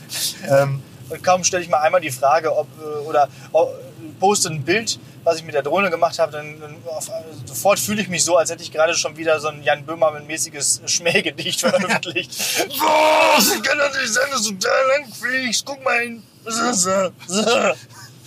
ähm, 0.48 0.82
Und 1.08 1.22
kaum 1.22 1.44
stelle 1.44 1.62
ich 1.62 1.70
mal 1.70 1.78
einmal 1.80 2.00
die 2.00 2.10
Frage, 2.10 2.54
ob 2.54 2.66
äh, 2.78 3.06
oder 3.08 3.28
ob, 3.52 3.74
poste 4.18 4.48
ein 4.48 4.62
Bild, 4.62 4.98
was 5.24 5.38
ich 5.38 5.44
mit 5.44 5.54
der 5.54 5.62
Drohne 5.62 5.90
gemacht 5.90 6.18
habe, 6.18 6.32
dann, 6.32 6.60
dann 6.60 6.76
auf, 6.86 7.10
sofort 7.44 7.78
fühle 7.78 8.02
ich 8.02 8.08
mich 8.08 8.24
so, 8.24 8.36
als 8.36 8.50
hätte 8.50 8.62
ich 8.62 8.72
gerade 8.72 8.94
schon 8.94 9.16
wieder 9.16 9.40
so 9.40 9.48
ein 9.48 9.62
Jan 9.62 9.84
Böhmermann-mäßiges 9.84 10.82
Schmähgedicht 10.86 11.60
veröffentlicht. 11.62 12.30
Was? 12.30 13.54
Ich 13.54 13.62
kann 13.62 13.78
das 13.78 13.96
nicht 13.96 14.12
sein, 14.12 14.30
dass 14.30 14.42
du 14.42 14.52
da 14.52 14.68
lang 14.92 15.12
fliegst. 15.12 15.64
Guck 15.64 15.82
mal 15.84 16.00
hin. 16.00 16.22
So, 16.48 16.72
so, 16.72 17.10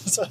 so. 0.06 0.24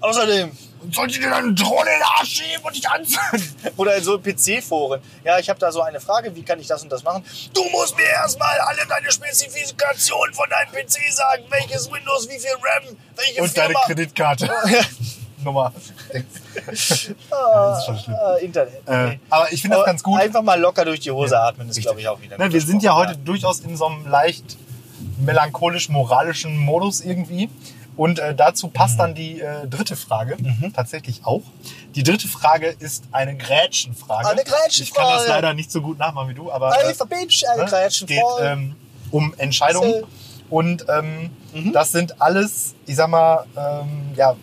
Außerdem, 0.00 0.50
soll 0.92 1.10
ich 1.10 1.18
dir 1.18 1.28
dann 1.30 1.44
eine 1.44 1.54
Drohne 1.54 1.90
in 1.90 1.98
den 1.98 2.02
Arsch 2.18 2.28
schieben 2.36 2.64
und 2.64 2.74
dich 2.76 2.88
anzünden? 2.88 3.54
oder 3.76 3.96
in 3.96 4.04
so 4.04 4.18
PC-Foren. 4.18 5.00
Ja, 5.24 5.38
ich 5.38 5.48
habe 5.50 5.58
da 5.58 5.72
so 5.72 5.82
eine 5.82 6.00
Frage, 6.00 6.34
wie 6.36 6.42
kann 6.42 6.60
ich 6.60 6.66
das 6.68 6.82
und 6.82 6.90
das 6.90 7.02
machen? 7.02 7.24
Du 7.52 7.64
musst 7.70 7.96
mir 7.96 8.04
erstmal 8.04 8.58
alle 8.60 8.86
deine 8.88 9.10
Spezifikationen 9.10 10.34
von 10.34 10.46
deinem 10.48 10.70
PC 10.72 11.12
sagen. 11.12 11.44
Welches 11.50 11.90
Windows, 11.90 12.28
wie 12.28 12.38
viel 12.38 12.50
RAM, 12.52 12.96
welche 13.16 13.42
Und 13.42 13.56
deine 13.56 13.68
Firma. 13.70 13.84
Kreditkarte. 13.86 14.50
Nummer. 15.44 15.72
das 16.66 16.72
ist 16.90 17.86
schon 17.86 17.98
schlimm. 17.98 18.16
Äh, 18.40 18.44
Internet. 18.44 18.74
Äh, 18.86 19.06
Nee. 19.06 19.20
aber 19.30 19.52
ich 19.52 19.60
finde 19.62 19.76
das 19.76 19.86
ganz 19.86 20.02
gut. 20.02 20.20
Einfach 20.20 20.42
mal 20.42 20.58
locker 20.60 20.84
durch 20.84 21.00
die 21.00 21.10
Hose 21.12 21.34
Ja, 21.34 21.42
atmen, 21.48 21.68
ist, 21.68 21.80
glaube 21.80 22.00
ich, 22.00 22.08
auch 22.08 22.20
wieder. 22.20 22.36
ein 22.36 22.40
Ne, 22.48 22.52
wir 22.52 22.60
sind 22.60 22.82
ja 22.82 22.94
heute 22.96 23.16
durchaus 23.16 23.60
in 23.60 23.76
so 23.76 23.86
einem 23.86 24.06
leicht 24.08 24.56
melancholisch-moralischen 25.18 26.56
Modus 26.56 27.00
irgendwie. 27.00 27.48
Und 27.98 28.20
äh, 28.20 28.34
dazu 28.34 28.68
passt 28.68 28.98
dann 29.00 29.14
die 29.14 29.40
äh, 29.40 29.66
dritte 29.66 29.96
Frage 29.96 30.36
tatsächlich 30.74 31.22
auch. 31.24 31.42
Die 31.96 32.04
dritte 32.04 32.28
Frage 32.28 32.68
ist 32.78 33.04
eine 33.12 33.36
Grätschenfrage. 33.36 34.28
Eine 34.28 34.44
Grätschenfrage. 34.44 34.82
Ich 34.82 34.94
kann 34.94 35.08
das 35.18 35.26
leider 35.28 35.52
nicht 35.52 35.70
so 35.72 35.82
gut 35.82 35.98
nachmachen 35.98 36.28
wie 36.30 36.34
du, 36.34 36.50
aber 36.50 36.72
Eine 36.72 36.84
äh, 36.84 36.94
eine 37.52 37.64
ne, 37.64 37.68
Grätschenfrage. 37.68 38.06
geht 38.06 38.24
ähm, 38.46 38.76
um 39.10 39.34
Entscheidungen. 39.36 39.90
So. 40.00 40.06
Und 40.48 40.86
ähm, 40.88 41.30
Mhm. 41.52 41.72
das 41.72 41.92
sind 41.92 42.20
alles, 42.20 42.74
ich 42.86 42.94
sag 42.96 43.08
mal, 43.08 43.44
ähm, 43.56 44.12
ja, 44.14 44.36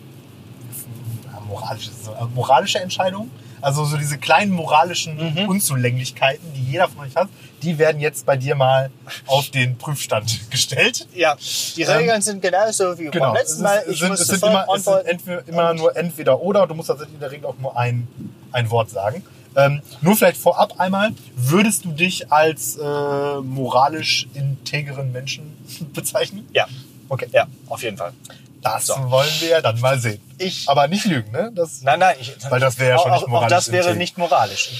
moralische, 1.48 1.90
äh, 1.90 2.24
moralische 2.34 2.80
Entscheidungen. 2.80 3.30
Also 3.62 3.84
so 3.84 3.96
diese 3.96 4.18
kleinen 4.18 4.52
moralischen 4.52 5.16
Mhm. 5.16 5.48
Unzulänglichkeiten, 5.48 6.52
die 6.54 6.62
jeder 6.72 6.88
von 6.88 7.06
euch 7.06 7.16
hat, 7.16 7.28
die 7.66 7.78
werden 7.78 8.00
jetzt 8.00 8.24
bei 8.24 8.36
dir 8.36 8.54
mal 8.54 8.90
auf 9.26 9.50
den 9.50 9.76
Prüfstand 9.76 10.40
gestellt. 10.50 11.06
Ja, 11.14 11.36
die 11.76 11.82
Regeln 11.82 12.22
sind 12.22 12.40
genauso 12.40 12.98
wie 12.98 13.06
Genau. 13.10 13.26
beim 13.26 13.34
letzten 13.34 13.62
Mal. 13.62 13.82
es 13.86 13.92
Ich 13.94 13.98
sind, 14.00 14.12
es 14.12 14.26
sind 14.26 14.42
immer, 14.42 14.66
es 14.74 14.84
sind 14.84 15.06
entweder, 15.06 15.48
immer 15.48 15.74
nur 15.74 15.96
entweder 15.96 16.40
oder. 16.40 16.66
Du 16.66 16.74
musst 16.74 16.88
tatsächlich 16.88 17.14
in 17.14 17.20
der 17.20 17.30
Regel 17.30 17.46
auch 17.46 17.58
nur 17.58 17.76
ein, 17.76 18.06
ein 18.52 18.70
Wort 18.70 18.90
sagen. 18.90 19.22
Ähm, 19.56 19.80
nur 20.02 20.16
vielleicht 20.16 20.36
vorab 20.36 20.78
einmal, 20.78 21.12
würdest 21.34 21.84
du 21.86 21.92
dich 21.92 22.30
als 22.30 22.76
äh, 22.76 22.82
moralisch 23.40 24.28
integeren 24.34 25.12
Menschen 25.12 25.56
bezeichnen? 25.94 26.46
Ja, 26.52 26.66
Okay. 27.08 27.28
ja, 27.32 27.46
auf 27.68 27.82
jeden 27.82 27.96
Fall. 27.96 28.12
Das 28.62 28.86
So. 28.86 28.94
wollen 29.10 29.30
wir 29.40 29.48
ja 29.48 29.60
dann 29.60 29.78
mal 29.80 29.98
sehen. 29.98 30.20
Ich, 30.38 30.68
Aber 30.68 30.88
nicht 30.88 31.04
lügen, 31.04 31.30
ne? 31.30 31.52
Das, 31.54 31.82
nein, 31.82 32.00
nein, 32.00 32.16
ich, 32.20 32.34
Weil 32.50 32.58
das 32.60 32.78
wäre 32.80 32.90
ja 32.90 32.98
schon 32.98 33.10
auch, 33.12 33.14
nicht 33.14 33.22
auch, 33.22 33.28
auch 33.28 33.32
moralisch 33.32 33.50
das 33.56 33.66
wäre 33.68 33.82
integer. 33.84 33.98
nicht 33.98 34.18
moralisch. 34.18 34.70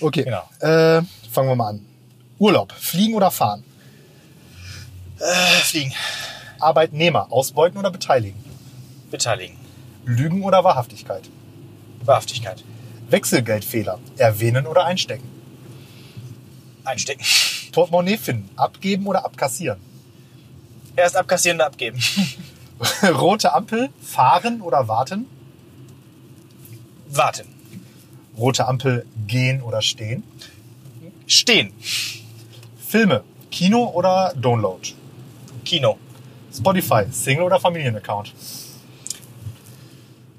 okay. 0.00 0.22
Genau. 0.22 0.48
Äh, 0.60 1.02
fangen 1.32 1.48
wir 1.48 1.56
mal 1.56 1.70
an. 1.70 1.84
Urlaub, 2.38 2.72
fliegen 2.72 3.14
oder 3.14 3.30
fahren? 3.30 3.64
Äh, 5.18 5.60
fliegen, 5.62 5.92
Arbeitnehmer, 6.60 7.30
ausbeuten 7.30 7.78
oder 7.78 7.90
beteiligen? 7.90 8.42
beteiligen, 9.10 9.56
Lügen 10.04 10.42
oder 10.42 10.64
Wahrhaftigkeit? 10.64 11.30
Wahrhaftigkeit, 12.04 12.64
Wechselgeldfehler, 13.10 14.00
erwähnen 14.18 14.66
oder 14.66 14.84
einstecken? 14.84 15.34
einstecken. 16.84 17.24
Portemonnaie 17.72 18.18
finden, 18.18 18.50
abgeben 18.56 19.06
oder 19.06 19.24
abkassieren? 19.24 19.80
Erst 20.96 21.16
abkassieren 21.16 21.58
und 21.58 21.64
abgeben. 21.66 21.98
Rote 23.02 23.52
Ampel, 23.52 23.88
fahren 24.02 24.60
oder 24.60 24.86
warten? 24.86 25.26
Warten. 27.08 27.48
Rote 28.36 28.66
Ampel, 28.66 29.06
gehen 29.26 29.62
oder 29.62 29.80
stehen? 29.80 30.24
Stehen. 31.26 31.72
Filme, 32.94 33.24
Kino 33.50 33.90
oder 33.92 34.32
Download? 34.36 34.94
Kino. 35.64 35.98
Spotify, 36.56 37.02
Single 37.10 37.42
oder 37.42 37.58
Familienaccount? 37.58 38.32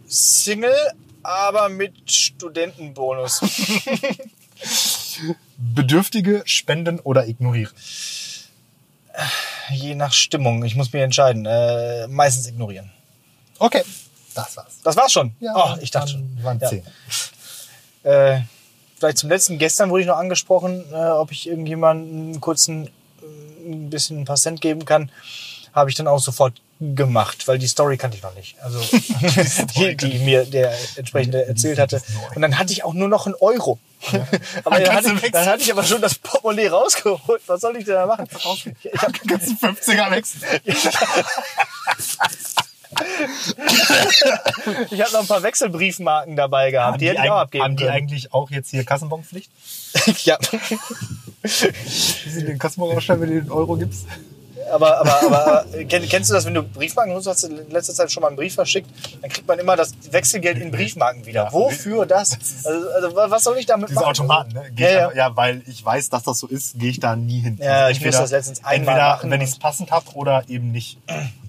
Single, 0.07 0.73
aber 1.21 1.67
mit 1.67 2.09
Studentenbonus. 2.09 3.41
Bedürftige, 5.57 6.43
spenden 6.45 7.01
oder 7.01 7.27
ignorieren? 7.27 7.73
Je 9.71 9.93
nach 9.95 10.13
Stimmung. 10.13 10.63
Ich 10.63 10.77
muss 10.77 10.93
mich 10.93 11.01
entscheiden. 11.01 11.45
Äh, 11.45 12.07
meistens 12.07 12.47
ignorieren. 12.47 12.89
Okay, 13.59 13.83
das 14.33 14.55
war's. 14.55 14.79
Das 14.81 14.95
war's 14.95 15.11
schon. 15.11 15.35
Ja, 15.41 15.51
oh, 15.57 15.77
ich 15.81 15.91
dachte 15.91 16.11
schon. 16.13 16.41
Waren 16.41 16.59
Ja. 16.61 16.69
zehn. 16.69 16.83
Äh, 18.03 18.43
vielleicht 19.05 19.19
zum 19.19 19.29
letzten. 19.29 19.57
Gestern 19.57 19.89
wurde 19.89 20.01
ich 20.01 20.07
noch 20.07 20.17
angesprochen, 20.17 20.83
äh, 20.91 20.95
ob 20.95 21.31
ich 21.31 21.47
irgendjemanden 21.47 22.31
einen 22.31 22.41
kurzen, 22.41 22.87
äh, 22.87 23.71
ein 23.71 23.89
bisschen 23.89 24.21
ein 24.21 24.25
paar 24.25 24.37
Cent 24.37 24.61
geben 24.61 24.85
kann. 24.85 25.11
Habe 25.73 25.89
ich 25.89 25.95
dann 25.95 26.07
auch 26.07 26.19
sofort 26.19 26.53
gemacht, 26.79 27.47
weil 27.47 27.57
die 27.57 27.67
Story 27.67 27.97
kannte 27.97 28.17
ich 28.17 28.23
noch 28.23 28.35
nicht. 28.35 28.57
Also 28.61 28.79
die, 29.75 29.95
die 29.95 30.19
mir 30.19 30.45
der 30.45 30.73
entsprechende 30.95 31.45
erzählt 31.45 31.79
hatte. 31.79 32.01
Und 32.35 32.41
dann 32.41 32.57
hatte 32.57 32.73
ich 32.73 32.83
auch 32.83 32.93
nur 32.93 33.07
noch 33.07 33.25
einen 33.25 33.35
Euro. 33.35 33.79
aber 34.63 34.79
Dann 34.79 34.95
hatte, 34.95 35.13
ich, 35.23 35.31
dann 35.31 35.47
hatte 35.47 35.63
ich 35.63 35.71
aber 35.71 35.83
schon 35.83 36.01
das 36.01 36.15
Portemonnaie 36.15 36.67
rausgeholt. 36.67 37.41
Was 37.47 37.61
soll 37.61 37.77
ich 37.77 37.85
denn 37.85 37.95
da 37.95 38.05
machen? 38.05 38.27
Ich, 38.29 38.67
ich 38.83 39.01
habe 39.01 39.13
du 39.13 39.35
50er 39.35 40.11
wechseln? 40.11 40.61
ich 44.91 45.01
hab 45.01 45.11
noch 45.11 45.21
ein 45.21 45.27
paar 45.27 45.43
Wechselbriefmarken 45.43 46.35
dabei 46.35 46.71
gehabt. 46.71 47.01
Die, 47.01 47.09
hätte 47.09 47.21
ich 47.23 47.29
auch 47.29 47.37
abgeben 47.37 47.63
haben 47.63 47.75
die 47.75 47.83
können. 47.83 47.95
eigentlich 47.95 48.33
auch 48.33 48.49
jetzt 48.49 48.69
hier 48.69 48.83
Kassenbonpflicht? 48.83 49.51
ja. 50.23 50.37
Wie 51.41 52.29
sie 52.29 52.45
den 52.45 52.57
Kassenbon 52.57 52.95
ausstellen, 52.95 53.21
wenn 53.21 53.29
du 53.29 53.41
den 53.41 53.51
Euro 53.51 53.75
gibst? 53.75 54.05
Aber, 54.71 54.97
aber, 54.99 55.21
aber 55.23 55.65
äh, 55.75 55.85
kenn, 55.85 56.07
kennst 56.09 56.29
du 56.29 56.33
das, 56.33 56.45
wenn 56.45 56.53
du 56.55 56.63
Briefmarken 56.63 57.13
nutzt, 57.13 57.27
hast 57.27 57.43
du 57.43 57.47
in 57.47 57.69
letzter 57.69 57.93
Zeit 57.93 58.11
schon 58.11 58.21
mal 58.21 58.27
einen 58.27 58.35
Brief 58.35 58.55
verschickt, 58.55 58.89
dann 59.21 59.29
kriegt 59.29 59.47
man 59.47 59.59
immer 59.59 59.75
das 59.75 59.91
Wechselgeld 60.11 60.57
in 60.57 60.71
Briefmarken 60.71 61.25
wieder. 61.25 61.45
Ja. 61.45 61.51
Wofür 61.53 62.05
das? 62.05 62.31
Also, 62.65 62.89
also 62.89 63.15
wa- 63.15 63.29
was 63.29 63.43
soll 63.43 63.57
ich 63.57 63.65
damit 63.67 63.89
Diese 63.89 63.99
machen? 63.99 64.09
Automaten, 64.09 64.53
ne? 64.53 64.63
Ja, 64.77 64.89
ja. 64.89 65.05
aber- 65.05 65.15
ja, 65.15 65.35
weil 65.37 65.61
ich 65.67 65.83
weiß, 65.85 66.09
dass 66.09 66.23
das 66.23 66.39
so 66.39 66.47
ist, 66.47 66.79
gehe 66.79 66.89
ich 66.89 66.99
da 66.99 67.15
nie 67.15 67.39
hin. 67.41 67.57
Also 67.59 67.69
Ja, 67.71 67.89
ich 67.89 68.03
muss 68.03 68.15
das 68.17 68.31
letztens 68.31 68.59
einmal 68.63 68.75
entweder, 68.95 69.09
machen 69.09 69.31
wenn 69.31 69.41
ich 69.41 69.49
es 69.51 69.59
passend 69.59 69.91
habe 69.91 70.05
oder 70.15 70.43
eben 70.47 70.71
nicht. 70.71 70.97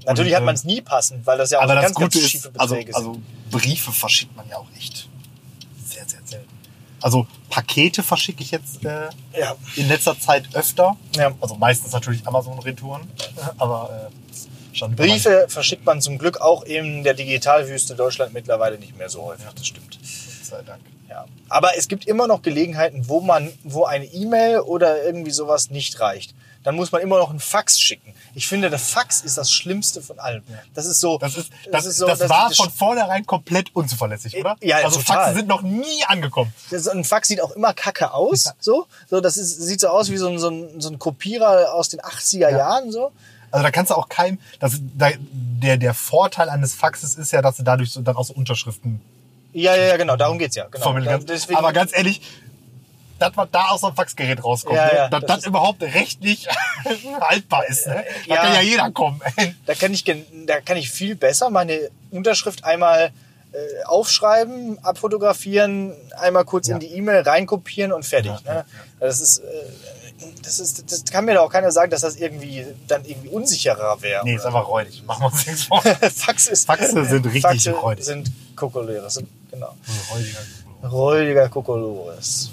Natürlich 0.04 0.32
Und, 0.32 0.36
hat 0.38 0.44
man 0.44 0.54
es 0.54 0.64
nie 0.64 0.80
passend, 0.82 1.26
weil 1.26 1.38
das 1.38 1.50
ja 1.50 1.58
auch 1.58 1.62
Aber 1.62 1.74
ganz, 1.74 1.94
Gute 1.94 2.18
ganz 2.18 2.28
schiefe 2.30 2.48
ist, 2.48 2.60
also, 2.60 2.74
Beträge 2.74 2.92
sind. 2.92 3.06
also 3.06 3.20
Briefe 3.50 3.92
verschickt 3.92 4.36
man 4.36 4.48
ja 4.48 4.56
auch 4.56 4.66
echt. 4.76 5.08
Also 7.02 7.26
Pakete 7.50 8.02
verschicke 8.02 8.42
ich 8.42 8.50
jetzt 8.50 8.84
äh, 8.84 9.08
Ja. 9.38 9.54
in 9.76 9.88
letzter 9.88 10.18
Zeit 10.18 10.54
öfter. 10.54 10.96
Ja. 11.16 11.32
Also 11.40 11.54
meistens 11.56 11.92
natürlich 11.92 12.26
Amazon-Retouren, 12.26 13.02
aber 13.58 14.10
äh, 14.10 14.76
schon 14.76 14.96
Briefe 14.96 15.46
verschickt 15.48 15.84
man 15.84 16.00
zum 16.00 16.18
Glück 16.18 16.40
auch 16.40 16.62
in 16.62 17.04
der 17.04 17.14
Digitalwüste 17.14 17.94
Deutschland 17.94 18.32
mittlerweile 18.32 18.78
nicht 18.78 18.96
mehr 18.96 19.08
so 19.08 19.22
häufig. 19.22 19.46
Das 19.54 19.66
stimmt. 19.66 19.98
Gott 19.98 20.44
sei 20.44 20.62
Dank. 20.62 20.80
Ja. 21.08 21.24
Aber 21.48 21.76
es 21.78 21.88
gibt 21.88 22.06
immer 22.06 22.26
noch 22.26 22.42
Gelegenheiten, 22.42 23.08
wo 23.08 23.20
man, 23.20 23.52
wo 23.62 23.84
eine 23.84 24.04
E-Mail 24.06 24.60
oder 24.60 25.02
irgendwie 25.04 25.30
sowas 25.30 25.70
nicht 25.70 26.00
reicht. 26.00 26.34
Dann 26.66 26.74
muss 26.74 26.90
man 26.90 27.00
immer 27.00 27.18
noch 27.18 27.30
einen 27.30 27.38
Fax 27.38 27.78
schicken. 27.78 28.12
Ich 28.34 28.48
finde, 28.48 28.70
der 28.70 28.80
Fax 28.80 29.20
ist 29.20 29.38
das 29.38 29.52
Schlimmste 29.52 30.02
von 30.02 30.18
allem. 30.18 30.42
Das 30.74 30.84
ist 30.84 30.98
so. 30.98 31.16
Das, 31.16 31.36
ist, 31.36 31.52
das, 31.70 31.86
ist 31.86 31.98
so. 31.98 32.08
das 32.08 32.18
das- 32.18 32.28
war 32.28 32.48
das- 32.48 32.56
von 32.58 32.70
vornherein 32.70 33.24
komplett 33.24 33.72
unzuverlässig, 33.72 34.36
oder? 34.36 34.56
Ja, 34.60 34.78
also 34.78 34.98
total. 34.98 35.16
Faxe 35.26 35.34
sind 35.36 35.46
noch 35.46 35.62
nie 35.62 36.04
angekommen. 36.08 36.52
Das, 36.70 36.88
ein 36.88 37.04
Fax 37.04 37.28
sieht 37.28 37.40
auch 37.40 37.52
immer 37.52 37.72
kacke 37.72 38.12
aus. 38.12 38.52
So, 38.58 38.88
so 39.08 39.20
das 39.20 39.36
ist, 39.36 39.62
sieht 39.62 39.78
so 39.80 39.86
aus 39.86 40.10
wie 40.10 40.16
so 40.16 40.26
ein, 40.28 40.40
so 40.40 40.48
ein, 40.50 40.80
so 40.80 40.90
ein 40.90 40.98
Kopierer 40.98 41.72
aus 41.72 41.88
den 41.88 42.00
80er 42.00 42.50
Jahren. 42.50 42.90
So. 42.90 43.12
Also 43.52 43.62
da 43.62 43.70
kannst 43.70 43.92
du 43.92 43.94
auch 43.94 44.08
keinem, 44.08 44.40
das, 44.58 44.80
da, 44.98 45.10
der, 45.30 45.76
der 45.76 45.94
Vorteil 45.94 46.48
eines 46.48 46.74
Faxes 46.74 47.14
ist 47.14 47.30
ja, 47.30 47.42
dass 47.42 47.58
du 47.58 47.62
dadurch 47.62 47.92
so, 47.92 48.00
dann 48.00 48.16
auch 48.16 48.24
so 48.24 48.34
Unterschriften 48.34 49.00
Ja, 49.52 49.76
ja, 49.76 49.84
ja, 49.84 49.96
genau. 49.96 50.16
Darum 50.16 50.38
geht's 50.40 50.56
ja. 50.56 50.66
Genau. 50.66 51.18
Deswegen, 51.20 51.58
Aber 51.58 51.72
ganz 51.72 51.96
ehrlich, 51.96 52.22
das, 53.18 53.32
was 53.36 53.48
da 53.50 53.66
aus 53.68 53.84
einem 53.84 53.94
Faxgerät 53.96 54.42
rauskommt, 54.44 54.76
Ja, 54.76 54.86
ne? 54.86 54.92
ja, 54.94 55.08
dass 55.08 55.20
das 55.22 55.36
das, 55.38 55.46
überhaupt 55.46 55.82
rechtlich 55.82 56.46
haltbar 57.20 57.66
ist. 57.66 57.86
Ne? 57.86 58.04
Da 58.28 58.34
Ja. 58.34 58.42
kann 58.42 58.54
ja 58.54 58.60
jeder 58.60 58.90
kommen. 58.90 59.20
Da 59.66 59.74
kann 59.74 59.92
ich, 59.92 60.04
da 60.04 60.60
kann 60.60 60.76
ich 60.76 60.90
viel 60.90 61.14
besser 61.16 61.50
meine 61.50 61.90
Unterschrift 62.10 62.64
einmal 62.64 63.10
äh, 63.52 63.84
aufschreiben, 63.84 64.78
abfotografieren, 64.84 65.94
einmal 66.18 66.44
kurz 66.44 66.68
in 66.68 66.78
die 66.80 66.88
E-Mail 66.88 67.22
reinkopieren 67.22 67.92
und 67.92 68.04
fertig. 68.04 68.32
Ne? 68.44 68.64
Das 69.00 69.20
ist, 69.20 69.38
äh, 69.38 69.42
das 70.42 70.58
ist, 70.58 70.90
das 70.90 71.04
kann 71.04 71.24
mir 71.26 71.34
doch 71.34 71.42
auch 71.44 71.52
keiner 71.52 71.70
sagen, 71.70 71.90
dass 71.90 72.00
das 72.02 72.16
irgendwie 72.16 72.66
dann 72.88 73.04
irgendwie 73.04 73.28
unsicherer 73.28 74.00
wäre. 74.02 74.24
Nee, 74.24 74.34
ist 74.36 74.44
einfach 74.46 74.66
räudig. 74.68 75.02
Machen 75.06 75.22
wir 75.22 75.26
uns 75.32 75.46
nichts 75.46 75.64
vor. 75.64 75.80
Fax 76.14 76.46
ist, 76.48 76.66
Faxe 76.66 77.04
sind 77.04 77.24
richtig 77.26 77.42
Faxe 77.42 77.70
räudig. 77.72 78.04
sind 78.04 78.30
Kokolores, 78.56 79.22
genau. 79.50 79.74
Räudiger. 80.12 80.38
Räudiger 80.90 81.48
Kokolores. 81.48 82.50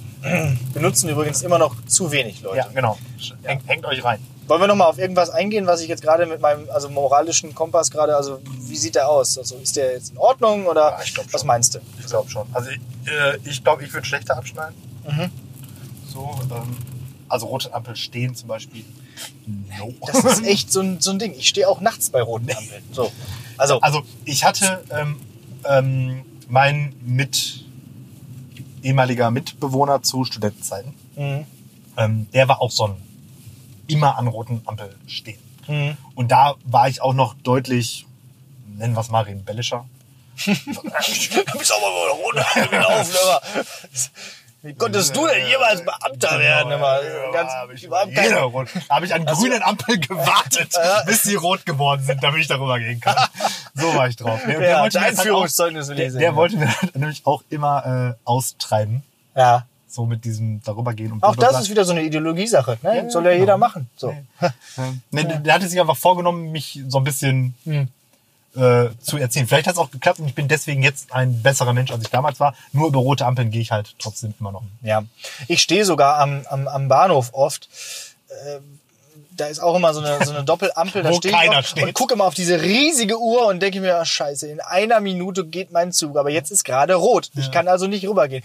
Benutzen 0.73 1.09
übrigens 1.09 1.41
immer 1.41 1.57
noch 1.57 1.75
zu 1.85 2.11
wenig 2.11 2.41
Leute. 2.41 2.57
Ja, 2.57 2.67
genau. 2.73 2.97
Hängt, 3.43 3.67
hängt 3.67 3.85
euch 3.85 4.03
rein. 4.03 4.19
Wollen 4.47 4.61
wir 4.61 4.67
noch 4.67 4.75
mal 4.75 4.85
auf 4.85 4.97
irgendwas 4.97 5.29
eingehen, 5.29 5.67
was 5.67 5.81
ich 5.81 5.87
jetzt 5.87 6.01
gerade 6.01 6.25
mit 6.25 6.41
meinem 6.41 6.67
also 6.69 6.89
moralischen 6.89 7.55
Kompass 7.55 7.89
gerade, 7.91 8.15
also 8.15 8.41
wie 8.59 8.75
sieht 8.75 8.95
der 8.95 9.07
aus? 9.07 9.37
Also 9.37 9.55
ist 9.55 9.75
der 9.75 9.93
jetzt 9.93 10.11
in 10.11 10.17
Ordnung 10.17 10.65
oder 10.65 10.91
Ja, 10.91 10.99
ich 11.03 11.13
glaub 11.13 11.31
was 11.31 11.43
meinst 11.45 11.75
du? 11.75 11.79
Ich 11.99 12.07
glaube 12.07 12.29
schon. 12.29 12.45
Also 12.53 12.69
ich 12.69 12.79
äh, 13.05 13.37
ich, 13.43 13.63
glaube, 13.63 13.83
ich 13.83 13.93
würde 13.93 14.05
schlechter 14.05 14.37
abschneiden. 14.37 14.75
Mhm. 15.05 15.29
So, 16.11 16.29
ähm, 16.51 16.77
also 17.27 17.47
rote 17.47 17.73
Ampel 17.73 17.95
stehen 17.95 18.35
zum 18.35 18.47
Beispiel. 18.49 18.85
No. 19.77 19.93
Das 20.05 20.23
ist 20.23 20.45
echt 20.45 20.71
so 20.71 20.81
ein, 20.81 20.99
so 20.99 21.11
ein 21.11 21.19
Ding. 21.19 21.33
Ich 21.33 21.47
stehe 21.47 21.67
auch 21.67 21.81
nachts 21.81 22.09
bei 22.09 22.21
roten 22.21 22.49
Ampeln. 22.51 22.83
So. 22.91 23.11
Also, 23.57 23.79
Also 23.81 24.03
ich 24.25 24.43
hatte 24.43 24.83
ähm, 24.89 25.19
ähm, 25.65 26.25
mein 26.47 26.95
mit 27.01 27.62
ehemaliger 28.83 29.31
Mitbewohner 29.31 30.01
zu 30.01 30.25
Studentenzeiten. 30.25 30.93
mhm. 31.15 31.45
Ähm, 31.95 32.27
der 32.33 32.47
war 32.47 32.59
auch 32.59 32.71
so 32.71 32.87
ein 32.87 32.95
immer 33.85 34.17
an 34.17 34.27
roten 34.27 34.61
Ampel 34.65 34.95
stehen. 35.07 35.37
Mhm. 35.67 35.97
Und 36.15 36.31
da 36.31 36.55
war 36.65 36.87
ich 36.89 37.01
auch 37.01 37.13
noch 37.13 37.35
deutlich, 37.35 38.05
nennen 38.65 38.95
wir 38.95 39.01
es 39.01 39.09
mal 39.09 39.23
rebellischer. 39.23 39.85
du 40.45 40.53
bist 40.53 41.71
auch 41.71 41.81
mal 41.81 41.91
bei 41.91 42.05
der 42.07 42.15
roten 42.15 42.39
Ampel 42.39 42.67
gelaufen, 42.79 43.15
aber 43.23 43.41
Wie 44.63 44.73
konntest 44.73 45.13
du 45.15 45.27
denn 45.27 45.45
jemals 45.45 45.83
Beamter 45.83 46.39
werden? 46.39 46.71
Immer 46.71 46.99
ganz 47.33 47.51
habe 47.51 47.73
ich, 47.73 47.83
überhaupt 47.83 48.09
jede 48.11 48.21
keine- 48.21 48.39
rot. 48.43 48.69
Hab 48.89 49.03
ich 49.03 49.13
an 49.13 49.25
grünen 49.25 49.61
Ampeln 49.61 49.99
gewartet, 49.99 50.73
bis 51.05 51.23
sie 51.23 51.35
rot 51.35 51.65
geworden 51.65 52.01
sind, 52.01 52.23
damit 52.23 52.39
ich 52.39 52.47
darüber 52.47 52.79
gehen 52.79 52.99
kann. 52.99 53.15
So 53.75 53.93
war 53.95 54.07
ich 54.07 54.15
drauf. 54.15 54.39
Der, 54.47 54.61
Ja, 54.69 54.81
wollte 54.81 54.99
mir 54.99 55.05
halt 55.07 55.29
auch, 55.31 55.47
der, 55.95 56.11
der 56.11 56.35
wollte 56.35 56.57
mir 56.57 56.67
halt 56.81 56.95
nämlich 56.95 57.21
auch 57.25 57.43
immer 57.49 58.15
äh, 58.15 58.19
austreiben. 58.23 59.01
Ja. 59.35 59.65
So 59.87 60.05
mit 60.05 60.23
diesem 60.25 60.61
darüber 60.63 60.93
gehen 60.93 61.11
und 61.11 61.23
Auch 61.23 61.35
das 61.35 61.59
ist 61.59 61.69
wieder 61.69 61.83
so 61.83 61.91
eine 61.91 62.03
Ideologiesache. 62.03 62.77
Ne? 62.83 62.97
Ja, 62.97 63.09
Soll 63.09 63.25
ja 63.25 63.31
genau. 63.31 63.41
jeder 63.41 63.57
machen. 63.57 63.89
So. 63.95 64.15
Ähm, 64.77 65.01
Nee, 65.11 65.23
der 65.23 65.53
hatte 65.55 65.67
sich 65.67 65.79
einfach 65.79 65.97
vorgenommen, 65.97 66.51
mich 66.51 66.79
so 66.87 66.99
ein 66.99 67.03
bisschen 67.03 67.53
Hm. 67.65 67.87
Äh, 68.55 68.89
zu 69.01 69.17
erziehen. 69.17 69.47
Vielleicht 69.47 69.67
hat 69.67 69.73
es 69.73 69.79
auch 69.79 69.91
geklappt 69.91 70.19
und 70.19 70.27
ich 70.27 70.35
bin 70.35 70.47
deswegen 70.47 70.83
jetzt 70.83 71.11
ein 71.11 71.41
besserer 71.41 71.73
Mensch, 71.73 71.91
als 71.91 72.03
ich 72.03 72.09
damals 72.09 72.39
war. 72.39 72.55
Nur 72.71 72.87
über 72.87 72.99
rote 72.99 73.25
Ampeln 73.25 73.51
gehe 73.51 73.61
ich 73.61 73.71
halt 73.71 73.95
trotzdem 73.99 74.33
immer 74.39 74.51
noch. 74.51 74.63
Ja. 74.81 75.03
Ich 75.47 75.61
stehe 75.61 75.85
sogar 75.85 76.19
am, 76.19 76.45
am, 76.49 76.67
am 76.67 76.87
Bahnhof 76.87 77.29
oft. 77.33 77.69
Äh, 78.29 78.59
da 79.35 79.47
ist 79.47 79.59
auch 79.59 79.75
immer 79.75 79.93
so 79.93 80.01
eine, 80.01 80.23
so 80.23 80.31
eine 80.31 80.43
Doppelampel. 80.45 81.01
Da 81.01 81.13
stehe 81.13 81.33
ich 81.33 81.39
keiner 81.39 81.63
steht. 81.63 81.83
und 81.83 81.93
gucke 81.93 82.13
immer 82.13 82.25
auf 82.25 82.35
diese 82.35 82.61
riesige 82.61 83.19
Uhr 83.19 83.47
und 83.47 83.59
denke 83.61 83.81
mir, 83.81 83.97
ach, 83.99 84.05
scheiße, 84.05 84.47
in 84.47 84.61
einer 84.61 84.99
Minute 84.99 85.45
geht 85.45 85.71
mein 85.71 85.91
Zug. 85.91 86.17
Aber 86.17 86.29
jetzt 86.29 86.51
ist 86.51 86.63
gerade 86.63 86.93
rot. 86.95 87.31
Ich 87.35 87.51
kann 87.51 87.67
also 87.67 87.87
nicht 87.87 88.07
rübergehen. 88.07 88.43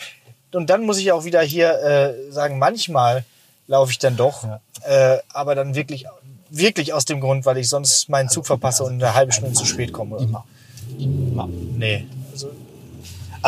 Und 0.53 0.71
dann 0.71 0.85
muss 0.85 0.99
ich 0.99 1.13
auch 1.13 1.25
wieder 1.25 1.43
hier 1.43 1.79
äh, 1.83 2.33
sagen, 2.33 2.59
manchmal 2.59 3.25
laufe 3.67 3.93
ich 3.93 3.99
dann 3.99 4.17
doch. 4.17 4.45
Ja. 4.45 4.61
Äh, 4.85 5.19
aber 5.33 5.55
dann 5.55 5.75
wirklich, 5.75 6.07
wirklich 6.51 6.92
aus 6.92 7.05
dem 7.05 7.20
Grund, 7.20 7.46
weil 7.46 7.59
ich 7.59 7.68
sonst 7.68 8.09
meinen 8.09 8.28
Zug 8.28 8.46
verpasse 8.46 8.84
und 8.84 8.94
eine 8.94 9.14
halbe 9.14 9.32
Stunde 9.32 9.55
zu 9.55 9.64
spät 9.64 9.92
komme. 9.92 10.18
Immer. 10.18 10.44
Immer. 10.99 11.49
Nee. 11.76 12.07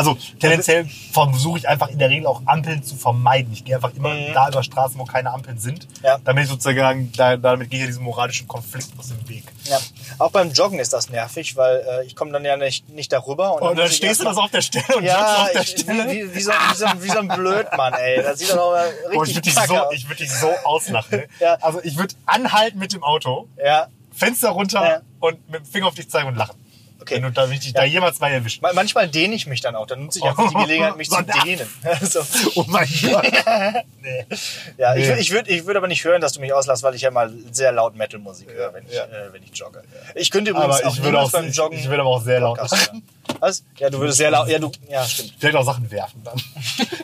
Also, 0.09 0.17
tendenziell 0.39 0.87
versuche 1.13 1.59
ich 1.59 1.67
einfach 1.69 1.89
in 1.89 1.99
der 1.99 2.09
Regel 2.09 2.27
auch 2.27 2.41
Ampeln 2.45 2.83
zu 2.83 2.95
vermeiden. 2.95 3.53
Ich 3.53 3.63
gehe 3.65 3.75
einfach 3.75 3.93
immer 3.95 4.09
Mhm. 4.13 4.33
da 4.33 4.49
über 4.49 4.63
Straßen, 4.63 4.99
wo 4.99 5.05
keine 5.05 5.31
Ampeln 5.31 5.57
sind. 5.59 5.87
Ja. 6.03 6.17
Damit 6.23 6.43
ich 6.45 6.49
sozusagen, 6.49 7.11
da, 7.15 7.37
damit 7.37 7.69
gehe 7.69 7.81
ich 7.81 7.85
diesem 7.87 8.03
moralischen 8.03 8.47
Konflikt 8.47 8.89
aus 8.97 9.09
dem 9.09 9.27
Weg. 9.29 9.43
Ja. 9.65 9.79
Auch 10.17 10.31
beim 10.31 10.51
Joggen 10.51 10.79
ist 10.79 10.93
das 10.93 11.09
nervig, 11.09 11.55
weil 11.55 11.77
äh, 11.87 12.05
ich 12.05 12.15
komme 12.15 12.31
dann 12.31 12.43
ja 12.45 12.57
nicht, 12.57 12.89
nicht 12.89 13.11
darüber. 13.11 13.53
Und 13.55 13.63
dann 13.63 13.75
muss 13.77 13.91
ich 13.91 13.97
stehst 13.97 14.19
du 14.21 14.25
das 14.25 14.37
auf 14.37 14.51
der 14.51 14.61
Stelle 14.61 14.95
und 14.97 15.03
Ja, 15.03 15.43
auf 15.43 15.51
der 15.51 15.63
Stelle. 15.63 16.07
wie, 16.09 16.23
wie, 16.31 16.35
wie, 16.35 16.41
so, 16.41 16.51
wie, 16.51 16.75
so, 16.75 16.85
wie 17.03 17.09
so 17.09 17.19
ein 17.19 17.27
Blödmann, 17.27 17.93
ey. 17.93 18.21
Das 18.23 18.39
sieht 18.39 18.49
doch 18.51 18.57
auch 18.57 18.71
mal 18.71 18.89
Boah, 19.13 19.23
ich 19.23 19.35
würde 19.35 19.45
richtig 19.45 19.55
dich, 19.55 19.65
so, 19.67 19.77
aus. 19.77 19.93
ich 19.93 20.09
würd 20.09 20.19
dich 20.19 20.31
so 20.31 20.49
auslachen. 20.63 21.19
Ne? 21.19 21.27
Ja. 21.39 21.55
Also 21.61 21.79
ich 21.83 21.97
würde 21.97 22.15
anhalten 22.25 22.79
mit 22.79 22.93
dem 22.93 23.03
Auto, 23.03 23.47
Ja, 23.63 23.87
Fenster 24.13 24.49
runter 24.49 24.83
Ja. 24.83 25.01
und 25.19 25.49
mit 25.49 25.61
dem 25.61 25.65
Finger 25.65 25.87
auf 25.87 25.93
dich 25.95 26.09
zeigen 26.09 26.27
und 26.27 26.35
lachen. 26.35 26.55
Okay. 27.01 27.15
Wenn 27.15 27.23
du 27.23 27.31
da, 27.31 27.47
ich 27.49 27.59
dich 27.59 27.73
da 27.73 27.83
jemals 27.83 28.19
mal 28.19 28.31
erwischt. 28.31 28.61
Ma- 28.61 28.71
Manchmal 28.73 29.07
dehne 29.07 29.35
ich 29.35 29.47
mich 29.47 29.61
dann 29.61 29.75
auch. 29.75 29.85
Dann 29.87 30.03
nutze 30.05 30.19
ich 30.19 30.25
einfach 30.25 30.49
die 30.49 30.55
Gelegenheit, 30.65 30.95
mich 30.97 31.09
zu 31.09 31.15
So, 31.17 31.21
na. 31.27 31.43
dehnen. 31.43 31.67
so. 32.01 32.21
Oh 32.55 32.65
mein 32.67 32.87
Gott. 33.01 33.23
nee. 34.01 34.25
Ja, 34.77 34.95
ich, 34.95 35.07
Nee. 35.07 35.13
würd- 35.13 35.17
ich 35.19 35.31
würde 35.31 35.51
ich 35.51 35.65
würd 35.65 35.77
aber 35.77 35.87
nicht 35.87 36.03
hören, 36.03 36.21
dass 36.21 36.33
du 36.33 36.39
mich 36.39 36.53
auslässt, 36.53 36.83
weil 36.83 36.95
ich 36.95 37.01
ja 37.01 37.11
mal 37.11 37.33
sehr 37.51 37.71
laut 37.71 37.95
Metal-Musik 37.95 38.49
höre, 38.51 38.73
wenn 38.73 38.85
ich, 38.85 38.93
Ja. 38.93 39.05
äh, 39.05 39.33
wenn 39.33 39.43
ich 39.43 39.57
jogge. 39.57 39.83
Ich 40.15 40.29
könnte 40.31 40.51
übrigens 40.51 40.75
Aber 40.81 40.87
auch 40.89 40.95
ich 40.95 41.03
würde 41.03 41.19
auch, 41.19 41.31
beim 41.31 41.47
ich, 41.47 41.55
Joggen 41.55 41.77
ich 41.79 41.87
würde 41.89 42.01
aber 42.01 42.09
auch 42.11 42.21
sehr 42.23 42.39
laut. 42.39 42.59
Was? 43.39 43.63
Ja, 43.77 43.89
du 43.89 43.99
würdest 43.99 44.17
sehr 44.17 44.29
laut. 44.31 44.47
Ja, 44.49 44.59
du. 44.59 44.71
Ja, 44.89 45.03
stimmt. 45.05 45.33
Vielleicht 45.39 45.55
auch 45.55 45.63
Sachen 45.65 45.89
werfen 45.89 46.21
dann. 46.23 46.39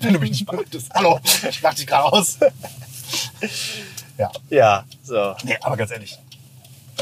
Wenn 0.02 0.14
du 0.14 0.20
mich 0.20 0.32
nicht 0.32 0.52
magst. 0.52 0.90
Hallo, 0.94 1.20
ich 1.50 1.62
lach 1.62 1.74
dich 1.74 1.88
gerade 1.88 2.04
aus. 2.12 2.38
ja. 4.18 4.32
Ja, 4.50 4.84
so. 5.04 5.36
Nee, 5.44 5.58
aber 5.62 5.78
ganz 5.78 5.92
ehrlich. 5.92 6.18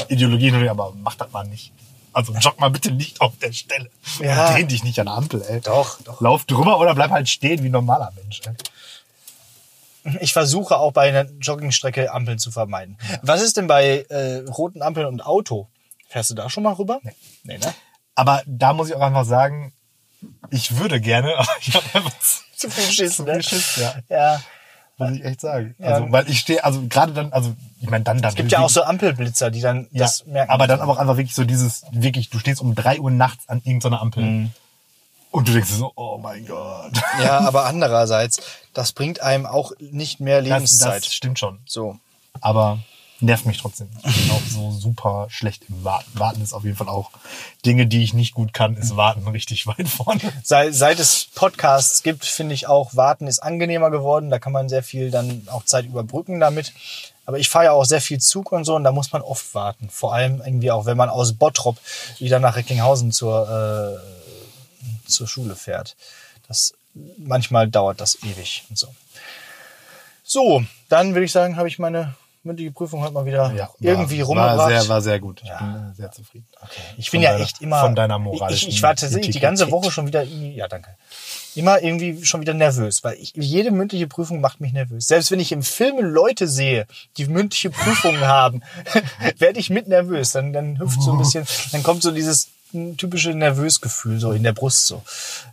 Ideologie, 0.08 0.50
nur, 0.50 0.70
aber 0.70 0.92
mach 1.02 1.14
das 1.16 1.30
mal 1.32 1.44
nicht. 1.44 1.72
Also 2.16 2.32
jogg 2.32 2.58
mal 2.58 2.70
bitte 2.70 2.92
nicht 2.92 3.20
auf 3.20 3.36
der 3.36 3.52
Stelle. 3.52 3.90
Ja. 4.20 4.54
Dreh 4.54 4.64
dich 4.64 4.82
nicht 4.82 4.98
an 4.98 5.04
der 5.04 5.16
Ampel, 5.16 5.42
ey. 5.46 5.60
Doch, 5.60 6.00
doch. 6.00 6.18
Lauf 6.22 6.46
drüber 6.46 6.78
oder 6.78 6.94
bleib 6.94 7.10
halt 7.10 7.28
stehen 7.28 7.62
wie 7.62 7.68
ein 7.68 7.72
normaler 7.72 8.10
Mensch. 8.16 8.40
Ey. 8.46 10.16
Ich 10.20 10.32
versuche 10.32 10.78
auch 10.78 10.92
bei 10.92 11.10
einer 11.10 11.30
Joggingstrecke 11.42 12.10
Ampeln 12.10 12.38
zu 12.38 12.50
vermeiden. 12.50 12.96
Was 13.20 13.42
ist 13.42 13.58
denn 13.58 13.66
bei 13.66 14.06
äh, 14.08 14.38
roten 14.48 14.80
Ampeln 14.80 15.04
und 15.04 15.26
Auto? 15.26 15.68
Fährst 16.08 16.30
du 16.30 16.34
da 16.34 16.48
schon 16.48 16.62
mal 16.62 16.72
rüber? 16.72 17.00
Nee. 17.02 17.12
Nee, 17.42 17.58
ne? 17.58 17.74
Aber 18.14 18.42
da 18.46 18.72
muss 18.72 18.88
ich 18.88 18.94
auch 18.94 19.02
einfach 19.02 19.26
sagen, 19.26 19.74
ich 20.48 20.78
würde 20.78 21.02
gerne, 21.02 21.36
aber 21.36 21.52
ich 21.60 21.74
habe 21.74 21.84
einfach 21.92 22.14
Zu 22.56 22.70
viel 22.70 22.90
Schiss, 22.90 23.16
zu 23.16 23.24
ne? 23.24 23.34
viel 23.34 23.42
Schiss, 23.42 23.76
ja. 23.76 23.94
Ja. 24.08 24.42
Muss 24.98 25.10
ich 25.10 25.24
echt 25.24 25.40
sagen. 25.42 25.74
Ja. 25.78 25.88
Also, 25.88 26.10
weil 26.12 26.28
ich 26.30 26.38
stehe, 26.38 26.64
also 26.64 26.82
gerade 26.88 27.12
dann, 27.12 27.32
also 27.32 27.54
ich 27.80 27.90
meine, 27.90 28.04
dann, 28.04 28.22
dann. 28.22 28.30
Es 28.30 28.34
gibt 28.34 28.50
ja 28.50 28.60
auch 28.60 28.70
so 28.70 28.82
Ampelblitzer, 28.82 29.50
die 29.50 29.60
dann 29.60 29.88
Ja, 29.92 30.04
das 30.04 30.24
merken. 30.26 30.50
aber 30.50 30.66
dann 30.66 30.80
aber 30.80 30.92
auch 30.92 30.96
einfach 30.98 31.16
wirklich 31.18 31.34
so 31.34 31.44
dieses, 31.44 31.84
wirklich, 31.92 32.30
du 32.30 32.38
stehst 32.38 32.60
um 32.62 32.74
drei 32.74 32.98
Uhr 32.98 33.10
nachts 33.10 33.48
an 33.48 33.60
irgendeiner 33.64 34.00
Ampel 34.00 34.22
Mhm. 34.22 34.50
und 35.32 35.48
du 35.48 35.52
denkst 35.52 35.68
so, 35.70 35.92
oh 35.96 36.16
mein 36.16 36.46
Gott. 36.46 36.92
Ja, 37.22 37.40
aber 37.46 37.66
andererseits, 37.66 38.40
das 38.72 38.92
bringt 38.92 39.20
einem 39.20 39.44
auch 39.44 39.72
nicht 39.80 40.20
mehr 40.20 40.40
Das, 40.40 40.48
Lebenszeit. 40.48 41.04
das 41.04 41.12
stimmt 41.12 41.38
schon. 41.38 41.58
so. 41.66 41.98
Aber 42.40 42.78
nervt 43.20 43.46
mich 43.46 43.58
trotzdem. 43.58 43.88
Ich 44.04 44.22
bin 44.22 44.30
auch 44.30 44.42
so 44.48 44.70
super 44.70 45.26
schlecht 45.30 45.64
im 45.68 45.84
Warten. 45.84 46.10
Warten 46.18 46.42
ist 46.42 46.52
auf 46.52 46.64
jeden 46.64 46.76
Fall 46.76 46.88
auch 46.88 47.10
Dinge, 47.64 47.86
die 47.86 48.02
ich 48.02 48.14
nicht 48.14 48.34
gut 48.34 48.52
kann, 48.52 48.76
ist 48.76 48.96
Warten 48.96 49.26
richtig 49.28 49.66
weit 49.66 49.88
vorne. 49.88 50.20
Seit, 50.42 50.74
seit 50.74 50.98
es 50.98 51.28
Podcasts 51.34 52.02
gibt, 52.02 52.24
finde 52.24 52.54
ich 52.54 52.66
auch, 52.66 52.94
Warten 52.94 53.26
ist 53.26 53.38
angenehmer 53.40 53.90
geworden. 53.90 54.30
Da 54.30 54.38
kann 54.38 54.52
man 54.52 54.68
sehr 54.68 54.82
viel 54.82 55.10
dann 55.10 55.46
auch 55.50 55.64
Zeit 55.64 55.86
überbrücken 55.86 56.40
damit. 56.40 56.72
Aber 57.24 57.38
ich 57.38 57.48
fahre 57.48 57.66
ja 57.66 57.72
auch 57.72 57.84
sehr 57.84 58.00
viel 58.00 58.20
Zug 58.20 58.52
und 58.52 58.64
so 58.64 58.76
und 58.76 58.84
da 58.84 58.92
muss 58.92 59.12
man 59.12 59.22
oft 59.22 59.54
warten. 59.54 59.90
Vor 59.90 60.14
allem 60.14 60.40
irgendwie 60.44 60.70
auch, 60.70 60.86
wenn 60.86 60.96
man 60.96 61.08
aus 61.08 61.32
Bottrop 61.32 61.76
wieder 62.18 62.38
nach 62.38 62.56
Recklinghausen 62.56 63.10
zur, 63.10 63.98
äh, 63.98 65.08
zur 65.08 65.26
Schule 65.26 65.56
fährt. 65.56 65.96
Das, 66.46 66.74
manchmal 67.18 67.68
dauert 67.68 68.00
das 68.00 68.22
ewig 68.22 68.64
und 68.70 68.78
so. 68.78 68.88
So, 70.22 70.64
dann 70.88 71.14
würde 71.14 71.24
ich 71.24 71.32
sagen, 71.32 71.56
habe 71.56 71.68
ich 71.68 71.78
meine 71.78 72.14
mündliche 72.46 72.70
Prüfung 72.70 73.02
heute 73.02 73.12
mal 73.12 73.26
wieder 73.26 73.52
war- 73.54 73.74
irgendwie 73.80 74.20
war 74.20 74.26
rumgebracht. 74.26 74.68
sehr, 74.70 74.88
war 74.88 75.00
sehr 75.02 75.20
gut. 75.20 75.40
Ich 75.42 75.48
Ja. 75.48 75.58
bin 75.58 75.90
äh, 75.90 75.94
sehr 75.94 76.12
zufrieden. 76.12 76.46
Okay. 76.62 76.80
Ich 76.96 77.10
Von 77.10 77.18
bin 77.18 77.22
ja 77.22 77.32
deiner- 77.32 77.44
echt 77.44 77.60
immer. 77.60 77.80
von 77.82 77.94
deiner 77.94 78.18
moralischen 78.18 78.68
Ich, 78.68 78.76
ich 78.76 78.82
war 78.82 78.94
tatsächlich 78.96 79.34
die 79.34 79.40
ganze. 79.40 79.70
Woche 79.70 79.90
schon 79.90 80.06
wieder 80.06 80.22
irgendwie, 80.22 80.54
ja, 80.54 80.68
danke. 80.68 80.90
Immer 81.54 81.82
irgendwie 81.82 82.24
schon 82.24 82.40
wieder 82.42 82.52
nervös, 82.54 83.02
weil 83.02 83.14
ich, 83.14 83.32
jede 83.34 83.70
mündliche 83.70 84.06
Prüfung 84.06 84.40
macht 84.40 84.60
mich 84.60 84.72
nervös. 84.72 85.06
Selbst 85.06 85.30
wenn 85.30 85.40
ich 85.40 85.52
im 85.52 85.62
Film 85.62 85.98
Leute 86.04 86.46
sehe, 86.48 86.86
die 87.16 87.26
mündliche 87.26 87.70
Prüfungen 87.70 88.20
haben, 88.26 88.62
werde 89.38 89.58
ich 89.58 89.70
mit 89.70 89.88
nervös. 89.88 90.32
Dann, 90.32 90.52
dann 90.52 90.78
hüpft 90.78 91.00
so 91.02 91.12
ein 91.12 91.18
bisschen, 91.22 91.46
dann 91.72 91.82
kommt 91.82 92.02
so 92.02 92.10
dieses 92.10 92.48
typische 92.96 93.30
Nervösgefühl 93.30 94.18
so 94.20 94.32
in 94.32 94.42
der 94.42 94.52
Brust 94.52 94.86
so. 94.86 95.02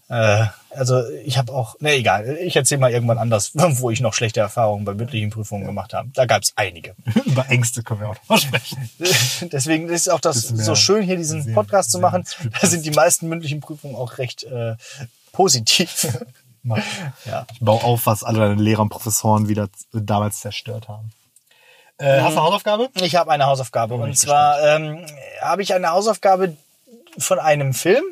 Äh, 0.10 0.46
also 0.72 1.08
ich 1.26 1.38
habe 1.38 1.54
auch, 1.54 1.80
ne 1.80 1.94
egal, 1.94 2.38
ich 2.42 2.56
erzähle 2.56 2.82
mal 2.82 2.92
irgendwann 2.92 3.18
anders, 3.18 3.52
wo 3.54 3.90
ich 3.90 4.02
noch 4.02 4.14
schlechte 4.14 4.40
Erfahrungen 4.40 4.86
bei 4.86 4.94
mündlichen 4.94 5.30
Prüfungen 5.30 5.66
gemacht 5.66 5.94
habe. 5.94 6.10
Da 6.14 6.26
gab 6.26 6.42
es 6.44 6.54
einige. 6.56 6.96
Über 7.26 7.50
Ängste 7.50 7.84
können 7.84 8.02
wir 8.02 8.10
auch 8.10 8.16
noch 8.30 8.38
sprechen. 8.40 8.90
Deswegen 9.52 9.90
ist 9.90 10.10
auch 10.10 10.20
das 10.20 10.42
so 10.42 10.76
schön, 10.76 11.04
hier 11.04 11.18
diesen 11.18 11.44
sehr- 11.44 11.54
Podcast 11.54 11.92
zu 11.92 12.00
machen. 12.00 12.26
Da 12.62 12.68
sind 12.68 12.86
die 12.86 12.92
meisten 12.92 13.28
mündlichen 13.30 13.60
Prüfungen 13.62 13.96
auch 13.96 14.18
recht 14.18 14.44
äh, 14.44 14.76
positiv. 15.32 16.08
ja. 17.26 17.46
Ich 17.52 17.60
baue 17.60 17.84
auf, 17.84 18.06
was 18.06 18.24
alle 18.24 18.40
deine 18.40 18.62
Lehrer 18.62 18.82
und 18.82 18.90
Professoren 18.90 19.48
wieder 19.48 19.68
damals 19.92 20.40
zerstört 20.40 20.88
haben. 20.88 21.12
Äh, 21.98 22.22
Hast 22.22 22.34
du 22.36 22.40
eine 22.40 22.42
Hausaufgabe? 22.48 22.90
Ich 22.96 23.16
habe 23.16 23.32
eine 23.32 23.46
Hausaufgabe. 23.46 23.94
Und 23.96 24.18
zwar 24.18 24.60
ähm, 24.64 25.06
habe 25.42 25.62
ich 25.62 25.74
eine 25.74 25.90
Hausaufgabe 25.92 26.58
von 27.18 27.40
einem 27.40 27.74
Film. 27.74 28.04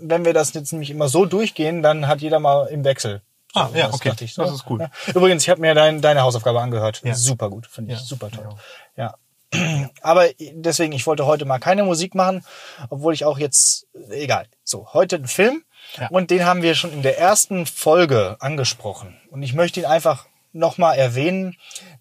Wenn 0.00 0.24
wir 0.24 0.32
das 0.34 0.52
jetzt 0.54 0.72
nämlich 0.72 0.90
immer 0.90 1.08
so 1.08 1.24
durchgehen, 1.26 1.82
dann 1.82 2.06
hat 2.06 2.20
jeder 2.20 2.38
mal 2.38 2.66
im 2.66 2.84
Wechsel. 2.84 3.22
So, 3.54 3.60
Ah, 3.60 3.70
ja, 3.74 3.86
das 3.86 3.94
okay. 3.94 4.12
ich 4.20 4.34
Das 4.34 4.52
ist 4.52 4.64
cool. 4.68 4.80
Ja. 4.80 4.90
Übrigens, 5.14 5.42
ich 5.42 5.48
habe 5.50 5.60
mir 5.60 5.74
dein, 5.74 6.00
deine 6.02 6.22
Hausaufgabe 6.22 6.60
angehört. 6.60 7.00
Ja. 7.04 7.14
Super 7.14 7.48
gut, 7.50 7.66
finde 7.66 7.94
ich 7.94 7.98
Ja, 8.00 8.04
super 8.04 8.30
toll. 8.30 8.48
ja. 8.96 9.14
Aber 10.02 10.26
deswegen, 10.38 10.92
ich 10.92 11.06
wollte 11.06 11.24
heute 11.24 11.46
mal 11.46 11.58
keine 11.58 11.82
Musik 11.82 12.14
machen, 12.14 12.44
obwohl 12.90 13.14
ich 13.14 13.24
auch 13.24 13.38
jetzt, 13.38 13.86
egal. 14.10 14.46
So, 14.64 14.92
heute 14.92 15.16
ein 15.16 15.26
Film 15.26 15.64
und 16.10 16.30
den 16.30 16.44
haben 16.44 16.60
wir 16.60 16.74
schon 16.74 16.92
in 16.92 17.00
der 17.02 17.18
ersten 17.18 17.64
Folge 17.64 18.36
angesprochen. 18.40 19.16
Und 19.30 19.42
ich 19.42 19.54
möchte 19.54 19.80
ihn 19.80 19.86
einfach 19.86 20.26
nochmal 20.52 20.98
erwähnen, 20.98 21.56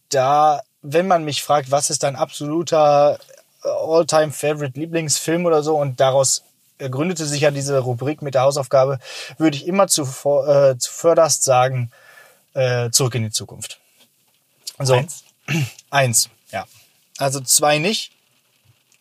da, 0.10 0.62
wenn 0.82 1.08
man 1.08 1.24
mich 1.24 1.42
fragt, 1.42 1.72
was 1.72 1.90
ist 1.90 2.04
dein 2.04 2.18
absoluter 2.18 3.18
All-Time 3.64 4.32
Favorite 4.32 4.78
Lieblingsfilm 4.78 5.46
oder 5.46 5.64
so 5.64 5.78
und 5.78 6.00
daraus 6.02 6.44
gründete 6.78 7.26
sich 7.26 7.42
ja 7.42 7.52
diese 7.52 7.80
Rubrik 7.80 8.22
mit 8.22 8.36
der 8.36 8.42
Hausaufgabe, 8.42 9.00
würde 9.38 9.58
ich 9.58 9.68
immer 9.68 9.88
zuvor, 9.88 10.48
äh, 10.48 10.78
zuvörderst 10.78 11.44
sagen, 11.44 11.92
äh, 12.54 12.90
zurück 12.92 13.16
in 13.16 13.24
die 13.24 13.32
Zukunft. 13.32 13.80
So, 14.80 14.94
Eins? 14.94 15.24
Eins, 15.90 16.30
ja. 16.52 16.66
Also 17.18 17.40
zwei 17.42 17.80
nicht. 17.80 18.12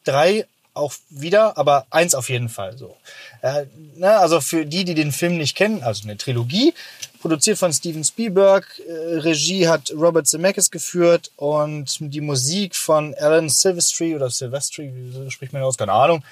Drei 0.05 0.47
auch 0.77 0.95
wieder, 1.11 1.57
aber 1.57 1.87
eins 1.91 2.15
auf 2.15 2.29
jeden 2.29 2.49
Fall 2.49 2.77
so. 2.77 2.97
Äh, 3.43 3.67
ne, 3.97 4.17
also 4.19 4.41
für 4.41 4.67
die, 4.67 4.85
die 4.85 4.95
den 4.95 5.13
Film 5.13 5.37
nicht 5.37 5.57
kennen, 5.57 5.83
also 5.83 6.05
eine 6.05 6.17
Trilogie, 6.17 6.75
produziert 7.21 7.59
von 7.59 7.73
Steven 7.73 8.05
Spielberg, 8.05 8.81
äh, 8.87 9.19
Regie 9.19 9.67
hat 9.67 9.93
Robert 9.97 10.27
Zemeckis 10.29 10.71
geführt 10.71 11.33
und 11.37 11.97
die 11.99 12.21
Musik 12.21 12.77
von 12.77 13.15
Alan 13.19 13.49
Silvestri 13.49 14.15
oder 14.15 14.31
Silvestri, 14.31 14.93
wie 14.95 15.31
spricht 15.31 15.53
man 15.53 15.63
aus, 15.63 15.77
keine 15.77 15.93
Ahnung. 15.93 16.23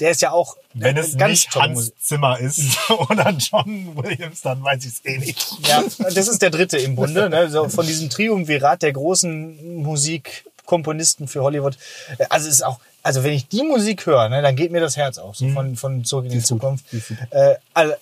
Der 0.00 0.10
ist 0.10 0.22
ja 0.22 0.30
auch 0.30 0.56
Wenn 0.74 0.96
äh, 0.96 1.00
es 1.00 1.14
nicht 1.14 1.54
Hans 1.54 1.92
Zimmer 2.00 2.38
ist 2.38 2.78
oder 2.90 3.30
John 3.30 3.96
Williams, 3.96 4.42
dann 4.42 4.62
weiß 4.62 4.84
ich 4.84 4.92
es 4.92 5.04
eh 5.04 5.18
nicht. 5.18 5.44
Ja, 5.66 5.82
das 5.98 6.28
ist 6.28 6.40
der 6.40 6.50
dritte 6.50 6.78
im 6.78 6.94
Bunde, 6.94 7.28
ne? 7.28 7.50
so 7.50 7.68
von 7.68 7.86
diesem 7.86 8.10
Triumvirat 8.10 8.82
der 8.82 8.92
großen 8.92 9.82
Musikkomponisten 9.82 11.26
für 11.26 11.42
Hollywood. 11.42 11.76
Äh, 12.18 12.26
Also 12.28 12.48
es 12.48 12.54
ist 12.54 12.62
auch, 12.62 12.78
also 13.04 13.22
wenn 13.22 13.34
ich 13.34 13.46
die 13.46 13.62
Musik 13.62 14.06
höre, 14.06 14.28
ne, 14.28 14.42
dann 14.42 14.56
geht 14.56 14.72
mir 14.72 14.80
das 14.80 14.96
Herz 14.96 15.18
auf, 15.18 15.36
so 15.36 15.46
von, 15.50 15.76
von 15.76 16.04
Zurück 16.04 16.24
in 16.24 16.30
die, 16.32 16.38
gut, 16.38 16.46
Zukunft. 16.46 16.84
die. 16.90 17.02
Äh, 17.30 17.54
also, 17.72 17.94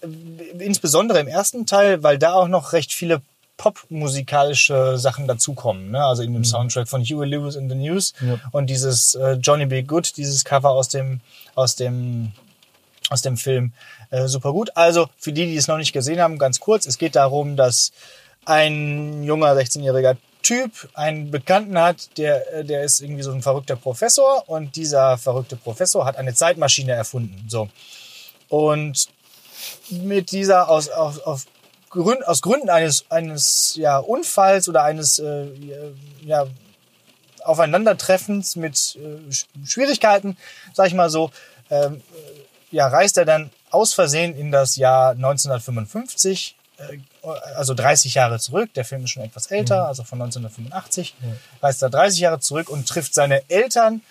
insbesondere 0.59 1.19
im 1.21 1.29
ersten 1.29 1.67
Teil, 1.67 2.03
weil 2.03 2.17
da 2.19 2.33
auch 2.33 2.49
noch 2.49 2.73
recht 2.73 2.93
viele 2.95 3.21
popmusikalische 3.59 4.97
Sachen 4.99 5.27
dazukommen. 5.27 5.91
Ne? 5.91 6.03
Also 6.05 6.23
in 6.23 6.33
dem 6.33 6.45
Soundtrack 6.45 6.89
von 6.89 7.03
Huey 7.05 7.29
Lewis 7.29 7.55
in 7.57 7.69
the 7.69 7.75
News 7.75 8.13
Ja. 8.21 8.39
und 8.51 8.71
dieses 8.71 9.15
äh, 9.15 9.33
Johnny 9.35 9.67
B. 9.67 9.83
Good, 9.83 10.17
dieses 10.17 10.45
Cover 10.45 10.71
aus 10.71 10.89
dem, 10.89 11.21
aus 11.55 11.77
dem 11.77 12.33
aus 13.11 13.21
dem 13.21 13.37
Film 13.37 13.73
äh, 14.11 14.27
super 14.27 14.53
gut. 14.53 14.71
Also 14.77 15.09
für 15.19 15.33
die, 15.33 15.45
die 15.47 15.57
es 15.57 15.69
noch 15.69 15.77
nicht 15.77 15.93
gesehen 15.93 16.21
haben, 16.21 16.39
ganz 16.39 16.61
kurz. 16.61 16.87
Es 16.87 16.97
geht 16.97 17.15
darum, 17.15 17.57
dass 17.57 17.93
ein 18.47 19.23
junger 19.23 19.53
16-jähriger 19.53 20.17
Typ 20.43 20.89
einen 20.95 21.31
Bekannten 21.31 21.79
hat, 21.79 22.17
der, 22.19 22.53
äh, 22.53 22.65
der 22.65 22.83
ist 22.85 23.01
irgendwie 23.01 23.23
so 23.23 23.33
ein 23.33 23.43
verrückter 23.43 23.77
Professor 23.77 24.49
und 24.49 24.77
dieser 24.77 25.19
verrückte 25.19 25.57
Professor 25.57 26.05
hat 26.05 26.17
eine 26.17 26.35
Zeitmaschine 26.35 26.93
erfunden. 26.93 27.45
So. 27.49 27.69
Und 28.49 29.09
mit 29.91 30.33
dieser 30.33 30.69
aus, 30.69 30.89
aus, 30.89 31.19
auf 31.21 31.47
Gründen, 31.91 32.23
aus 32.25 32.43
Gründen 32.43 32.71
eines, 32.71 33.05
eines 33.11 33.77
ja, 33.77 33.99
Unfalls 33.99 34.69
oder 34.69 34.83
eines 34.83 35.19
äh, 35.19 35.47
ja, 36.25 36.47
Aufeinandertreffens 37.45 38.57
mit 38.57 38.97
äh, 38.97 39.31
Sch- 39.31 39.47
Schwierigkeiten, 39.67 40.37
sag 40.73 40.87
ich 40.87 40.95
mal 40.95 41.11
so, 41.11 41.31
ähm, 41.71 42.03
ja, 42.71 42.87
reist 42.89 43.19
er 43.19 43.25
dann 43.25 43.51
aus 43.71 43.95
Versehen 43.95 44.37
in 44.37 44.51
das 44.51 44.77
Jahr 44.77 45.11
1955, 45.11 46.57
äh, 46.57 46.62
also 47.57 47.75
30 47.75 48.15
Jahre 48.15 48.39
zurück. 48.39 48.73
Der 48.75 48.85
Film 48.85 49.05
ist 49.05 49.11
schon 49.11 49.23
etwas 49.23 49.47
älter, 49.47 49.87
also 49.87 50.05
von 50.05 50.21
1985. 50.21 51.15
Reist 51.63 51.83
er 51.83 51.91
30 51.91 52.21
Jahre 52.21 52.41
zurück 52.41 52.69
und 52.69 52.89
trifft 52.89 53.15
seine 53.15 53.49
Eltern 53.49 54.03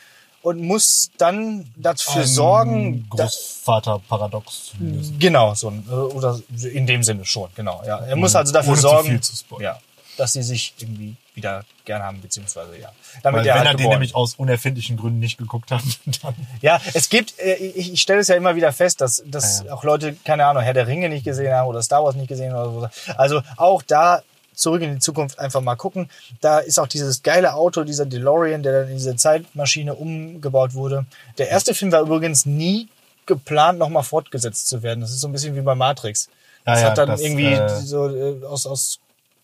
und 0.41 0.61
muss 0.61 1.11
dann 1.17 1.72
dafür 1.76 2.22
Ein 2.22 2.28
sorgen, 2.28 3.09
Großvater-Paradox. 3.09 4.72
Genau, 5.19 5.53
so 5.53 5.69
ein, 5.69 5.86
äh, 5.89 5.93
oder 5.93 6.39
in 6.63 6.88
dem 6.88 7.03
Sinne 7.03 7.26
schon, 7.26 7.49
genau. 7.55 7.84
Ja, 7.86 7.99
er 7.99 8.15
muss 8.15 8.36
also 8.36 8.51
dafür 8.51 8.76
sorgen, 8.76 9.22
ja, 9.59 9.80
dass 10.17 10.34
sie 10.34 10.43
sich 10.43 10.74
irgendwie 10.80 11.15
wieder 11.34 11.63
gern 11.86 12.03
haben, 12.03 12.21
beziehungsweise 12.21 12.77
ja. 12.77 12.91
Damit 13.23 13.39
Weil 13.39 13.45
wenn 13.45 13.53
halt 13.53 13.67
er 13.67 13.73
den 13.75 13.89
nämlich 13.89 14.15
aus 14.15 14.36
unerfindlichen 14.36 14.97
Gründen 14.97 15.19
nicht 15.19 15.38
geguckt 15.38 15.71
hat, 15.71 15.82
dann 16.21 16.36
Ja, 16.61 16.82
es 16.93 17.09
gibt, 17.09 17.39
äh, 17.39 17.55
ich, 17.55 17.93
ich 17.93 18.01
stelle 18.01 18.19
es 18.19 18.27
ja 18.27 18.36
immer 18.36 18.55
wieder 18.55 18.73
fest, 18.73 19.01
dass, 19.01 19.23
dass 19.25 19.59
Ja, 19.59 19.67
ja. 19.67 19.73
auch 19.73 19.84
Leute, 19.84 20.15
keine 20.25 20.45
Ahnung, 20.45 20.63
Herr 20.63 20.73
der 20.73 20.88
Ringe 20.88 21.09
nicht 21.09 21.23
gesehen 21.23 21.53
haben 21.53 21.67
oder 21.67 21.82
Star 21.82 22.03
Wars 22.03 22.15
nicht 22.15 22.27
gesehen 22.27 22.53
haben 22.53 22.75
oder 22.75 22.91
so. 22.93 23.13
Also 23.13 23.41
auch 23.57 23.82
da 23.82 24.23
zurück 24.53 24.82
in 24.82 24.93
die 24.93 24.99
Zukunft 24.99 25.39
einfach 25.39 25.61
mal 25.61 25.75
gucken. 25.75 26.09
Da 26.41 26.59
ist 26.59 26.79
auch 26.79 26.88
dieses 26.88 27.23
geile 27.23 27.53
Auto, 27.53 27.84
dieser 27.84 28.05
DeLorean, 28.05 28.63
der 28.63 28.82
dann 28.82 28.89
in 28.89 28.97
diese 28.97 29.15
Zeitmaschine 29.15 29.95
umgebaut 29.95 30.73
wurde. 30.73 31.05
Der 31.38 31.49
erste 31.49 31.73
Film 31.73 31.91
war 31.91 32.01
übrigens 32.01 32.45
nie 32.45 32.89
geplant, 33.25 33.79
nochmal 33.79 34.03
fortgesetzt 34.03 34.67
zu 34.67 34.84
werden. 34.84 35.01
Das 35.01 35.11
ist 35.11 35.21
so 35.21 35.27
ein 35.27 35.32
bisschen 35.32 35.55
wie 35.55 35.61
bei 35.61 35.75
Matrix. 35.75 36.29
Ja, 36.65 36.73
das 36.73 36.82
ja, 36.82 36.89
hat 36.89 36.97
dann 36.97 37.09
das, 37.09 37.21
irgendwie 37.21 37.53
äh, 37.53 37.79
so 37.79 38.09
äh, 38.09 38.45
aus, 38.45 38.65
aus 38.67 38.99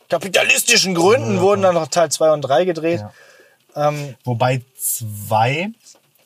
kapitalistischen 0.10 0.96
Gründen 0.96 1.42
wurden 1.42 1.62
dann 1.62 1.76
noch 1.76 1.88
Teil 1.88 2.10
2 2.12 2.32
und 2.32 2.42
3 2.42 2.66
gedreht. 2.66 3.02
Ja. 3.76 3.90
Ähm, 3.90 4.16
Wobei 4.24 4.62
zwei, 4.80 5.70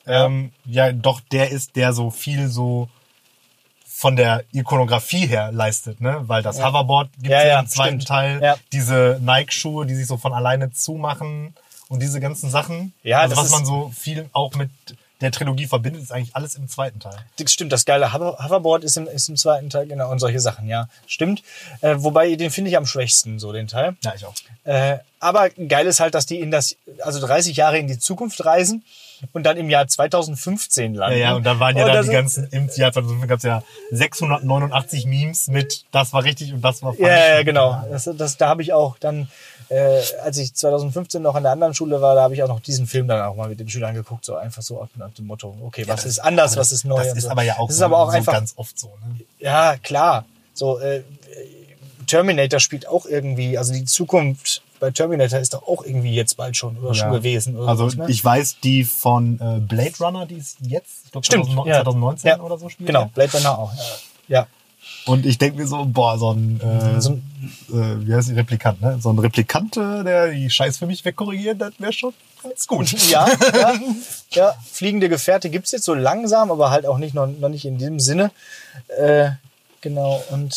ähm, 0.07 0.51
ja, 0.65 0.91
doch 0.91 1.19
der 1.31 1.49
ist, 1.51 1.75
der 1.75 1.93
so 1.93 2.09
viel 2.09 2.47
so 2.47 2.87
von 3.85 4.15
der 4.15 4.43
Ikonografie 4.51 5.27
her 5.27 5.51
leistet, 5.51 6.01
ne? 6.01 6.23
Weil 6.27 6.41
das 6.41 6.63
Hoverboard 6.63 7.11
gibt 7.17 7.27
Ja, 7.29 7.41
ja, 7.41 7.47
ja, 7.49 7.59
im 7.59 7.67
zweiten 7.67 8.01
stimmt. 8.01 8.07
Teil, 8.07 8.41
Ja. 8.41 8.55
diese 8.71 9.19
Nike-Schuhe, 9.21 9.85
die 9.85 9.95
sich 9.95 10.07
so 10.07 10.17
von 10.17 10.33
alleine 10.33 10.71
zumachen 10.71 11.53
und 11.89 12.01
diese 12.01 12.19
ganzen 12.19 12.49
Sachen. 12.49 12.93
Ja, 13.03 13.19
also 13.19 13.35
das 13.35 13.43
was 13.45 13.51
man 13.51 13.65
so 13.65 13.91
viel 13.95 14.27
auch 14.33 14.55
mit 14.55 14.71
der 15.21 15.31
Trilogie 15.31 15.67
verbindet, 15.67 16.03
ist 16.03 16.11
eigentlich 16.11 16.35
alles 16.35 16.55
im 16.55 16.67
zweiten 16.67 16.99
Teil. 16.99 17.17
Das 17.37 17.51
stimmt, 17.51 17.71
das 17.71 17.85
geile 17.85 18.13
Hover 18.13 18.37
Hoverboard 18.43 18.83
ist 18.83 18.97
im, 18.97 19.07
ist 19.07 19.29
im 19.29 19.37
zweiten 19.37 19.69
Teil, 19.69 19.87
genau, 19.87 20.11
und 20.11 20.19
solche 20.19 20.39
Sachen, 20.39 20.67
ja. 20.67 20.87
Stimmt. 21.07 21.43
Äh, 21.81 21.95
wobei, 21.97 22.35
den 22.35 22.51
finde 22.51 22.69
ich 22.69 22.77
am 22.77 22.85
schwächsten, 22.85 23.39
so 23.39 23.51
den 23.51 23.67
Teil. 23.67 23.95
Ja, 24.03 24.13
ich 24.15 24.25
auch. 24.25 24.33
Äh, 24.63 24.97
aber 25.19 25.49
geil 25.49 25.85
ist 25.85 25.99
halt, 25.99 26.15
dass 26.15 26.25
die 26.25 26.39
in 26.39 26.51
das, 26.51 26.75
also 27.01 27.25
30 27.25 27.55
Jahre 27.55 27.77
in 27.77 27.87
die 27.87 27.99
Zukunft 27.99 28.43
reisen 28.43 28.83
und 29.33 29.43
dann 29.43 29.57
im 29.57 29.69
Jahr 29.69 29.87
2015 29.87 30.95
Ja, 30.95 30.99
landen. 31.01 31.19
ja, 31.19 31.33
und 31.35 31.45
da 31.45 31.59
waren 31.59 31.77
ja 31.77 31.85
Und 31.85 31.93
dann 31.93 32.05
die 32.05 32.11
ganzen, 32.11 32.47
im 32.51 32.67
Jahr 32.75 32.91
2005 32.91 33.27
gab 33.27 33.37
es 33.37 33.43
ja 33.43 33.63
689 33.91 35.05
Memes 35.05 35.47
mit, 35.47 35.85
das 35.91 36.13
war 36.13 36.23
richtig 36.23 36.53
und 36.53 36.61
das 36.61 36.81
war 36.83 36.93
falsch. 36.93 37.07
Ja, 37.07 37.35
ja, 37.37 37.43
genau. 37.43 37.83
Das, 37.89 38.09
das, 38.17 38.37
da 38.37 38.49
habe 38.49 38.61
ich 38.61 38.73
auch 38.73 38.97
dann, 38.99 39.29
äh, 39.69 40.01
als 40.23 40.37
ich 40.37 40.53
2015 40.53 41.21
noch 41.21 41.35
an 41.35 41.43
der 41.43 41.51
anderen 41.51 41.73
Schule 41.73 42.01
war, 42.01 42.15
da 42.15 42.21
habe 42.23 42.33
ich 42.33 42.43
auch 42.43 42.47
noch 42.47 42.59
diesen 42.59 42.87
Film 42.87 43.07
dann 43.07 43.21
auch 43.21 43.35
mal 43.35 43.49
mit 43.49 43.59
den 43.59 43.69
Schülern 43.69 43.93
geguckt, 43.95 44.25
so 44.25 44.35
einfach 44.35 44.61
so 44.61 44.87
nach 44.95 45.11
dem 45.11 45.27
Motto, 45.27 45.55
okay, 45.63 45.87
was 45.87 46.05
ist 46.05 46.19
anders, 46.19 46.57
was 46.57 46.71
ist 46.71 46.83
neu. 46.85 46.97
Das 47.03 47.15
ist 47.15 47.23
so. 47.23 47.29
aber 47.29 47.43
ja 47.43 47.57
auch, 47.57 47.67
das 47.67 47.75
ist 47.75 47.79
so, 47.79 47.85
aber 47.85 47.99
auch 47.99 48.11
so 48.11 48.17
einfach 48.17 48.33
ganz 48.33 48.53
oft 48.57 48.77
so. 48.77 48.87
Ne? 48.87 49.19
Ja, 49.39 49.77
klar. 49.77 50.25
So, 50.53 50.79
äh, 50.79 51.03
Terminator 52.11 52.59
spielt 52.59 52.87
auch 52.87 53.05
irgendwie, 53.05 53.57
also 53.57 53.71
die 53.73 53.85
Zukunft 53.85 54.61
bei 54.81 54.91
Terminator 54.91 55.39
ist 55.39 55.53
doch 55.53 55.65
auch 55.67 55.85
irgendwie 55.85 56.13
jetzt 56.13 56.35
bald 56.35 56.57
schon 56.57 56.75
oder 56.77 56.93
schon 56.93 57.07
Ja. 57.11 57.17
gewesen. 57.17 57.55
Oder 57.55 57.69
Also 57.69 57.89
sowas, 57.89 58.07
ne? 58.07 58.11
ich 58.13 58.23
weiß, 58.25 58.57
die 58.63 58.83
von 58.83 59.39
äh, 59.39 59.59
Blade 59.59 59.93
Runner, 60.01 60.25
die 60.25 60.35
ist 60.35 60.57
jetzt, 60.61 61.05
ich 61.05 61.11
glaub, 61.11 61.25
Stimmt, 61.25 61.45
2009 61.45 61.67
ja. 61.67 61.75
2019 61.83 62.27
Ja. 62.29 62.39
oder 62.41 62.57
so 62.57 62.67
spielt. 62.67 62.87
Genau, 62.87 63.01
ja. 63.01 63.09
Blade 63.13 63.31
Runner 63.37 63.57
auch. 63.59 63.71
Ja. 64.27 64.47
Und 65.05 65.25
ich 65.25 65.37
denke 65.37 65.59
mir 65.59 65.67
so, 65.67 65.85
boah, 65.85 66.17
so 66.17 66.31
ein, 66.33 66.59
äh, 66.59 66.99
So 66.99 67.13
äh, 67.13 68.05
wie 68.05 68.13
heißt 68.13 68.29
die 68.29 68.33
Replikant, 68.33 68.81
ne? 68.81 68.97
So 69.01 69.09
ein 69.11 69.19
Replikant, 69.19 69.77
äh, 69.77 70.03
der 70.03 70.31
die 70.31 70.49
Scheiß 70.49 70.77
für 70.79 70.87
mich 70.87 71.05
wegkorrigiert, 71.05 71.61
das 71.61 71.73
wäre 71.79 71.93
schon 71.93 72.13
ganz 72.43 72.67
gut. 72.67 72.91
Ja, 73.09 73.27
ja, 73.53 73.73
ja, 74.31 74.55
fliegende 74.69 75.07
Gefährte 75.07 75.49
gibt's 75.49 75.71
jetzt 75.71 75.85
so 75.85 75.93
langsam, 75.93 76.51
aber 76.51 76.71
halt 76.71 76.85
auch 76.85 76.97
nicht 76.97 77.13
noch, 77.13 77.27
noch 77.27 77.49
nicht 77.49 77.63
in 77.65 77.77
diesem 77.77 77.99
Sinne. 77.99 78.31
Äh, 78.97 79.31
genau, 79.81 80.23
und 80.29 80.53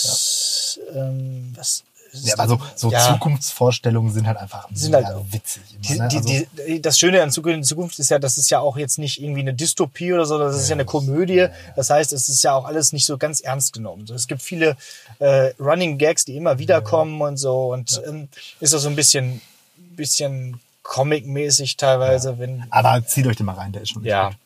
ähm, 0.95 1.53
was 1.57 1.83
ist 2.15 2.27
Ja, 2.29 2.35
aber 2.39 2.49
so, 2.49 2.61
so 2.77 2.91
ja. 2.91 3.13
Zukunftsvorstellungen 3.13 4.13
sind 4.13 4.27
halt 4.27 4.39
einfach 4.39 4.69
Sind 4.73 4.95
halt- 4.95 5.17
witzig. 5.33 5.63
Immer, 5.73 5.83
Die, 5.83 5.99
ne? 5.99 6.09
die, 6.09 6.17
also, 6.17 6.29
die, 6.29 6.49
die, 6.67 6.83
das 6.83 6.99
Schöne 6.99 7.23
an 7.23 7.31
Zukunft, 7.31 7.99
ist 7.99 8.11
ja, 8.11 8.19
das 8.19 8.39
ist 8.39 8.51
ja 8.51 8.61
auch 8.61 8.77
jetzt 8.77 8.99
nicht 8.99 9.21
irgendwie 9.21 9.41
eine 9.41 9.53
Dystopie 9.55 10.13
oder 10.13 10.25
so, 10.25 10.39
das 10.39 10.57
ist 10.57 10.69
ja 10.69 10.75
eine 10.75 10.85
Komödie. 10.85 11.49
Das 11.77 11.91
heißt, 11.91 12.13
es 12.13 12.29
ist 12.29 12.43
ja 12.45 12.55
auch 12.55 12.65
alles 12.65 12.93
nicht 12.93 13.05
so 13.05 13.19
ganz 13.19 13.41
ernst 13.41 13.73
genommen. 13.73 14.07
Es 14.15 14.29
gibt 14.29 14.43
viele 14.43 14.77
äh, 15.19 15.53
Running 15.59 15.99
Gags, 15.99 16.25
die 16.25 16.37
immer 16.37 16.59
wieder 16.59 16.81
kommen 16.81 17.21
und 17.21 17.37
so 17.37 17.73
und 17.73 18.01
ähm, 18.07 18.29
ist 18.61 18.75
auch 18.75 18.79
so 18.79 18.89
ein 18.89 18.97
bisschen, 18.97 19.41
bisschen 19.77 20.61
Comic-mäßig 20.83 21.77
teilweise, 21.77 22.39
wenn 22.39 22.65
aber 22.71 23.05
zieht 23.07 23.27
euch 23.27 23.37
den 23.37 23.47
mal 23.47 23.55
rein, 23.55 23.73
der 23.73 23.83
ist 23.83 23.91
schon 23.91 24.05
ja. 24.05 24.29
gut. 24.29 24.37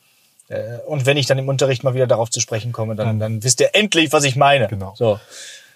Äh, 0.49 0.77
Und 0.87 1.05
wenn 1.05 1.17
ich 1.17 1.25
dann 1.27 1.37
im 1.37 1.47
Unterricht 1.47 1.83
mal 1.83 1.93
wieder 1.93 2.07
darauf 2.07 2.29
zu 2.29 2.39
sprechen 2.41 2.71
komme, 2.71 2.95
dann, 2.95 3.19
dann 3.19 3.43
wisst 3.43 3.59
ihr 3.61 3.69
endlich, 3.73 4.11
was 4.11 4.23
ich 4.25 4.35
meine. 4.35 4.67
Genau. 4.67 4.93
So. 4.97 5.19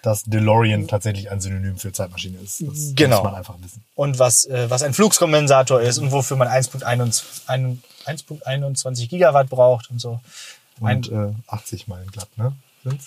Dass 0.01 0.23
DeLorean 0.23 0.87
tatsächlich 0.89 1.31
ein 1.31 1.39
Synonym 1.39 1.77
für 1.77 1.93
Zeitmaschine 1.93 2.37
ist. 2.39 2.61
Das 2.61 2.91
Genau. 2.95 3.17
muss 3.17 3.23
man 3.23 3.35
einfach 3.35 3.55
wissen. 3.61 3.83
Und 3.95 4.19
was, 4.19 4.43
äh, 4.45 4.69
was 4.69 4.83
ein 4.83 4.93
Fluxkompensator 4.93 5.79
ist 5.81 5.97
und 5.99 6.11
wofür 6.11 6.35
man 6.35 6.47
1.21 6.49 7.23
ein- 7.47 7.81
1.21 8.05 9.07
Gigawatt 9.09 9.49
braucht 9.49 9.89
und 9.91 9.99
so. 10.01 10.19
Ein, 10.81 10.97
Und 10.97 11.11
äh, 11.11 11.33
80 11.47 11.87
Meilen 11.87 12.11
glatt, 12.11 12.27
ne? 12.35 12.51
Sind's? 12.83 13.05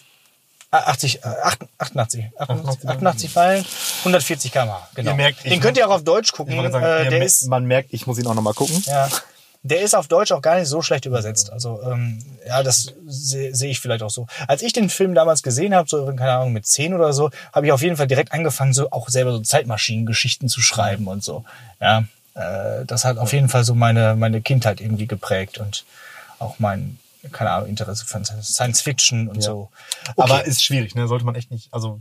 Ah, 0.71 0.85
80, 0.91 1.23
äh, 1.25 1.29
88, 1.29 1.69
88, 1.79 2.31
88 2.39 2.89
88 2.89 3.35
Meilen, 3.35 3.65
140 4.01 4.53
km/h, 4.53 4.89
genau. 4.95 5.11
Ihr 5.11 5.17
merkt, 5.17 5.45
Den 5.45 5.61
könnt 5.61 5.77
ihr 5.77 5.87
auch 5.89 5.93
auf 5.95 6.05
Deutsch 6.05 6.33
gucken. 6.33 6.57
Sagen, 6.71 6.85
äh, 6.85 7.09
der 7.11 7.25
ist, 7.25 7.47
man 7.49 7.67
merkt, 7.67 7.93
ich 7.93 8.07
muss 8.07 8.19
ihn 8.19 8.27
auch 8.27 8.35
nochmal 8.35 8.55
gucken. 8.55 8.83
ja, 8.87 9.09
der 9.67 9.81
ist 9.81 9.95
auf 9.95 10.09
Deutsch 10.09 10.33
auch 10.33 10.43
gar 10.43 10.59
nicht 10.59 10.69
so 10.69 10.83
schlecht 10.83 11.07
übersetzt. 11.07 11.53
Also 11.53 11.81
ähm, 11.83 12.23
ja, 12.47 12.63
das 12.63 12.95
sehe 13.07 13.55
seh 13.55 13.71
ich 13.71 13.81
vielleicht 13.81 14.03
auch 14.03 14.11
so. 14.11 14.27
Als 14.47 14.63
ich 14.63 14.73
den 14.73 14.89
Film 14.89 15.15
damals 15.15 15.43
gesehen 15.43 15.75
habe, 15.75 15.89
so 15.89 16.07
keine 16.07 16.33
Ahnung 16.33 16.53
mit 16.53 16.67
10 16.67 16.95
oder 16.95 17.13
so, 17.13 17.31
habe 17.53 17.67
ich 17.67 17.73
auf 17.73 17.83
jeden 17.83 17.97
Fall 17.97 18.07
direkt 18.07 18.33
angefangen, 18.33 18.73
so 18.73 18.91
auch 18.91 19.09
selber 19.09 19.33
so 19.33 19.41
Zeitmaschinengeschichten 19.41 20.49
zu 20.49 20.61
schreiben 20.61 21.09
und 21.09 21.25
so. 21.25 21.45
Ja, 21.81 22.05
äh, 22.35 22.85
das 22.87 23.05
hat 23.05 23.19
auf 23.19 23.33
jeden 23.33 23.49
Fall 23.49 23.65
so 23.65 23.75
meine 23.75 24.15
meine 24.17 24.41
Kindheit 24.41 24.81
irgendwie 24.81 25.07
geprägt 25.07 25.59
und 25.59 25.85
auch 26.39 26.59
mein 26.59 26.99
keine 27.33 27.51
Ahnung 27.51 27.69
Interesse 27.69 28.07
für 28.07 28.23
Science 28.43 28.81
Fiction 28.81 29.29
und 29.29 29.43
so. 29.43 29.71
Okay. 30.15 30.23
Aber 30.23 30.45
ist 30.45 30.63
schwierig, 30.63 30.95
ne? 30.95 31.09
Sollte 31.09 31.25
man 31.25 31.35
echt 31.35 31.51
nicht, 31.51 31.73
also 31.73 32.01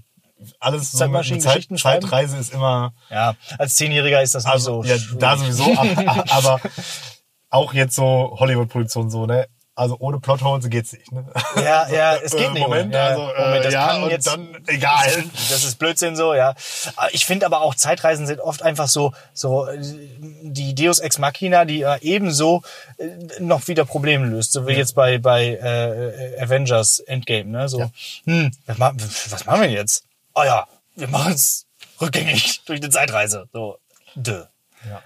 alles 0.59 0.91
so 0.91 1.07
mit 1.07 1.41
Zeit? 1.41 1.67
Zeitreise 1.77 2.37
ist 2.37 2.53
immer, 2.53 2.93
ja, 3.09 3.35
als 3.57 3.75
Zehnjähriger 3.75 4.21
ist 4.21 4.35
das 4.35 4.43
nicht 4.43 4.53
also 4.53 4.83
so. 4.83 4.89
ja, 4.89 4.97
da 5.17 5.37
sowieso, 5.37 5.75
aber, 5.77 6.31
aber 6.31 6.61
auch 7.55 7.73
jetzt 7.73 7.95
so 7.95 8.35
Hollywood-Produktion 8.39 9.09
so, 9.09 9.25
ne? 9.25 9.47
also 9.77 9.97
ohne 9.99 10.19
Plotholes 10.19 10.69
geht's 10.69 10.93
nicht. 10.93 11.11
Ne? 11.11 11.25
Ja, 11.57 11.87
ja, 11.89 12.15
es 12.23 12.31
geht 12.31 12.53
nicht. 12.53 12.61
Moment, 12.63 12.93
ja, 12.93 13.07
also 13.07 13.21
äh, 13.23 13.45
Moment, 13.45 13.65
das 13.65 13.73
ja, 13.73 13.87
kann 13.87 14.03
und 14.03 14.09
jetzt, 14.09 14.27
dann 14.27 14.63
egal. 14.67 15.23
Das 15.49 15.63
ist 15.63 15.77
Blödsinn 15.77 16.15
so, 16.15 16.33
ja. 16.33 16.55
Ich 17.11 17.25
finde 17.25 17.45
aber 17.45 17.61
auch 17.61 17.75
Zeitreisen 17.75 18.25
sind 18.25 18.39
oft 18.39 18.63
einfach 18.63 18.87
so, 18.87 19.13
so 19.33 19.67
äh, 19.67 19.77
die 19.81 20.73
Deus 20.75 20.99
Ex 20.99 21.17
Machina, 21.17 21.65
die 21.65 21.79
ja 21.79 21.97
ebenso 21.97 22.63
äh, 22.97 23.07
noch 23.39 23.67
wieder 23.67 23.83
Probleme 23.83 24.25
löst, 24.25 24.53
so 24.53 24.65
wie 24.65 24.73
jetzt 24.73 24.95
bei 24.95 25.17
bei 25.17 25.55
äh, 25.55 26.41
Avengers 26.41 26.99
Endgame, 26.99 27.49
ne? 27.49 27.67
So, 27.67 27.91
hm, 28.23 28.51
was 28.65 28.77
machen, 28.77 28.97
was 29.29 29.45
machen 29.45 29.61
wir 29.61 29.69
jetzt? 29.69 30.05
Oh 30.35 30.43
ja, 30.43 30.67
wir 30.95 31.09
machen 31.09 31.33
es 31.33 31.65
rückgängig 31.99 32.61
durch 32.65 32.81
eine 32.81 32.89
Zeitreise. 32.89 33.49
So, 33.51 33.77
dö. 34.15 34.45
Ja. 34.89 35.01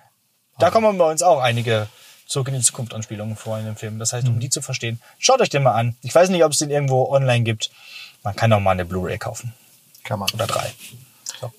Da 0.59 0.69
kommen 0.69 0.97
bei 0.97 1.09
uns 1.09 1.23
auch 1.23 1.41
einige 1.41 1.87
zurück 2.29 2.47
in 2.47 2.53
die 2.53 2.61
Zukunft 2.61 2.93
Anspielungen 2.93 3.35
vor 3.35 3.57
in 3.59 3.65
dem 3.65 3.75
Film. 3.75 3.99
Das 3.99 4.13
heißt, 4.13 4.27
um 4.27 4.39
die 4.39 4.49
zu 4.49 4.61
verstehen, 4.61 5.01
schaut 5.17 5.41
euch 5.41 5.49
den 5.49 5.63
mal 5.63 5.73
an. 5.73 5.95
Ich 6.01 6.15
weiß 6.15 6.29
nicht, 6.29 6.43
ob 6.45 6.51
es 6.53 6.59
den 6.59 6.69
irgendwo 6.69 7.09
online 7.11 7.43
gibt. 7.43 7.71
Man 8.23 8.35
kann 8.35 8.53
auch 8.53 8.59
mal 8.59 8.71
eine 8.71 8.85
Blu-ray 8.85 9.17
kaufen. 9.17 9.53
Kann 10.03 10.19
man. 10.19 10.29
Oder 10.33 10.47
drei. 10.47 10.71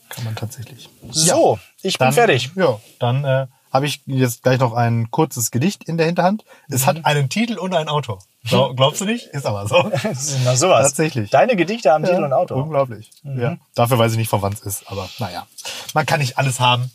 Kann 0.08 0.24
man 0.24 0.34
tatsächlich. 0.36 0.88
So, 1.10 1.58
ich 1.82 1.96
bin 1.98 2.06
Dann, 2.06 2.14
fertig. 2.14 2.50
Ja, 2.54 2.78
dann 2.98 3.24
äh, 3.24 3.46
habe 3.72 3.86
ich 3.86 4.02
jetzt 4.06 4.42
gleich 4.42 4.58
noch 4.58 4.74
ein 4.74 5.10
kurzes 5.10 5.50
Gedicht 5.50 5.84
in 5.84 5.96
der 5.96 6.06
Hinterhand. 6.06 6.44
Es 6.68 6.82
Mhm. 6.82 6.86
hat 6.86 7.04
einen 7.06 7.28
Titel 7.30 7.56
und 7.58 7.74
ein 7.74 7.88
Autor. 7.88 8.18
Glaub, 8.44 8.76
glaubst 8.76 9.00
du 9.00 9.06
nicht? 9.06 9.26
Ist 9.28 9.46
aber 9.46 9.66
so. 9.66 9.90
Na 10.44 10.56
sowas. 10.56 10.88
Tatsächlich. 10.88 11.30
Deine 11.30 11.56
Gedichte 11.56 11.90
haben 11.92 12.04
Titel 12.04 12.24
und 12.24 12.32
Autor. 12.32 12.58
Mhm. 12.58 12.62
Unglaublich. 12.64 13.10
Ja. 13.22 13.56
Dafür 13.74 13.98
weiß 13.98 14.12
ich 14.12 14.18
nicht, 14.18 14.28
von 14.28 14.42
wann 14.42 14.52
es 14.52 14.60
ist, 14.60 14.90
aber 14.90 15.08
naja. 15.18 15.46
Man 15.94 16.04
kann 16.04 16.20
nicht 16.20 16.36
alles 16.36 16.60
haben. 16.60 16.90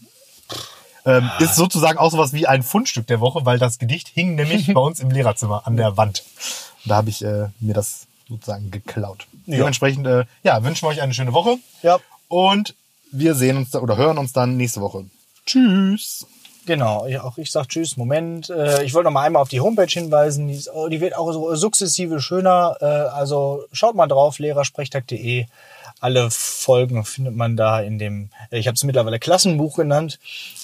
Ähm, 1.06 1.30
ist 1.40 1.56
sozusagen 1.56 2.00
auch 2.00 2.12
sowas 2.12 2.34
wie 2.34 2.48
ein 2.48 2.64
Fundstück 2.64 3.06
der 3.08 3.20
Woche, 3.20 3.46
weil 3.46 3.60
das 3.60 3.78
Gedicht 3.78 4.08
hing 4.08 4.36
nämlich 4.36 4.68
bei 4.74 4.82
uns 4.82 5.00
im 5.00 5.12
Lehrerzimmer 5.12 5.66
an 5.66 5.78
der 5.78 5.98
Wand. 5.98 6.24
Da 6.86 6.96
habe 6.96 7.10
ich 7.10 7.24
äh, 7.24 7.48
mir 7.60 7.74
das 7.74 8.08
sozusagen 8.28 8.72
geklaut. 8.72 9.28
Ja. 9.46 9.58
Dementsprechend, 9.58 10.08
äh, 10.08 10.26
ja, 10.44 10.64
wünschen 10.64 10.84
wir 10.84 10.90
euch 10.90 11.02
eine 11.02 11.14
schöne 11.14 11.34
Woche. 11.34 11.58
Ja. 11.84 12.00
Und 12.28 12.76
wir 13.12 13.36
sehen 13.36 13.58
uns 13.58 13.72
da, 13.72 13.80
oder 13.80 13.98
hören 13.98 14.18
uns 14.18 14.34
dann 14.34 14.58
nächste 14.58 14.82
Woche. 14.82 15.06
Tschüss. 15.46 16.26
Genau, 16.66 17.06
ich, 17.06 17.20
auch 17.20 17.38
ich 17.38 17.52
sag 17.52 17.68
Tschüss, 17.70 17.96
Moment. 17.96 18.50
Äh, 18.50 18.84
ich 18.84 18.94
wollte 18.94 19.06
noch 19.06 19.14
mal 19.14 19.22
einmal 19.22 19.42
auf 19.44 19.50
die 19.50 19.62
Homepage 19.62 19.86
hinweisen. 19.86 20.48
Die, 20.48 20.56
ist, 20.56 20.70
oh, 20.74 20.88
die 20.88 21.00
wird 21.00 21.16
auch 21.16 21.32
so 21.32 21.54
sukzessive 21.56 22.20
schöner. 22.20 22.78
Äh, 22.82 22.86
also 22.86 23.66
schaut 23.72 23.96
mal 23.96 24.08
drauf, 24.08 24.40
lehrersprechtag.de. 24.40 25.46
Alle 26.06 26.30
Folgen 26.30 27.04
findet 27.04 27.36
man 27.36 27.58
da 27.58 27.82
in 27.82 27.98
dem, 27.98 28.30
äh, 28.52 28.60
ich 28.60 28.68
habe 28.68 28.76
es 28.76 28.84
mittlerweile 28.84 29.18
Klassenbuch 29.18 29.76
genannt. 29.76 30.20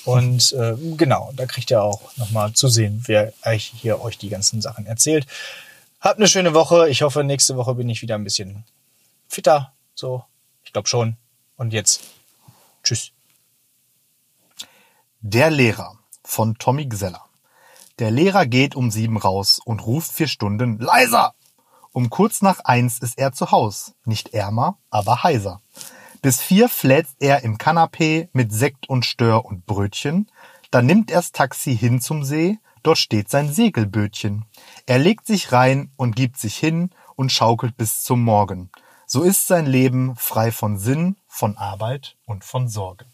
Und 0.05 0.53
äh, 0.53 0.75
genau, 0.97 1.31
da 1.35 1.47
kriegt 1.47 1.71
ihr 1.71 1.81
auch 1.81 2.15
noch 2.17 2.29
mal 2.29 2.53
zu 2.53 2.67
sehen, 2.67 3.01
wer 3.07 3.33
euch 3.43 3.73
hier 3.75 4.03
euch 4.03 4.19
die 4.19 4.29
ganzen 4.29 4.61
Sachen 4.61 4.85
erzählt. 4.85 5.25
Habt 5.99 6.19
eine 6.19 6.27
schöne 6.27 6.53
Woche. 6.53 6.89
Ich 6.89 7.01
hoffe, 7.01 7.23
nächste 7.23 7.57
Woche 7.57 7.73
bin 7.73 7.89
ich 7.89 8.03
wieder 8.03 8.13
ein 8.13 8.23
bisschen 8.23 8.65
fitter. 9.27 9.73
So, 9.95 10.23
ich 10.63 10.73
glaube 10.73 10.87
schon. 10.87 11.17
Und 11.57 11.73
jetzt, 11.73 12.01
tschüss. 12.83 13.09
Der 15.21 15.49
Lehrer 15.49 15.97
von 16.23 16.55
Tommy 16.59 16.85
Gseller. 16.85 17.25
Der 17.97 18.11
Lehrer 18.11 18.45
geht 18.45 18.75
um 18.75 18.91
sieben 18.91 19.17
raus 19.17 19.59
und 19.65 19.79
ruft 19.87 20.11
vier 20.11 20.27
Stunden 20.27 20.77
leiser. 20.77 21.33
Um 21.93 22.09
kurz 22.09 22.41
nach 22.41 22.59
eins 22.59 22.99
ist 22.99 23.17
er 23.17 23.33
zu 23.33 23.51
Haus, 23.51 23.93
nicht 24.05 24.33
ärmer, 24.33 24.77
aber 24.89 25.23
heiser. 25.23 25.61
Bis 26.21 26.39
vier 26.39 26.69
fläzt 26.69 27.15
er 27.19 27.43
im 27.43 27.57
Kanapee 27.57 28.29
mit 28.31 28.53
Sekt 28.53 28.87
und 28.87 29.05
Stör 29.05 29.43
und 29.43 29.65
Brötchen. 29.65 30.31
Dann 30.69 30.85
nimmt 30.85 31.11
er's 31.11 31.31
Taxi 31.31 31.75
hin 31.75 31.99
zum 31.99 32.23
See, 32.23 32.59
dort 32.83 32.97
steht 32.97 33.29
sein 33.29 33.51
Segelbötchen. 33.51 34.45
Er 34.85 34.99
legt 34.99 35.25
sich 35.27 35.51
rein 35.51 35.91
und 35.97 36.15
gibt 36.15 36.37
sich 36.37 36.55
hin 36.55 36.91
und 37.15 37.31
schaukelt 37.31 37.75
bis 37.75 38.03
zum 38.03 38.23
Morgen. 38.23 38.69
So 39.05 39.23
ist 39.23 39.47
sein 39.47 39.65
Leben 39.65 40.15
frei 40.15 40.51
von 40.53 40.77
Sinn, 40.77 41.17
von 41.27 41.57
Arbeit 41.57 42.15
und 42.25 42.45
von 42.45 42.69
Sorge. 42.69 43.05